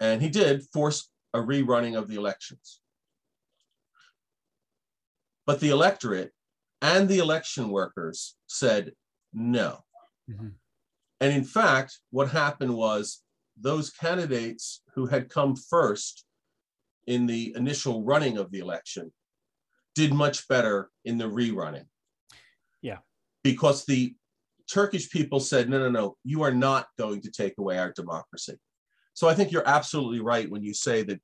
And 0.01 0.23
he 0.23 0.29
did 0.29 0.63
force 0.73 1.11
a 1.35 1.41
rerunning 1.41 1.99
of 1.99 2.09
the 2.09 2.15
elections. 2.15 2.81
But 5.49 5.61
the 5.61 5.71
electorate 5.71 6.33
and 6.83 7.09
the 7.09 7.21
election 7.21 7.71
workers 7.71 8.37
said 8.49 8.93
no. 9.33 9.79
Mm-hmm. 10.31 10.49
And 11.23 11.33
in 11.33 11.43
fact, 11.43 12.01
what 12.11 12.29
happened 12.29 12.77
was 12.77 13.23
those 13.59 13.89
candidates 13.89 14.83
who 14.95 15.07
had 15.07 15.31
come 15.31 15.57
first 15.57 16.27
in 17.07 17.25
the 17.25 17.55
initial 17.57 18.05
running 18.05 18.37
of 18.37 18.53
the 18.53 18.59
election 18.59 19.11
did 19.95 20.13
much 20.13 20.47
better 20.49 20.91
in 21.07 21.17
the 21.17 21.25
rerunning. 21.25 21.87
Yeah. 22.83 22.99
Because 23.43 23.87
the 23.87 24.15
Turkish 24.71 25.11
people 25.11 25.41
said, 25.41 25.71
no, 25.71 25.79
no, 25.79 25.89
no, 25.89 26.17
you 26.25 26.43
are 26.43 26.53
not 26.53 26.89
going 26.99 27.23
to 27.23 27.31
take 27.31 27.55
away 27.59 27.79
our 27.79 27.91
democracy. 27.93 28.59
So 29.15 29.29
I 29.29 29.35
think 29.35 29.51
you're 29.51 29.67
absolutely 29.67 30.21
right 30.21 30.51
when 30.51 30.63
you 30.63 30.75
say 30.75 31.03
that 31.05 31.21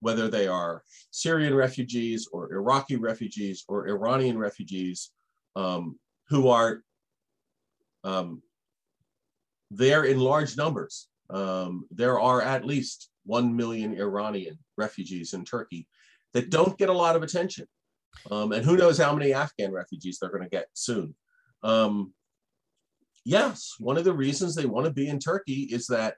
whether 0.00 0.28
they 0.28 0.46
are 0.46 0.82
Syrian 1.10 1.54
refugees 1.54 2.28
or 2.32 2.52
Iraqi 2.52 2.96
refugees 2.96 3.64
or 3.68 3.88
Iranian 3.88 4.38
refugees 4.38 5.10
um, 5.56 5.98
who 6.28 6.48
are 6.48 6.82
um, 8.04 8.42
there 9.70 10.04
in 10.04 10.18
large 10.18 10.56
numbers. 10.56 11.08
Um, 11.30 11.86
there 11.90 12.18
are 12.18 12.40
at 12.40 12.64
least 12.64 13.10
1 13.26 13.54
million 13.54 13.98
Iranian 13.98 14.58
refugees 14.76 15.34
in 15.34 15.44
Turkey 15.44 15.86
that 16.32 16.50
don't 16.50 16.78
get 16.78 16.88
a 16.88 16.92
lot 16.92 17.16
of 17.16 17.22
attention. 17.22 17.66
Um, 18.30 18.52
and 18.52 18.64
who 18.64 18.76
knows 18.76 18.98
how 18.98 19.14
many 19.14 19.34
Afghan 19.34 19.72
refugees 19.72 20.18
they're 20.18 20.30
going 20.30 20.42
to 20.42 20.48
get 20.48 20.68
soon. 20.72 21.14
Um, 21.62 22.14
yes, 23.24 23.74
one 23.78 23.98
of 23.98 24.04
the 24.04 24.12
reasons 24.12 24.54
they 24.54 24.66
want 24.66 24.86
to 24.86 24.92
be 24.92 25.08
in 25.08 25.18
Turkey 25.18 25.68
is 25.70 25.86
that 25.88 26.14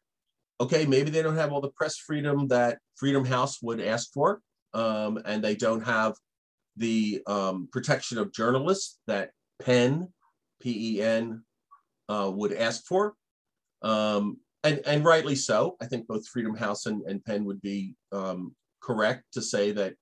okay, 0.61 0.85
maybe 0.85 1.11
they 1.11 1.23
don't 1.23 1.37
have 1.37 1.53
all 1.53 1.61
the 1.61 1.71
press 1.71 1.97
freedom 1.97 2.47
that 2.49 2.79
Freedom 2.97 3.25
House 3.25 3.63
would 3.63 3.81
ask 3.81 4.13
for, 4.13 4.41
um, 4.75 5.19
and 5.25 5.43
they 5.43 5.57
don't 5.57 5.85
have 5.85 6.15
the 6.77 7.23
um, 7.27 7.69
protection 7.73 8.19
of 8.19 8.33
journalists 8.33 8.99
that 9.07 9.31
PEN, 9.63 10.09
P-E-N, 10.61 11.43
uh, 12.09 12.31
would 12.33 12.53
ask 12.53 12.85
for. 12.87 13.15
Um, 13.83 14.39
and, 14.63 14.81
and 14.87 15.05
rightly 15.05 15.35
so. 15.35 15.77
I 15.81 15.87
think 15.87 16.07
both 16.07 16.29
Freedom 16.29 16.55
House 16.55 16.85
and, 16.87 17.03
and 17.07 17.25
PEN 17.25 17.47
would 17.47 17.63
be 17.63 17.95
um, 18.13 18.55
correct 18.83 19.25
to 19.33 19.43
say 19.43 19.73
that 19.73 19.95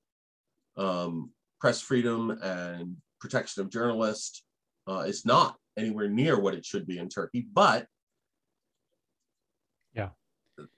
um, 0.77 1.31
press 1.61 1.81
freedom 1.81 2.31
and 2.43 2.97
protection 3.21 3.63
of 3.63 3.71
journalists 3.71 4.43
uh, 4.89 5.01
is 5.01 5.25
not 5.25 5.57
anywhere 5.77 6.09
near 6.09 6.41
what 6.41 6.55
it 6.55 6.65
should 6.65 6.87
be 6.87 6.99
in 6.99 7.09
Turkey. 7.09 7.47
But 7.53 7.87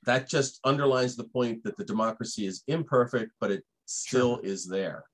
that 0.05 0.29
just 0.29 0.61
underlines 0.65 1.17
the 1.17 1.25
point 1.25 1.63
that 1.65 1.77
the 1.77 1.85
democracy 1.85 2.47
is 2.47 2.63
imperfect, 2.67 3.33
but 3.41 3.51
it 3.51 3.65
still 3.87 4.37
sure. 4.37 4.45
is 4.45 4.67
there. 4.67 5.05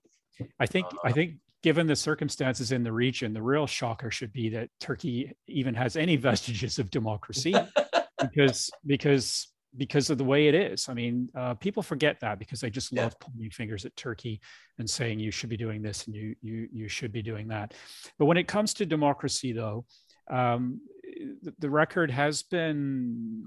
I 0.60 0.66
think 0.66 0.86
uh, 0.86 0.96
I 1.04 1.12
think 1.12 1.36
given 1.62 1.86
the 1.86 1.96
circumstances 1.96 2.72
in 2.72 2.82
the 2.82 2.92
region, 2.92 3.32
the 3.32 3.42
real 3.42 3.66
shocker 3.66 4.10
should 4.10 4.32
be 4.32 4.48
that 4.50 4.70
Turkey 4.80 5.32
even 5.46 5.74
has 5.74 5.96
any 5.96 6.16
vestiges 6.30 6.78
of 6.78 6.90
democracy, 6.90 7.54
because 8.20 8.70
because 8.84 9.48
because 9.76 10.10
of 10.10 10.18
the 10.18 10.24
way 10.24 10.48
it 10.48 10.54
is. 10.54 10.88
I 10.88 10.94
mean, 10.94 11.28
uh, 11.36 11.54
people 11.54 11.82
forget 11.82 12.20
that 12.20 12.38
because 12.38 12.60
they 12.60 12.70
just 12.70 12.92
love 12.92 13.14
yeah. 13.20 13.26
pointing 13.28 13.50
fingers 13.50 13.84
at 13.84 13.96
Turkey 13.96 14.40
and 14.78 14.88
saying 14.88 15.18
you 15.20 15.30
should 15.30 15.50
be 15.50 15.56
doing 15.56 15.82
this 15.82 16.06
and 16.06 16.14
you 16.14 16.34
you 16.40 16.68
you 16.72 16.88
should 16.88 17.12
be 17.12 17.22
doing 17.22 17.48
that. 17.48 17.74
But 18.18 18.26
when 18.26 18.36
it 18.36 18.48
comes 18.48 18.74
to 18.74 18.86
democracy, 18.86 19.52
though, 19.52 19.84
um, 20.30 20.80
the, 21.58 21.70
record 21.70 22.10
has 22.10 22.42
been 22.42 23.44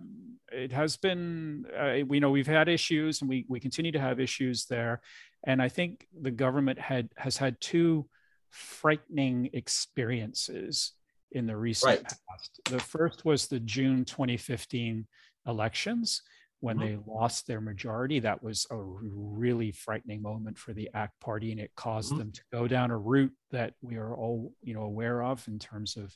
it 0.51 0.71
has 0.71 0.97
been 0.97 1.65
uh, 1.77 2.05
we 2.07 2.19
know 2.19 2.32
we've 2.32 2.47
had 2.47 2.67
issues 2.67 3.21
and 3.21 3.30
we 3.30 3.45
we 3.47 3.59
continue 3.59 3.91
to 3.91 3.99
have 3.99 4.19
issues 4.19 4.65
there 4.65 5.01
and 5.45 5.61
i 5.61 5.69
think 5.69 6.07
the 6.21 6.32
government 6.32 6.80
had 6.80 7.09
has 7.17 7.38
had 7.38 7.59
two 7.61 8.05
frightening 8.49 9.49
experiences 9.53 10.93
in 11.32 11.45
the 11.45 11.55
recent 11.55 12.01
right. 12.01 12.03
past 12.03 12.59
the 12.65 12.80
first 12.80 13.25
was 13.25 13.47
the 13.47 13.59
june 13.59 14.03
2015 14.05 15.05
elections 15.47 16.21
when 16.61 16.77
mm-hmm. 16.77 16.88
they 16.88 16.97
lost 17.07 17.47
their 17.47 17.61
majority 17.61 18.19
that 18.19 18.43
was 18.43 18.65
a 18.71 18.77
really 18.77 19.71
frightening 19.71 20.21
moment 20.21 20.57
for 20.57 20.73
the 20.73 20.89
AK 20.93 21.11
party 21.21 21.51
and 21.51 21.59
it 21.59 21.71
caused 21.75 22.09
mm-hmm. 22.09 22.19
them 22.19 22.32
to 22.32 22.41
go 22.51 22.67
down 22.67 22.91
a 22.91 22.97
route 22.97 23.34
that 23.51 23.73
we 23.82 23.95
are 23.95 24.15
all 24.15 24.53
you 24.61 24.73
know 24.73 24.84
aware 24.84 25.23
of 25.23 25.45
in 25.47 25.59
terms 25.59 25.95
of 25.95 26.15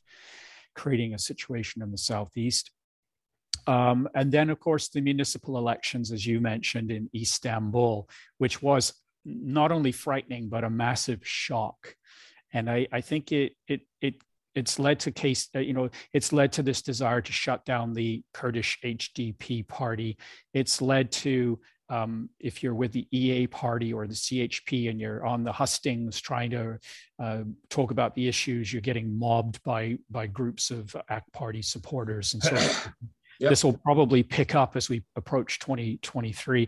creating 0.75 1.13
a 1.13 1.19
situation 1.19 1.81
in 1.81 1.91
the 1.91 1.97
southeast. 1.97 2.71
Um, 3.65 4.09
and 4.13 4.31
then, 4.31 4.49
of 4.49 4.59
course, 4.59 4.89
the 4.89 5.01
municipal 5.01 5.57
elections, 5.57 6.11
as 6.11 6.25
you 6.25 6.41
mentioned, 6.41 6.91
in 6.91 7.09
Istanbul, 7.15 8.09
which 8.37 8.61
was 8.61 8.93
not 9.25 9.71
only 9.71 9.91
frightening 9.91 10.49
but 10.49 10.63
a 10.63 10.69
massive 10.69 11.25
shock. 11.25 11.95
And 12.51 12.69
I, 12.69 12.87
I 12.91 13.01
think 13.01 13.31
it 13.31 13.53
it 13.67 13.81
it 14.01 14.15
it's 14.53 14.77
led 14.77 14.99
to 15.01 15.11
case 15.11 15.49
uh, 15.55 15.59
you 15.59 15.73
know 15.73 15.89
it's 16.11 16.31
led 16.31 16.51
to 16.53 16.63
this 16.63 16.81
desire 16.81 17.21
to 17.21 17.31
shut 17.31 17.65
down 17.65 17.93
the 17.93 18.23
Kurdish 18.33 18.79
HDP 18.83 19.67
party. 19.67 20.17
It's 20.53 20.81
led 20.81 21.11
to 21.13 21.59
um, 21.93 22.29
if 22.39 22.63
you're 22.63 22.73
with 22.73 22.91
the 22.91 23.07
EA 23.11 23.45
party 23.45 23.93
or 23.93 24.07
the 24.07 24.15
CHP 24.15 24.89
and 24.89 24.99
you're 24.99 25.23
on 25.23 25.43
the 25.43 25.51
hustings 25.51 26.19
trying 26.19 26.49
to 26.49 26.79
uh, 27.19 27.43
talk 27.69 27.91
about 27.91 28.15
the 28.15 28.27
issues, 28.27 28.73
you're 28.73 28.81
getting 28.81 29.17
mobbed 29.17 29.61
by 29.63 29.99
by 30.09 30.25
groups 30.25 30.71
of 30.71 30.95
AKP 31.11 31.21
party 31.33 31.61
supporters, 31.61 32.33
and 32.33 32.41
so 32.41 32.55
yep. 33.39 33.51
this 33.51 33.63
will 33.63 33.77
probably 33.77 34.23
pick 34.23 34.55
up 34.55 34.75
as 34.75 34.89
we 34.89 35.03
approach 35.15 35.59
2023. 35.59 36.67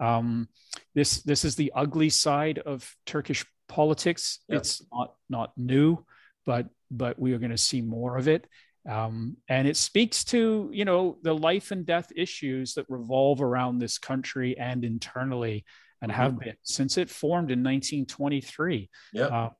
Um, 0.00 0.48
this 0.96 1.22
this 1.22 1.44
is 1.44 1.54
the 1.54 1.72
ugly 1.76 2.10
side 2.10 2.58
of 2.58 2.96
Turkish 3.06 3.46
politics. 3.68 4.40
Yep. 4.48 4.58
It's 4.58 4.82
not 4.92 5.14
not 5.30 5.52
new, 5.56 6.04
but 6.46 6.66
but 6.90 7.16
we 7.16 7.32
are 7.32 7.38
going 7.38 7.52
to 7.52 7.58
see 7.58 7.80
more 7.80 8.16
of 8.16 8.26
it. 8.26 8.48
Um, 8.88 9.38
and 9.48 9.66
it 9.66 9.76
speaks 9.76 10.24
to 10.24 10.68
you 10.72 10.84
know 10.84 11.16
the 11.22 11.34
life 11.34 11.70
and 11.70 11.86
death 11.86 12.12
issues 12.14 12.74
that 12.74 12.86
revolve 12.88 13.40
around 13.40 13.78
this 13.78 13.98
country 13.98 14.58
and 14.58 14.84
internally 14.84 15.64
and 16.02 16.12
mm-hmm. 16.12 16.20
have 16.20 16.38
been 16.38 16.56
since 16.64 16.98
it 16.98 17.08
formed 17.08 17.50
in 17.50 17.62
1923 17.62 18.90
yeah 19.14 19.24
uh, 19.24 19.50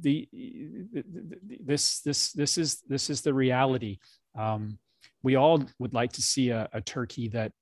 the, 0.00 0.28
the, 0.32 0.86
the, 0.92 1.58
this 1.64 2.00
this 2.00 2.32
this 2.32 2.58
is 2.58 2.82
this 2.86 3.08
is 3.08 3.22
the 3.22 3.32
reality 3.32 3.98
um, 4.38 4.78
we 5.22 5.36
all 5.36 5.64
would 5.78 5.94
like 5.94 6.12
to 6.12 6.22
see 6.22 6.50
a, 6.50 6.68
a 6.74 6.82
turkey 6.82 7.28
that 7.28 7.52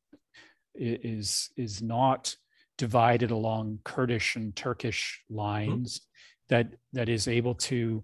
is 0.75 1.51
is 1.57 1.81
not 1.81 2.35
divided 2.79 3.31
along 3.31 3.79
kurdish 3.85 4.35
and 4.35 4.57
turkish 4.57 5.23
lines 5.31 6.01
mm-hmm. 6.01 6.55
that 6.55 6.75
that 6.93 7.09
is 7.09 7.29
able 7.29 7.55
to 7.55 8.03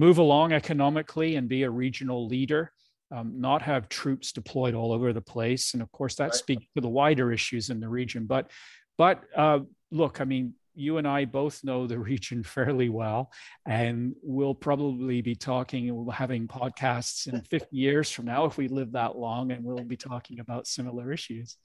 move 0.00 0.16
along 0.16 0.52
economically 0.54 1.36
and 1.36 1.46
be 1.46 1.62
a 1.62 1.70
regional 1.70 2.26
leader, 2.26 2.72
um, 3.14 3.38
not 3.38 3.60
have 3.60 3.90
troops 3.90 4.32
deployed 4.32 4.72
all 4.74 4.92
over 4.92 5.12
the 5.12 5.20
place. 5.20 5.74
And 5.74 5.82
of 5.82 5.92
course, 5.92 6.14
that 6.14 6.30
right. 6.30 6.34
speaks 6.34 6.64
to 6.74 6.80
the 6.80 6.88
wider 6.88 7.30
issues 7.30 7.68
in 7.68 7.80
the 7.80 7.88
region. 7.88 8.24
But, 8.24 8.50
but 8.96 9.24
uh, 9.36 9.58
look, 9.90 10.22
I 10.22 10.24
mean, 10.24 10.54
you 10.74 10.96
and 10.96 11.06
I 11.06 11.26
both 11.26 11.62
know 11.64 11.86
the 11.86 11.98
region 12.12 12.42
fairly 12.42 12.88
well, 12.88 13.30
and 13.66 14.14
we'll 14.22 14.54
probably 14.54 15.20
be 15.20 15.34
talking, 15.34 15.94
we'll 15.94 16.10
having 16.10 16.48
podcasts 16.48 17.30
in 17.30 17.38
50 17.50 17.76
years 17.76 18.10
from 18.10 18.24
now 18.24 18.46
if 18.46 18.56
we 18.56 18.68
live 18.68 18.92
that 18.92 19.16
long, 19.16 19.52
and 19.52 19.62
we'll 19.62 19.84
be 19.84 19.98
talking 19.98 20.40
about 20.40 20.66
similar 20.66 21.12
issues. 21.12 21.58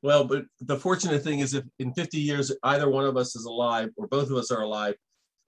Well, 0.00 0.24
but 0.24 0.44
the 0.60 0.76
fortunate 0.76 1.24
thing 1.24 1.40
is, 1.40 1.54
if 1.54 1.64
in 1.80 1.92
50 1.92 2.20
years 2.20 2.52
either 2.62 2.88
one 2.88 3.04
of 3.04 3.16
us 3.16 3.34
is 3.34 3.46
alive 3.46 3.90
or 3.96 4.06
both 4.06 4.30
of 4.30 4.36
us 4.36 4.52
are 4.52 4.62
alive, 4.62 4.94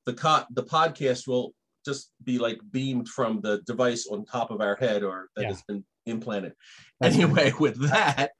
the 0.06 0.14
co- 0.14 0.44
the 0.50 0.64
podcast 0.64 1.26
will 1.26 1.54
just 1.84 2.10
be 2.22 2.38
like 2.38 2.58
beamed 2.70 3.08
from 3.08 3.40
the 3.40 3.60
device 3.66 4.06
on 4.10 4.24
top 4.24 4.50
of 4.50 4.60
our 4.60 4.74
head 4.76 5.02
or 5.02 5.28
that 5.36 5.42
yeah. 5.42 5.48
has 5.48 5.62
been 5.62 5.84
implanted. 6.06 6.54
That's 7.00 7.14
anyway, 7.14 7.52
with 7.60 7.80
that, 7.90 8.30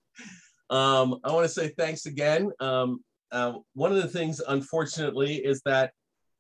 um, 0.71 1.21
I 1.25 1.33
want 1.33 1.45
to 1.45 1.49
say 1.49 1.69
thanks 1.77 2.07
again. 2.07 2.51
Um, 2.61 3.05
uh, 3.31 3.55
one 3.75 3.93
of 3.93 4.01
the 4.01 4.09
things, 4.09 4.41
unfortunately, 4.47 5.37
is 5.37 5.61
that 5.67 5.93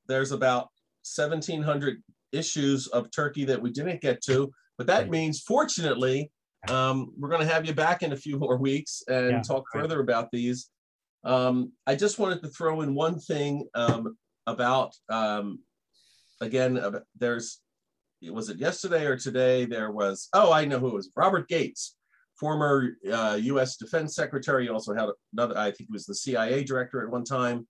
there's 0.07 0.33
about 0.33 0.68
1,700 1.16 2.03
issues 2.33 2.87
of 2.89 3.11
Turkey 3.11 3.45
that 3.45 3.61
we 3.61 3.70
didn't 3.70 4.01
get 4.01 4.22
to, 4.25 4.51
but 4.79 4.87
that 4.87 5.11
means, 5.11 5.41
fortunately, 5.41 6.31
um, 6.68 7.12
we're 7.18 7.29
going 7.29 7.47
to 7.47 7.53
have 7.53 7.66
you 7.66 7.75
back 7.75 8.03
in 8.03 8.12
a 8.12 8.16
few 8.16 8.39
more 8.45 8.57
weeks 8.57 9.03
and 9.09 9.31
yeah, 9.31 9.43
talk 9.43 9.64
right. 9.75 9.83
further 9.83 10.01
about 10.01 10.31
these. 10.33 10.70
Um, 11.25 11.72
I 11.87 11.95
just 11.95 12.18
wanted 12.18 12.43
to 12.43 12.49
throw 12.49 12.83
in 12.83 12.95
one 12.95 13.18
thing 13.18 13.66
um, 13.75 14.16
about 14.47 14.95
um, 15.09 15.61
again. 16.40 16.78
Uh, 16.78 17.01
there's 17.18 17.61
was 18.22 18.49
it 18.49 18.59
yesterday 18.59 19.07
or 19.07 19.16
today? 19.16 19.64
There 19.64 19.90
was 19.90 20.28
oh 20.32 20.53
I 20.53 20.64
know 20.64 20.78
who 20.78 20.88
it 20.88 20.95
was 20.95 21.11
Robert 21.16 21.49
Gates, 21.49 21.97
former 22.38 22.97
uh, 23.11 23.38
U.S. 23.40 23.76
Defense 23.76 24.14
Secretary. 24.14 24.68
Also 24.68 24.95
had 24.95 25.09
another 25.32 25.59
I 25.59 25.66
think 25.66 25.88
he 25.88 25.92
was 25.92 26.07
the 26.07 26.14
CIA 26.14 26.64
director 26.64 27.03
at 27.03 27.11
one 27.11 27.24
time. 27.24 27.66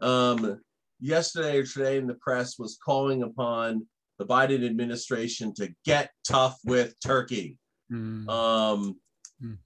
um, 0.00 0.60
yesterday 1.00 1.58
or 1.58 1.64
today 1.64 1.98
in 1.98 2.06
the 2.06 2.14
press 2.14 2.58
was 2.58 2.78
calling 2.84 3.22
upon 3.22 3.86
the 4.18 4.26
Biden 4.26 4.64
administration 4.64 5.52
to 5.54 5.72
get 5.84 6.10
tough 6.26 6.58
with 6.64 6.94
Turkey. 7.04 7.58
Mm. 7.92 8.28
Um, 8.28 8.96
mm. 9.42 9.58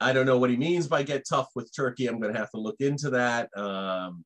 I 0.00 0.12
don't 0.12 0.26
know 0.26 0.38
what 0.38 0.50
he 0.50 0.56
means 0.56 0.88
by 0.88 1.02
get 1.02 1.24
tough 1.28 1.48
with 1.54 1.74
Turkey. 1.74 2.06
I'm 2.06 2.20
going 2.20 2.32
to 2.32 2.38
have 2.38 2.50
to 2.50 2.60
look 2.60 2.76
into 2.80 3.10
that, 3.10 3.50
um, 3.56 4.24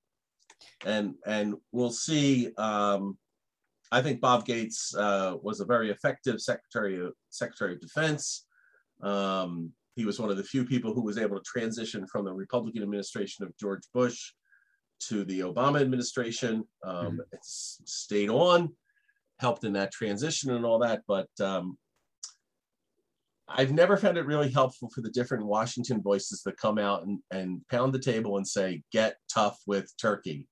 and 0.85 1.15
and 1.27 1.55
we'll 1.73 1.91
see. 1.91 2.51
Um, 2.57 3.19
I 3.93 4.03
think 4.03 4.21
Bob 4.21 4.45
Gates 4.45 4.95
uh, 4.95 5.37
was 5.43 5.61
a 5.61 5.65
very 5.65 5.91
effective 5.91 6.41
Secretary 6.41 7.01
of 7.05 7.13
Secretary 7.31 7.75
of 7.75 7.81
Defense. 7.81 8.47
Um, 9.03 9.73
he 9.95 10.05
was 10.05 10.19
one 10.19 10.31
of 10.31 10.37
the 10.37 10.43
few 10.43 10.65
people 10.65 10.93
who 10.93 11.03
was 11.03 11.19
able 11.19 11.37
to 11.37 11.45
transition 11.47 12.07
from 12.07 12.25
the 12.25 12.33
Republican 12.33 12.83
administration 12.83 13.45
of 13.45 13.57
George 13.57 13.83
Bush 13.93 14.33
to 15.09 15.25
the 15.25 15.41
Obama 15.41 15.81
administration. 15.81 16.65
Um, 16.83 17.07
mm-hmm. 17.07 17.21
It's 17.33 17.81
stayed 17.85 18.31
on, 18.31 18.75
helped 19.39 19.65
in 19.65 19.73
that 19.75 19.93
transition 19.93 20.51
and 20.51 20.65
all 20.65 20.81
that. 20.81 21.03
But 21.07 21.29
um, 21.41 21.79
I've 23.49 23.73
never 23.73 23.97
found 23.97 24.17
it 24.17 24.27
really 24.27 24.51
helpful 24.51 24.89
for 24.95 25.03
the 25.03 25.11
different 25.11 25.45
Washington 25.45 26.01
voices 26.01 26.43
that 26.45 26.57
come 26.57 26.79
out 26.79 27.05
and, 27.05 27.21
and 27.31 27.61
pound 27.69 27.93
the 27.93 27.99
table 27.99 28.37
and 28.39 28.47
say, 28.47 28.83
get 28.91 29.17
tough 29.33 29.59
with 29.67 29.93
Turkey. 30.01 30.49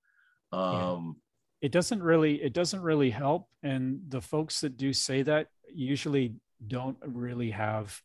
Um, 0.53 1.17
yeah. 1.63 1.67
It 1.69 1.73
doesn't 1.73 2.03
really, 2.03 2.43
it 2.43 2.53
doesn't 2.53 2.83
really 2.83 3.11
help. 3.11 3.49
And 3.63 4.01
the 4.09 4.21
folks 4.21 4.61
that 4.61 4.77
do 4.77 4.93
say 4.93 5.23
that 5.23 5.49
usually 5.73 6.35
don't 6.67 6.99
really 7.07 7.51
have 7.53 7.99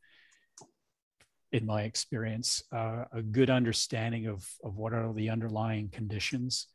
in 1.51 1.65
my 1.65 1.83
experience, 1.83 2.63
uh, 2.71 3.05
a 3.11 3.21
good 3.21 3.49
understanding 3.49 4.27
of, 4.27 4.47
of 4.63 4.77
what 4.77 4.93
are 4.93 5.13
the 5.13 5.29
underlying 5.29 5.89
conditions. 5.89 6.67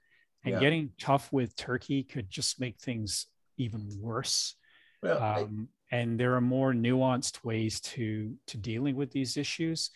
And 0.45 0.55
yeah. 0.55 0.61
getting 0.61 0.91
tough 1.01 1.33
with 1.33 1.55
Turkey 1.57 2.03
could 2.03 2.29
just 2.29 2.61
make 2.61 2.79
things 2.81 3.27
even 3.59 3.89
worse. 4.01 4.57
Well, 5.03 5.23
um, 5.23 5.69
I... 5.71 5.82
and 5.93 6.19
there 6.19 6.35
are 6.35 6.41
more 6.41 6.73
nuanced 6.73 7.45
ways 7.45 7.81
to 7.81 8.35
to 8.49 8.57
dealing 8.57 8.97
with 8.97 9.13
these 9.13 9.37
issues. 9.37 9.91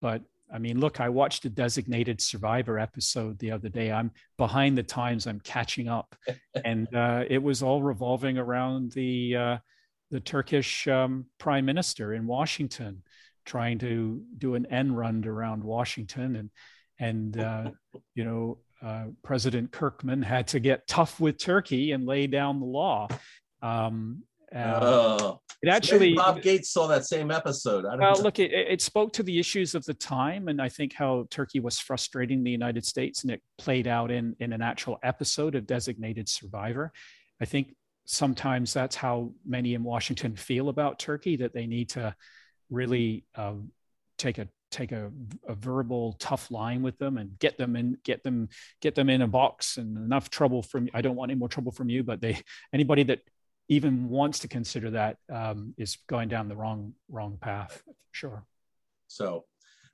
But 0.00 0.22
I 0.52 0.58
mean, 0.58 0.80
look, 0.80 0.98
I 0.98 1.10
watched 1.10 1.44
a 1.44 1.50
designated 1.50 2.20
survivor 2.20 2.78
episode 2.78 3.38
the 3.38 3.52
other 3.52 3.68
day. 3.68 3.92
I'm 3.92 4.10
behind 4.36 4.76
the 4.76 4.82
times. 4.82 5.26
I'm 5.26 5.38
catching 5.40 5.88
up, 5.88 6.16
and 6.64 6.92
uh, 6.94 7.24
it 7.28 7.40
was 7.40 7.62
all 7.62 7.82
revolving 7.82 8.38
around 8.38 8.92
the 8.92 9.36
uh, 9.36 9.58
the 10.10 10.20
Turkish 10.20 10.88
um, 10.88 11.26
prime 11.38 11.66
minister 11.66 12.14
in 12.14 12.26
Washington 12.26 13.02
trying 13.44 13.78
to 13.78 14.22
do 14.38 14.54
an 14.54 14.66
end 14.66 14.96
run 14.96 15.24
around 15.26 15.62
Washington, 15.62 16.36
and 16.36 16.50
and 16.98 17.38
uh, 17.38 17.70
you 18.14 18.24
know 18.24 18.58
uh, 18.82 19.06
President 19.22 19.70
Kirkman 19.70 20.22
had 20.22 20.48
to 20.48 20.60
get 20.60 20.88
tough 20.88 21.20
with 21.20 21.38
Turkey 21.38 21.92
and 21.92 22.06
lay 22.06 22.26
down 22.26 22.58
the 22.58 22.66
law. 22.66 23.08
Um, 23.62 24.22
uh, 24.54 25.34
it 25.62 25.68
actually 25.68 26.14
so 26.14 26.22
Bob 26.22 26.42
Gates 26.42 26.70
saw 26.70 26.86
that 26.88 27.04
same 27.04 27.30
episode. 27.30 27.84
I 27.84 27.96
well, 27.96 28.16
know. 28.16 28.22
look, 28.22 28.38
it, 28.38 28.52
it 28.52 28.80
spoke 28.80 29.12
to 29.14 29.22
the 29.22 29.38
issues 29.38 29.74
of 29.74 29.84
the 29.84 29.94
time, 29.94 30.48
and 30.48 30.60
I 30.60 30.68
think 30.68 30.94
how 30.94 31.26
Turkey 31.30 31.60
was 31.60 31.78
frustrating 31.78 32.42
the 32.42 32.50
United 32.50 32.84
States, 32.84 33.22
and 33.22 33.30
it 33.30 33.42
played 33.58 33.86
out 33.86 34.10
in 34.10 34.34
in 34.40 34.52
an 34.52 34.62
actual 34.62 34.98
episode 35.02 35.54
of 35.54 35.66
Designated 35.66 36.28
Survivor. 36.28 36.92
I 37.40 37.44
think 37.44 37.74
sometimes 38.06 38.72
that's 38.72 38.96
how 38.96 39.32
many 39.46 39.74
in 39.74 39.84
Washington 39.84 40.34
feel 40.34 40.68
about 40.68 40.98
Turkey 40.98 41.36
that 41.36 41.54
they 41.54 41.66
need 41.66 41.90
to 41.90 42.14
really 42.70 43.24
um, 43.34 43.70
take 44.18 44.38
a 44.38 44.48
take 44.70 44.92
a, 44.92 45.10
a, 45.48 45.54
verbal 45.54 46.14
tough 46.20 46.50
line 46.50 46.80
with 46.80 46.96
them 46.98 47.18
and 47.18 47.36
get 47.40 47.58
them 47.58 47.74
in 47.74 47.98
get 48.04 48.22
them 48.22 48.48
get 48.80 48.94
them 48.94 49.10
in 49.10 49.22
a 49.22 49.26
box 49.26 49.78
and 49.78 49.96
enough 49.96 50.30
trouble 50.30 50.62
from 50.62 50.88
i 50.94 51.00
don't 51.00 51.16
want 51.16 51.28
any 51.28 51.38
more 51.38 51.48
trouble 51.48 51.72
from 51.72 51.88
you 51.88 52.04
but 52.04 52.20
they 52.20 52.40
anybody 52.72 53.02
that 53.02 53.18
even 53.70 54.08
wants 54.08 54.40
to 54.40 54.48
consider 54.48 54.90
that 54.90 55.16
um, 55.32 55.72
is 55.78 55.96
going 56.08 56.28
down 56.28 56.48
the 56.48 56.56
wrong 56.56 56.92
wrong 57.08 57.38
path 57.40 57.82
sure 58.12 58.44
so 59.06 59.44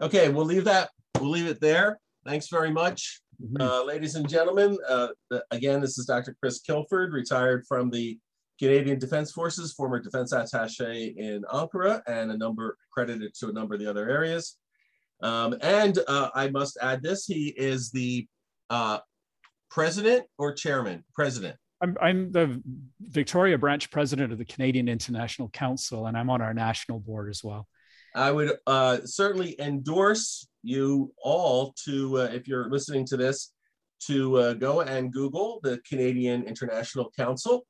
okay 0.00 0.28
we'll 0.28 0.44
leave 0.44 0.64
that 0.64 0.90
we'll 1.20 1.30
leave 1.30 1.46
it 1.46 1.60
there 1.60 2.00
thanks 2.26 2.48
very 2.48 2.70
much 2.70 3.20
mm-hmm. 3.40 3.62
uh, 3.62 3.84
ladies 3.84 4.16
and 4.16 4.28
gentlemen 4.28 4.76
uh, 4.88 5.08
again 5.52 5.80
this 5.80 5.98
is 5.98 6.06
dr 6.06 6.34
chris 6.40 6.60
kilford 6.60 7.12
retired 7.12 7.64
from 7.68 7.90
the 7.90 8.18
Canadian 8.58 8.98
Defense 8.98 9.32
Forces, 9.32 9.74
former 9.74 10.00
defense 10.00 10.32
attache 10.32 11.14
in 11.18 11.42
Ankara, 11.52 12.00
and 12.06 12.30
a 12.30 12.36
number 12.38 12.78
credited 12.90 13.34
to 13.34 13.48
a 13.48 13.52
number 13.52 13.74
of 13.74 13.80
the 13.80 13.86
other 13.86 14.08
areas. 14.08 14.56
Um, 15.22 15.56
and 15.60 15.98
uh, 16.08 16.30
I 16.34 16.48
must 16.48 16.78
add 16.80 17.02
this: 17.02 17.26
he 17.26 17.48
is 17.56 17.90
the 17.90 18.26
uh, 18.70 19.00
president 19.70 20.26
or 20.38 20.54
chairman. 20.54 21.04
President. 21.14 21.56
I'm, 21.80 21.96
I'm 22.00 22.32
the 22.32 22.62
Victoria 23.00 23.58
branch 23.58 23.90
president 23.90 24.32
of 24.32 24.38
the 24.38 24.44
Canadian 24.44 24.88
International 24.88 25.48
Council, 25.48 26.06
and 26.06 26.16
I'm 26.16 26.30
on 26.30 26.40
our 26.40 26.54
national 26.54 27.00
board 27.00 27.28
as 27.28 27.44
well. 27.44 27.68
I 28.14 28.32
would 28.32 28.56
uh, 28.66 28.98
certainly 29.04 29.60
endorse 29.60 30.48
you 30.62 31.12
all 31.22 31.74
to, 31.84 32.20
uh, 32.20 32.24
if 32.32 32.48
you're 32.48 32.70
listening 32.70 33.04
to 33.06 33.16
this, 33.16 33.52
to 34.06 34.36
uh, 34.38 34.52
go 34.54 34.80
and 34.80 35.12
Google 35.12 35.60
the 35.62 35.80
Canadian 35.88 36.44
International 36.44 37.10
Council. 37.16 37.66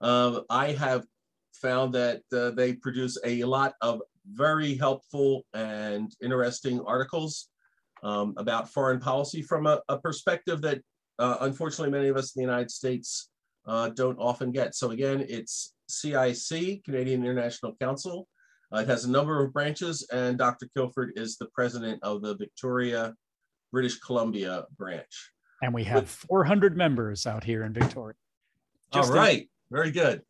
Um, 0.00 0.44
I 0.48 0.72
have 0.72 1.04
found 1.52 1.94
that 1.94 2.22
uh, 2.32 2.50
they 2.50 2.74
produce 2.74 3.18
a 3.24 3.42
lot 3.42 3.74
of 3.80 4.00
very 4.32 4.76
helpful 4.76 5.44
and 5.54 6.12
interesting 6.22 6.80
articles 6.86 7.48
um, 8.04 8.34
about 8.36 8.68
foreign 8.68 9.00
policy 9.00 9.42
from 9.42 9.66
a, 9.66 9.80
a 9.88 9.98
perspective 9.98 10.60
that 10.62 10.80
uh, 11.18 11.38
unfortunately 11.40 11.90
many 11.90 12.08
of 12.08 12.16
us 12.16 12.36
in 12.36 12.40
the 12.40 12.46
United 12.46 12.70
States 12.70 13.30
uh, 13.68 13.90
don't 13.90 14.18
often 14.18 14.50
get. 14.50 14.74
So 14.74 14.90
again, 14.90 15.24
it's 15.28 15.74
CIC, 15.88 16.84
Canadian 16.84 17.22
International 17.22 17.76
Council. 17.80 18.26
Uh, 18.74 18.78
it 18.80 18.88
has 18.88 19.04
a 19.04 19.10
number 19.10 19.44
of 19.44 19.52
branches 19.52 20.06
and 20.12 20.36
Dr. 20.36 20.68
Kilford 20.74 21.12
is 21.16 21.36
the 21.36 21.46
president 21.54 22.00
of 22.02 22.22
the 22.22 22.36
Victoria, 22.36 23.14
British 23.72 23.98
Columbia 24.00 24.64
branch. 24.76 25.32
And 25.62 25.74
we 25.74 25.84
have 25.84 26.02
With, 26.02 26.10
400 26.10 26.76
members 26.76 27.26
out 27.26 27.44
here 27.44 27.64
in 27.64 27.72
Victoria. 27.72 28.14
Just 28.92 29.10
all 29.10 29.16
right. 29.16 29.48
Very 29.70 29.90
good. 29.90 30.22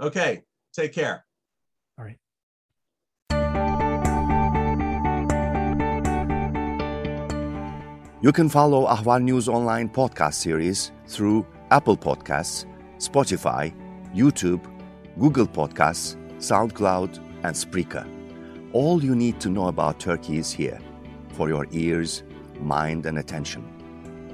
Okay. 0.00 0.42
Take 0.74 0.92
care. 0.92 1.24
All 1.98 2.04
right. 2.04 2.18
You 8.22 8.32
can 8.32 8.48
follow 8.48 8.86
Ahval 8.86 9.22
News 9.22 9.48
Online 9.48 9.88
podcast 9.88 10.34
series 10.34 10.92
through 11.06 11.46
Apple 11.72 11.96
Podcasts, 11.96 12.66
Spotify, 12.98 13.72
YouTube, 14.14 14.62
Google 15.18 15.46
Podcasts, 15.46 16.16
SoundCloud, 16.36 17.16
and 17.44 17.56
Spreaker. 17.56 18.06
All 18.74 19.02
you 19.02 19.14
need 19.14 19.40
to 19.40 19.48
know 19.48 19.68
about 19.68 19.98
Turkey 19.98 20.36
is 20.36 20.52
here 20.52 20.78
for 21.32 21.48
your 21.48 21.66
ears, 21.70 22.24
mind, 22.60 23.06
and 23.06 23.16
attention. 23.18 23.64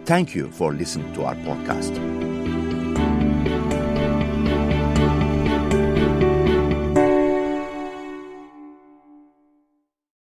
Thank 0.04 0.34
you 0.34 0.50
for 0.50 0.74
listening 0.74 1.12
to 1.12 1.26
our 1.26 1.36
podcast. 1.36 2.37